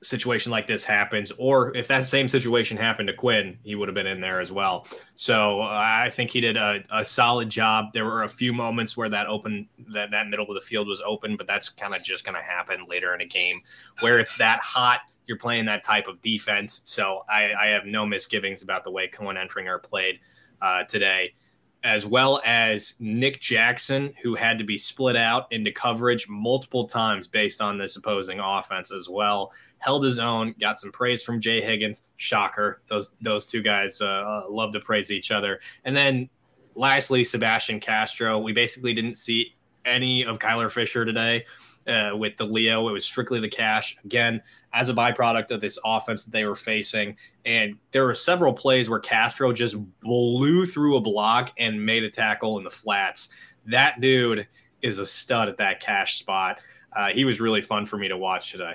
situation 0.02 0.52
like 0.52 0.66
this 0.66 0.84
happens, 0.84 1.32
or 1.38 1.76
if 1.76 1.88
that 1.88 2.06
same 2.06 2.28
situation 2.28 2.76
happened 2.76 3.08
to 3.08 3.14
Quinn, 3.14 3.58
he 3.64 3.74
would 3.74 3.88
have 3.88 3.94
been 3.94 4.06
in 4.06 4.20
there 4.20 4.40
as 4.40 4.52
well. 4.52 4.86
So 5.14 5.60
I 5.60 6.10
think 6.12 6.30
he 6.30 6.40
did 6.40 6.56
a, 6.56 6.84
a 6.90 7.04
solid 7.04 7.50
job. 7.50 7.86
There 7.92 8.04
were 8.04 8.22
a 8.22 8.28
few 8.28 8.52
moments 8.52 8.96
where 8.96 9.08
that 9.08 9.26
open 9.26 9.68
that 9.92 10.10
that 10.10 10.28
middle 10.28 10.46
of 10.46 10.54
the 10.54 10.60
field 10.60 10.88
was 10.88 11.02
open, 11.04 11.36
but 11.36 11.46
that's 11.46 11.68
kind 11.68 11.94
of 11.94 12.02
just 12.02 12.24
going 12.24 12.36
to 12.36 12.42
happen 12.42 12.86
later 12.88 13.14
in 13.14 13.20
a 13.20 13.26
game 13.26 13.60
where 14.00 14.20
it's 14.20 14.36
that 14.36 14.60
hot 14.60 15.00
you're 15.28 15.38
playing 15.38 15.66
that 15.66 15.84
type 15.84 16.08
of 16.08 16.20
defense. 16.22 16.80
So 16.84 17.22
I, 17.28 17.50
I 17.52 17.66
have 17.68 17.84
no 17.84 18.04
misgivings 18.04 18.62
about 18.62 18.82
the 18.82 18.90
way 18.90 19.06
Koen 19.06 19.36
Entringer 19.36 19.80
played 19.80 20.18
uh, 20.62 20.84
today, 20.84 21.34
as 21.84 22.06
well 22.06 22.40
as 22.44 22.94
Nick 22.98 23.40
Jackson, 23.40 24.14
who 24.22 24.34
had 24.34 24.58
to 24.58 24.64
be 24.64 24.78
split 24.78 25.16
out 25.16 25.46
into 25.52 25.70
coverage 25.70 26.28
multiple 26.30 26.86
times 26.86 27.28
based 27.28 27.60
on 27.60 27.76
this 27.76 27.94
opposing 27.96 28.40
offense 28.40 28.90
as 28.90 29.08
well. 29.08 29.52
Held 29.78 30.02
his 30.02 30.18
own, 30.18 30.54
got 30.58 30.80
some 30.80 30.90
praise 30.90 31.22
from 31.22 31.40
Jay 31.40 31.60
Higgins. 31.60 32.04
Shocker. 32.16 32.80
Those 32.88 33.10
those 33.20 33.46
two 33.46 33.62
guys 33.62 34.00
uh, 34.00 34.06
uh 34.06 34.44
love 34.48 34.72
to 34.72 34.80
praise 34.80 35.10
each 35.10 35.30
other. 35.30 35.60
And 35.84 35.94
then 35.94 36.30
lastly, 36.74 37.22
Sebastian 37.22 37.80
Castro. 37.80 38.38
We 38.38 38.52
basically 38.54 38.94
didn't 38.94 39.16
see 39.16 39.54
any 39.84 40.24
of 40.24 40.38
Kyler 40.38 40.70
Fisher 40.70 41.04
today 41.04 41.44
uh, 41.88 42.16
with 42.16 42.36
the 42.36 42.44
Leo. 42.44 42.88
It 42.88 42.92
was 42.92 43.04
strictly 43.04 43.40
the 43.40 43.48
cash. 43.48 43.96
Again, 44.04 44.42
as 44.72 44.88
a 44.88 44.94
byproduct 44.94 45.50
of 45.50 45.60
this 45.60 45.78
offense 45.84 46.24
that 46.24 46.30
they 46.30 46.44
were 46.44 46.56
facing. 46.56 47.16
And 47.44 47.76
there 47.92 48.04
were 48.04 48.14
several 48.14 48.52
plays 48.52 48.88
where 48.90 49.00
Castro 49.00 49.52
just 49.52 49.76
blew 50.00 50.66
through 50.66 50.96
a 50.96 51.00
block 51.00 51.52
and 51.58 51.84
made 51.84 52.04
a 52.04 52.10
tackle 52.10 52.58
in 52.58 52.64
the 52.64 52.70
flats. 52.70 53.30
That 53.66 54.00
dude 54.00 54.46
is 54.82 54.98
a 54.98 55.06
stud 55.06 55.48
at 55.48 55.56
that 55.56 55.80
cash 55.80 56.18
spot. 56.18 56.60
Uh, 56.94 57.08
he 57.08 57.24
was 57.24 57.40
really 57.40 57.62
fun 57.62 57.86
for 57.86 57.96
me 57.96 58.08
to 58.08 58.16
watch 58.16 58.52
today. 58.52 58.74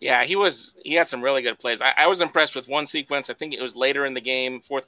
Yeah, 0.00 0.24
he 0.24 0.36
was. 0.36 0.76
He 0.84 0.94
had 0.94 1.06
some 1.06 1.22
really 1.22 1.42
good 1.42 1.58
plays. 1.58 1.80
I, 1.80 1.92
I 1.96 2.06
was 2.06 2.20
impressed 2.20 2.54
with 2.54 2.68
one 2.68 2.86
sequence. 2.86 3.30
I 3.30 3.34
think 3.34 3.54
it 3.54 3.62
was 3.62 3.74
later 3.74 4.04
in 4.04 4.12
the 4.12 4.20
game, 4.20 4.60
fourth, 4.60 4.86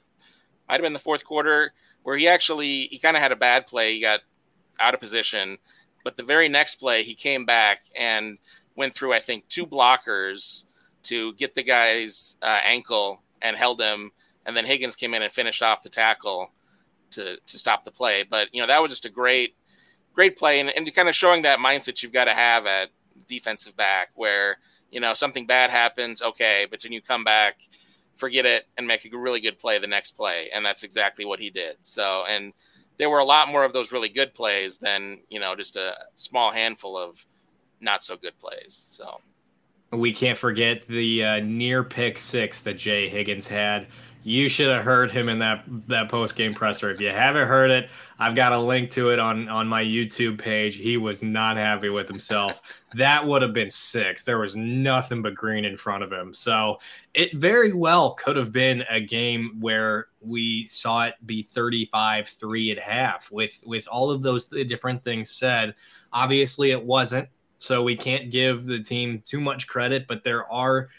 might 0.67 0.75
have 0.75 0.83
been 0.83 0.93
the 0.93 0.99
fourth 0.99 1.23
quarter, 1.23 1.73
where 2.03 2.17
he 2.17 2.27
actually 2.27 2.83
he 2.91 2.99
kind 2.99 3.17
of 3.17 3.23
had 3.23 3.31
a 3.31 3.35
bad 3.35 3.67
play. 3.67 3.93
He 3.93 4.01
got 4.01 4.19
out 4.79 4.93
of 4.93 4.99
position, 4.99 5.57
but 6.07 6.15
the 6.15 6.23
very 6.23 6.47
next 6.47 6.75
play 6.75 7.03
he 7.03 7.13
came 7.13 7.45
back 7.45 7.79
and 7.93 8.37
went 8.77 8.95
through 8.95 9.11
I 9.11 9.19
think 9.19 9.45
two 9.49 9.65
blockers 9.65 10.63
to 11.03 11.33
get 11.33 11.53
the 11.53 11.63
guy's 11.63 12.37
uh, 12.41 12.61
ankle 12.63 13.21
and 13.41 13.57
held 13.57 13.81
him, 13.81 14.11
and 14.45 14.55
then 14.55 14.63
Higgins 14.63 14.95
came 14.95 15.13
in 15.13 15.21
and 15.21 15.29
finished 15.29 15.61
off 15.61 15.83
the 15.83 15.89
tackle 15.89 16.49
to 17.11 17.35
to 17.45 17.59
stop 17.59 17.83
the 17.83 17.91
play. 17.91 18.23
But 18.23 18.47
you 18.53 18.61
know 18.61 18.67
that 18.67 18.81
was 18.81 18.89
just 18.89 19.03
a 19.03 19.09
great 19.09 19.57
great 20.13 20.37
play. 20.37 20.61
And, 20.61 20.69
and 20.69 20.95
kind 20.95 21.09
of 21.09 21.15
showing 21.15 21.41
that 21.41 21.59
mindset 21.59 22.01
you've 22.01 22.13
got 22.13 22.25
to 22.25 22.33
have 22.33 22.65
at 22.65 22.87
defensive 23.27 23.75
back 23.75 24.11
where 24.15 24.59
you 24.89 25.01
know 25.01 25.13
something 25.13 25.45
bad 25.45 25.71
happens 25.71 26.21
okay 26.21 26.65
but 26.71 26.81
then 26.81 26.93
you 26.93 27.01
come 27.01 27.25
back 27.25 27.57
forget 28.15 28.45
it 28.45 28.65
and 28.77 28.87
make 28.87 29.05
a 29.05 29.17
really 29.17 29.41
good 29.41 29.59
play 29.59 29.77
the 29.77 29.87
next 29.87 30.11
play. 30.11 30.49
And 30.53 30.65
that's 30.65 30.83
exactly 30.83 31.25
what 31.25 31.39
he 31.39 31.49
did. 31.49 31.77
So 31.81 32.23
and 32.27 32.53
there 32.97 33.09
were 33.09 33.19
a 33.19 33.25
lot 33.25 33.49
more 33.49 33.63
of 33.63 33.73
those 33.73 33.91
really 33.91 34.09
good 34.09 34.33
plays 34.33 34.77
than 34.77 35.19
you 35.29 35.39
know 35.39 35.55
just 35.55 35.75
a 35.75 35.95
small 36.15 36.51
handful 36.51 36.97
of 36.97 37.25
not 37.81 38.03
so 38.03 38.15
good 38.17 38.37
plays 38.39 38.85
so 38.89 39.19
we 39.91 40.11
can't 40.11 40.37
forget 40.37 40.85
the 40.87 41.23
uh, 41.23 41.39
near 41.39 41.83
pick 41.83 42.17
six 42.17 42.61
that 42.61 42.77
jay 42.77 43.07
higgins 43.07 43.47
had 43.47 43.87
you 44.27 44.49
should 44.49 44.67
have 44.67 44.83
heard 44.83 45.09
him 45.09 45.29
in 45.29 45.39
that 45.39 45.63
that 45.87 46.09
post 46.09 46.35
game 46.35 46.53
presser. 46.53 46.91
If 46.91 46.99
you 46.99 47.09
haven't 47.09 47.47
heard 47.47 47.71
it, 47.71 47.89
I've 48.19 48.35
got 48.35 48.53
a 48.53 48.57
link 48.57 48.89
to 48.91 49.09
it 49.09 49.19
on 49.19 49.47
on 49.49 49.67
my 49.67 49.83
YouTube 49.83 50.39
page. 50.39 50.75
He 50.75 50.97
was 50.97 51.21
not 51.21 51.57
happy 51.57 51.89
with 51.89 52.07
himself. 52.07 52.61
that 52.95 53.25
would 53.25 53.41
have 53.41 53.53
been 53.53 53.69
six. 53.69 54.23
There 54.23 54.39
was 54.39 54.55
nothing 54.55 55.21
but 55.21 55.35
green 55.35 55.65
in 55.65 55.77
front 55.77 56.03
of 56.03 56.11
him. 56.11 56.33
So 56.33 56.79
it 57.13 57.35
very 57.35 57.73
well 57.73 58.13
could 58.15 58.35
have 58.35 58.51
been 58.51 58.83
a 58.89 58.99
game 58.99 59.57
where 59.59 60.07
we 60.21 60.65
saw 60.65 61.05
it 61.05 61.15
be 61.25 61.43
35-3 61.43 62.71
at 62.71 62.79
half 62.79 63.31
with 63.31 63.61
with 63.65 63.87
all 63.87 64.09
of 64.09 64.21
those 64.21 64.47
different 64.47 65.03
things 65.03 65.29
said. 65.29 65.75
Obviously 66.11 66.71
it 66.71 66.83
wasn't. 66.83 67.29
So 67.59 67.81
we 67.83 67.95
can't 67.95 68.31
give 68.31 68.65
the 68.65 68.79
team 68.79 69.21
too 69.25 69.39
much 69.39 69.67
credit, 69.67 70.07
but 70.07 70.23
there 70.23 70.51
are 70.51 70.89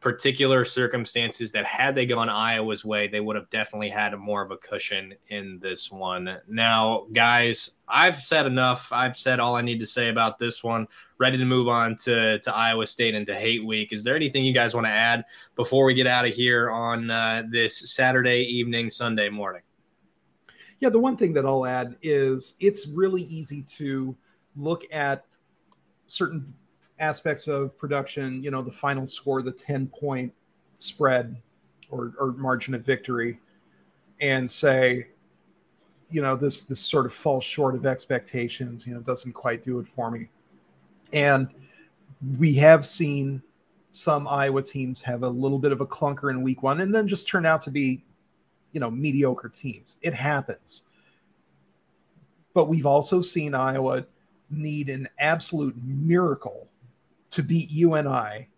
particular 0.00 0.64
circumstances 0.64 1.50
that 1.52 1.64
had 1.64 1.94
they 1.94 2.06
gone 2.06 2.28
Iowa's 2.28 2.84
way, 2.84 3.08
they 3.08 3.20
would 3.20 3.36
have 3.36 3.48
definitely 3.50 3.88
had 3.88 4.14
more 4.16 4.42
of 4.42 4.50
a 4.50 4.56
cushion 4.56 5.14
in 5.28 5.58
this 5.60 5.90
one. 5.90 6.38
Now, 6.48 7.06
guys, 7.12 7.72
I've 7.88 8.20
said 8.20 8.46
enough. 8.46 8.92
I've 8.92 9.16
said 9.16 9.40
all 9.40 9.56
I 9.56 9.62
need 9.62 9.80
to 9.80 9.86
say 9.86 10.08
about 10.08 10.38
this 10.38 10.62
one. 10.62 10.86
Ready 11.18 11.38
to 11.38 11.44
move 11.44 11.68
on 11.68 11.96
to, 11.98 12.38
to 12.38 12.54
Iowa 12.54 12.86
State 12.86 13.14
and 13.14 13.26
to 13.26 13.34
Hate 13.34 13.64
Week. 13.64 13.92
Is 13.92 14.04
there 14.04 14.14
anything 14.14 14.44
you 14.44 14.52
guys 14.52 14.74
want 14.74 14.86
to 14.86 14.92
add 14.92 15.24
before 15.54 15.84
we 15.84 15.94
get 15.94 16.06
out 16.06 16.26
of 16.26 16.34
here 16.34 16.70
on 16.70 17.10
uh, 17.10 17.44
this 17.50 17.94
Saturday 17.94 18.42
evening, 18.42 18.90
Sunday 18.90 19.30
morning? 19.30 19.62
Yeah, 20.78 20.90
the 20.90 20.98
one 20.98 21.16
thing 21.16 21.32
that 21.32 21.46
I'll 21.46 21.64
add 21.64 21.96
is 22.02 22.54
it's 22.60 22.86
really 22.86 23.22
easy 23.22 23.62
to 23.62 24.14
look 24.56 24.84
at 24.92 25.24
certain 26.06 26.52
aspects 26.98 27.48
of 27.48 27.76
production, 27.78 28.42
you 28.42 28.50
know, 28.50 28.62
the 28.62 28.72
final 28.72 29.06
score, 29.06 29.42
the 29.42 29.52
10 29.52 29.88
point 29.88 30.32
spread 30.78 31.36
or, 31.90 32.14
or 32.18 32.32
margin 32.32 32.74
of 32.74 32.84
victory, 32.84 33.38
and 34.20 34.50
say, 34.50 35.04
you 36.10 36.22
know, 36.22 36.36
this 36.36 36.64
this 36.64 36.80
sort 36.80 37.06
of 37.06 37.12
falls 37.12 37.44
short 37.44 37.74
of 37.74 37.84
expectations, 37.84 38.86
you 38.86 38.94
know, 38.94 39.00
doesn't 39.00 39.32
quite 39.32 39.64
do 39.64 39.78
it 39.78 39.88
for 39.88 40.10
me. 40.10 40.28
And 41.12 41.48
we 42.38 42.54
have 42.54 42.86
seen 42.86 43.42
some 43.90 44.28
Iowa 44.28 44.62
teams 44.62 45.02
have 45.02 45.22
a 45.22 45.28
little 45.28 45.58
bit 45.58 45.72
of 45.72 45.80
a 45.80 45.86
clunker 45.86 46.30
in 46.30 46.42
week 46.42 46.62
one 46.62 46.80
and 46.80 46.94
then 46.94 47.08
just 47.08 47.28
turn 47.28 47.46
out 47.46 47.62
to 47.62 47.70
be, 47.70 48.04
you 48.72 48.80
know, 48.80 48.90
mediocre 48.90 49.48
teams. 49.48 49.96
It 50.02 50.14
happens. 50.14 50.82
But 52.54 52.68
we've 52.68 52.86
also 52.86 53.20
seen 53.20 53.54
Iowa 53.54 54.06
need 54.50 54.90
an 54.90 55.08
absolute 55.18 55.76
miracle 55.82 56.68
to 57.30 57.42
beat 57.42 57.70
UNI 57.70 58.48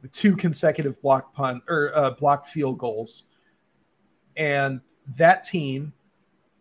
with 0.00 0.12
two 0.12 0.36
consecutive 0.36 1.00
block 1.02 1.32
punt 1.34 1.62
or 1.68 1.92
uh, 1.94 2.10
blocked 2.10 2.48
field 2.48 2.78
goals, 2.78 3.24
and 4.36 4.80
that 5.16 5.42
team 5.42 5.92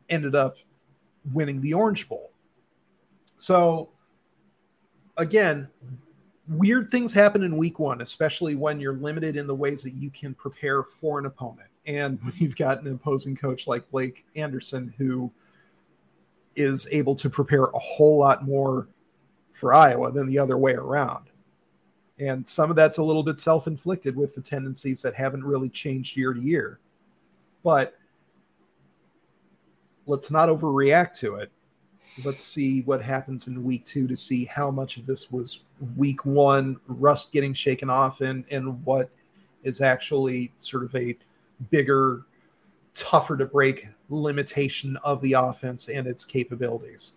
ended 0.09 0.35
up 0.35 0.57
winning 1.33 1.61
the 1.61 1.73
Orange 1.73 2.07
Bowl. 2.09 2.31
So, 3.37 3.89
again, 5.17 5.67
weird 6.47 6.89
things 6.89 7.13
happen 7.13 7.43
in 7.43 7.57
week 7.57 7.79
one, 7.79 8.01
especially 8.01 8.55
when 8.55 8.79
you're 8.79 8.97
limited 8.97 9.35
in 9.35 9.47
the 9.47 9.55
ways 9.55 9.81
that 9.83 9.93
you 9.93 10.09
can 10.09 10.33
prepare 10.33 10.83
for 10.83 11.19
an 11.19 11.25
opponent. 11.25 11.69
And 11.87 12.21
when 12.23 12.33
you've 12.37 12.55
got 12.55 12.81
an 12.81 12.87
opposing 12.91 13.35
coach 13.35 13.67
like 13.67 13.89
Blake 13.89 14.25
Anderson 14.35 14.93
who 14.97 15.31
is 16.55 16.87
able 16.91 17.15
to 17.15 17.29
prepare 17.29 17.65
a 17.65 17.79
whole 17.79 18.19
lot 18.19 18.45
more 18.45 18.89
for 19.53 19.73
Iowa 19.73 20.11
than 20.11 20.27
the 20.27 20.37
other 20.37 20.57
way 20.57 20.73
around. 20.73 21.30
And 22.21 22.47
some 22.47 22.69
of 22.69 22.75
that's 22.75 22.99
a 22.99 23.03
little 23.03 23.23
bit 23.23 23.39
self 23.39 23.65
inflicted 23.65 24.15
with 24.15 24.35
the 24.35 24.41
tendencies 24.41 25.01
that 25.01 25.15
haven't 25.15 25.43
really 25.43 25.69
changed 25.69 26.15
year 26.15 26.33
to 26.33 26.39
year. 26.39 26.79
But 27.63 27.97
let's 30.05 30.29
not 30.29 30.47
overreact 30.47 31.17
to 31.19 31.35
it. 31.35 31.51
Let's 32.23 32.43
see 32.43 32.81
what 32.81 33.01
happens 33.01 33.47
in 33.47 33.63
week 33.63 33.85
two 33.85 34.07
to 34.07 34.15
see 34.15 34.45
how 34.45 34.69
much 34.69 34.97
of 34.97 35.07
this 35.07 35.31
was 35.31 35.61
week 35.97 36.23
one 36.23 36.77
rust 36.87 37.31
getting 37.31 37.55
shaken 37.55 37.89
off 37.89 38.21
and, 38.21 38.45
and 38.51 38.85
what 38.85 39.09
is 39.63 39.81
actually 39.81 40.51
sort 40.57 40.83
of 40.83 40.93
a 40.95 41.17
bigger, 41.71 42.25
tougher 42.93 43.35
to 43.37 43.45
break 43.45 43.87
limitation 44.09 44.95
of 44.97 45.21
the 45.21 45.33
offense 45.33 45.89
and 45.89 46.05
its 46.05 46.25
capabilities 46.25 47.13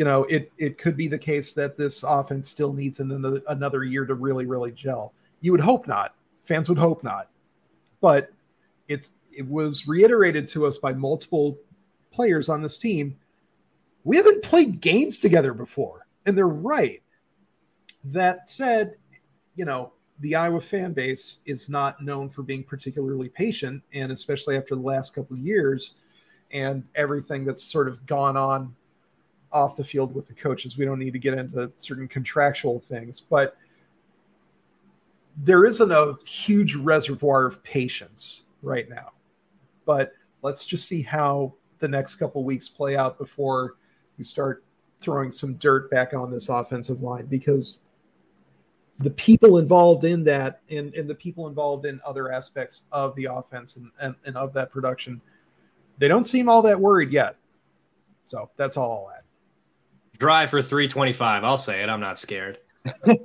you 0.00 0.06
know, 0.06 0.24
it 0.30 0.50
it 0.56 0.78
could 0.78 0.96
be 0.96 1.08
the 1.08 1.18
case 1.18 1.52
that 1.52 1.76
this 1.76 2.04
offense 2.04 2.48
still 2.48 2.72
needs 2.72 3.00
another 3.00 3.42
another 3.48 3.84
year 3.84 4.06
to 4.06 4.14
really 4.14 4.46
really 4.46 4.72
gel. 4.72 5.12
You 5.42 5.52
would 5.52 5.60
hope 5.60 5.86
not. 5.86 6.14
Fans 6.42 6.70
would 6.70 6.78
hope 6.78 7.04
not. 7.04 7.28
But 8.00 8.32
it's 8.88 9.12
it 9.30 9.46
was 9.46 9.86
reiterated 9.86 10.48
to 10.48 10.64
us 10.64 10.78
by 10.78 10.94
multiple 10.94 11.58
players 12.12 12.48
on 12.48 12.62
this 12.62 12.78
team. 12.78 13.14
We 14.04 14.16
haven't 14.16 14.42
played 14.42 14.80
games 14.80 15.18
together 15.18 15.52
before, 15.52 16.06
and 16.24 16.34
they're 16.34 16.48
right. 16.48 17.02
That 18.02 18.48
said, 18.48 18.94
you 19.54 19.66
know, 19.66 19.92
the 20.20 20.34
Iowa 20.34 20.62
fan 20.62 20.94
base 20.94 21.40
is 21.44 21.68
not 21.68 22.02
known 22.02 22.30
for 22.30 22.42
being 22.42 22.64
particularly 22.64 23.28
patient, 23.28 23.82
and 23.92 24.10
especially 24.10 24.56
after 24.56 24.74
the 24.76 24.80
last 24.80 25.14
couple 25.14 25.36
of 25.36 25.42
years 25.42 25.96
and 26.52 26.84
everything 26.94 27.44
that's 27.44 27.62
sort 27.62 27.86
of 27.86 28.06
gone 28.06 28.38
on 28.38 28.74
off 29.52 29.76
the 29.76 29.84
field 29.84 30.14
with 30.14 30.28
the 30.28 30.34
coaches. 30.34 30.76
We 30.76 30.84
don't 30.84 30.98
need 30.98 31.12
to 31.12 31.18
get 31.18 31.34
into 31.34 31.72
certain 31.76 32.08
contractual 32.08 32.80
things, 32.80 33.20
but 33.20 33.56
there 35.36 35.64
isn't 35.64 35.90
a 35.90 36.16
huge 36.24 36.74
reservoir 36.76 37.46
of 37.46 37.62
patience 37.62 38.44
right 38.62 38.88
now. 38.88 39.12
But 39.84 40.12
let's 40.42 40.66
just 40.66 40.86
see 40.86 41.02
how 41.02 41.54
the 41.78 41.88
next 41.88 42.16
couple 42.16 42.44
weeks 42.44 42.68
play 42.68 42.96
out 42.96 43.18
before 43.18 43.76
we 44.18 44.24
start 44.24 44.64
throwing 45.00 45.30
some 45.30 45.54
dirt 45.54 45.90
back 45.90 46.12
on 46.12 46.30
this 46.30 46.48
offensive 46.48 47.02
line 47.02 47.26
because 47.26 47.80
the 48.98 49.10
people 49.10 49.56
involved 49.56 50.04
in 50.04 50.22
that 50.24 50.60
and, 50.68 50.94
and 50.94 51.08
the 51.08 51.14
people 51.14 51.48
involved 51.48 51.86
in 51.86 52.00
other 52.04 52.30
aspects 52.30 52.82
of 52.92 53.16
the 53.16 53.24
offense 53.24 53.76
and, 53.76 53.90
and, 53.98 54.14
and 54.26 54.36
of 54.36 54.52
that 54.52 54.70
production, 54.70 55.20
they 55.96 56.06
don't 56.06 56.24
seem 56.24 56.50
all 56.50 56.60
that 56.60 56.78
worried 56.78 57.10
yet. 57.10 57.36
So 58.24 58.50
that's 58.56 58.76
all 58.76 59.06
I'll 59.06 59.16
add. 59.16 59.19
Drive 60.20 60.50
for 60.50 60.60
325. 60.60 61.44
I'll 61.44 61.56
say 61.56 61.82
it. 61.82 61.88
I'm 61.88 61.98
not 61.98 62.18
scared. 62.18 62.58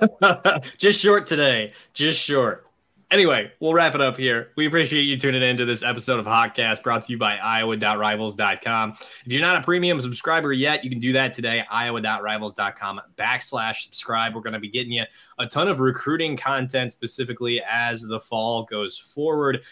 Just 0.77 1.01
short 1.01 1.27
today. 1.27 1.73
Just 1.93 2.21
short. 2.21 2.65
Anyway, 3.11 3.51
we'll 3.59 3.73
wrap 3.73 3.95
it 3.95 4.01
up 4.01 4.15
here. 4.15 4.51
We 4.55 4.65
appreciate 4.65 5.01
you 5.03 5.17
tuning 5.17 5.43
in 5.43 5.57
to 5.57 5.65
this 5.65 5.83
episode 5.83 6.21
of 6.21 6.25
Hotcast 6.25 6.83
brought 6.83 7.03
to 7.03 7.11
you 7.11 7.17
by 7.17 7.35
Iowa.rivals.com. 7.35 8.93
If 9.25 9.31
you're 9.31 9.41
not 9.41 9.57
a 9.57 9.61
premium 9.61 9.99
subscriber 9.99 10.53
yet, 10.53 10.85
you 10.85 10.89
can 10.89 10.99
do 10.99 11.11
that 11.13 11.33
today. 11.33 11.63
Iowa.rivals.com 11.69 13.01
backslash 13.17 13.81
subscribe. 13.83 14.33
We're 14.33 14.41
going 14.41 14.53
to 14.53 14.59
be 14.59 14.71
getting 14.71 14.93
you 14.93 15.03
a 15.37 15.45
ton 15.45 15.67
of 15.67 15.81
recruiting 15.81 16.37
content 16.37 16.93
specifically 16.93 17.61
as 17.69 18.01
the 18.03 18.21
fall 18.21 18.63
goes 18.63 18.97
forward 18.97 19.63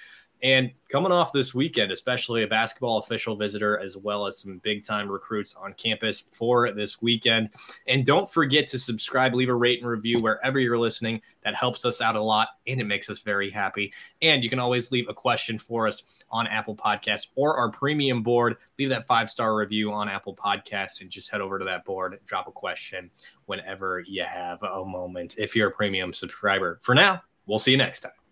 And 0.43 0.71
coming 0.91 1.13
off 1.13 1.31
this 1.31 1.55
weekend, 1.55 1.89
especially 1.93 2.43
a 2.43 2.47
basketball 2.47 2.97
official 2.97 3.37
visitor, 3.37 3.79
as 3.79 3.95
well 3.95 4.27
as 4.27 4.37
some 4.37 4.57
big 4.57 4.83
time 4.83 5.09
recruits 5.09 5.55
on 5.55 5.73
campus 5.73 6.19
for 6.19 6.73
this 6.73 7.01
weekend. 7.01 7.49
And 7.87 8.05
don't 8.05 8.29
forget 8.29 8.67
to 8.67 8.79
subscribe, 8.79 9.33
leave 9.33 9.47
a 9.47 9.55
rate 9.55 9.79
and 9.79 9.89
review 9.89 10.19
wherever 10.19 10.59
you're 10.59 10.77
listening. 10.77 11.21
That 11.45 11.55
helps 11.55 11.85
us 11.85 12.01
out 12.01 12.17
a 12.17 12.21
lot 12.21 12.49
and 12.67 12.81
it 12.81 12.83
makes 12.83 13.09
us 13.09 13.19
very 13.19 13.49
happy. 13.49 13.93
And 14.21 14.43
you 14.43 14.49
can 14.49 14.59
always 14.59 14.91
leave 14.91 15.07
a 15.07 15.13
question 15.13 15.57
for 15.57 15.87
us 15.87 16.23
on 16.29 16.45
Apple 16.47 16.75
Podcasts 16.75 17.27
or 17.35 17.55
our 17.57 17.71
premium 17.71 18.21
board. 18.21 18.57
Leave 18.77 18.89
that 18.89 19.07
five 19.07 19.29
star 19.29 19.55
review 19.55 19.93
on 19.93 20.09
Apple 20.09 20.35
Podcasts 20.35 20.99
and 20.99 21.09
just 21.09 21.31
head 21.31 21.39
over 21.39 21.57
to 21.57 21.65
that 21.65 21.85
board, 21.85 22.19
drop 22.25 22.49
a 22.49 22.51
question 22.51 23.09
whenever 23.45 24.03
you 24.05 24.25
have 24.25 24.61
a 24.61 24.83
moment 24.83 25.35
if 25.37 25.55
you're 25.55 25.69
a 25.69 25.71
premium 25.71 26.11
subscriber. 26.11 26.79
For 26.81 26.93
now, 26.93 27.23
we'll 27.45 27.59
see 27.59 27.71
you 27.71 27.77
next 27.77 28.01
time. 28.01 28.22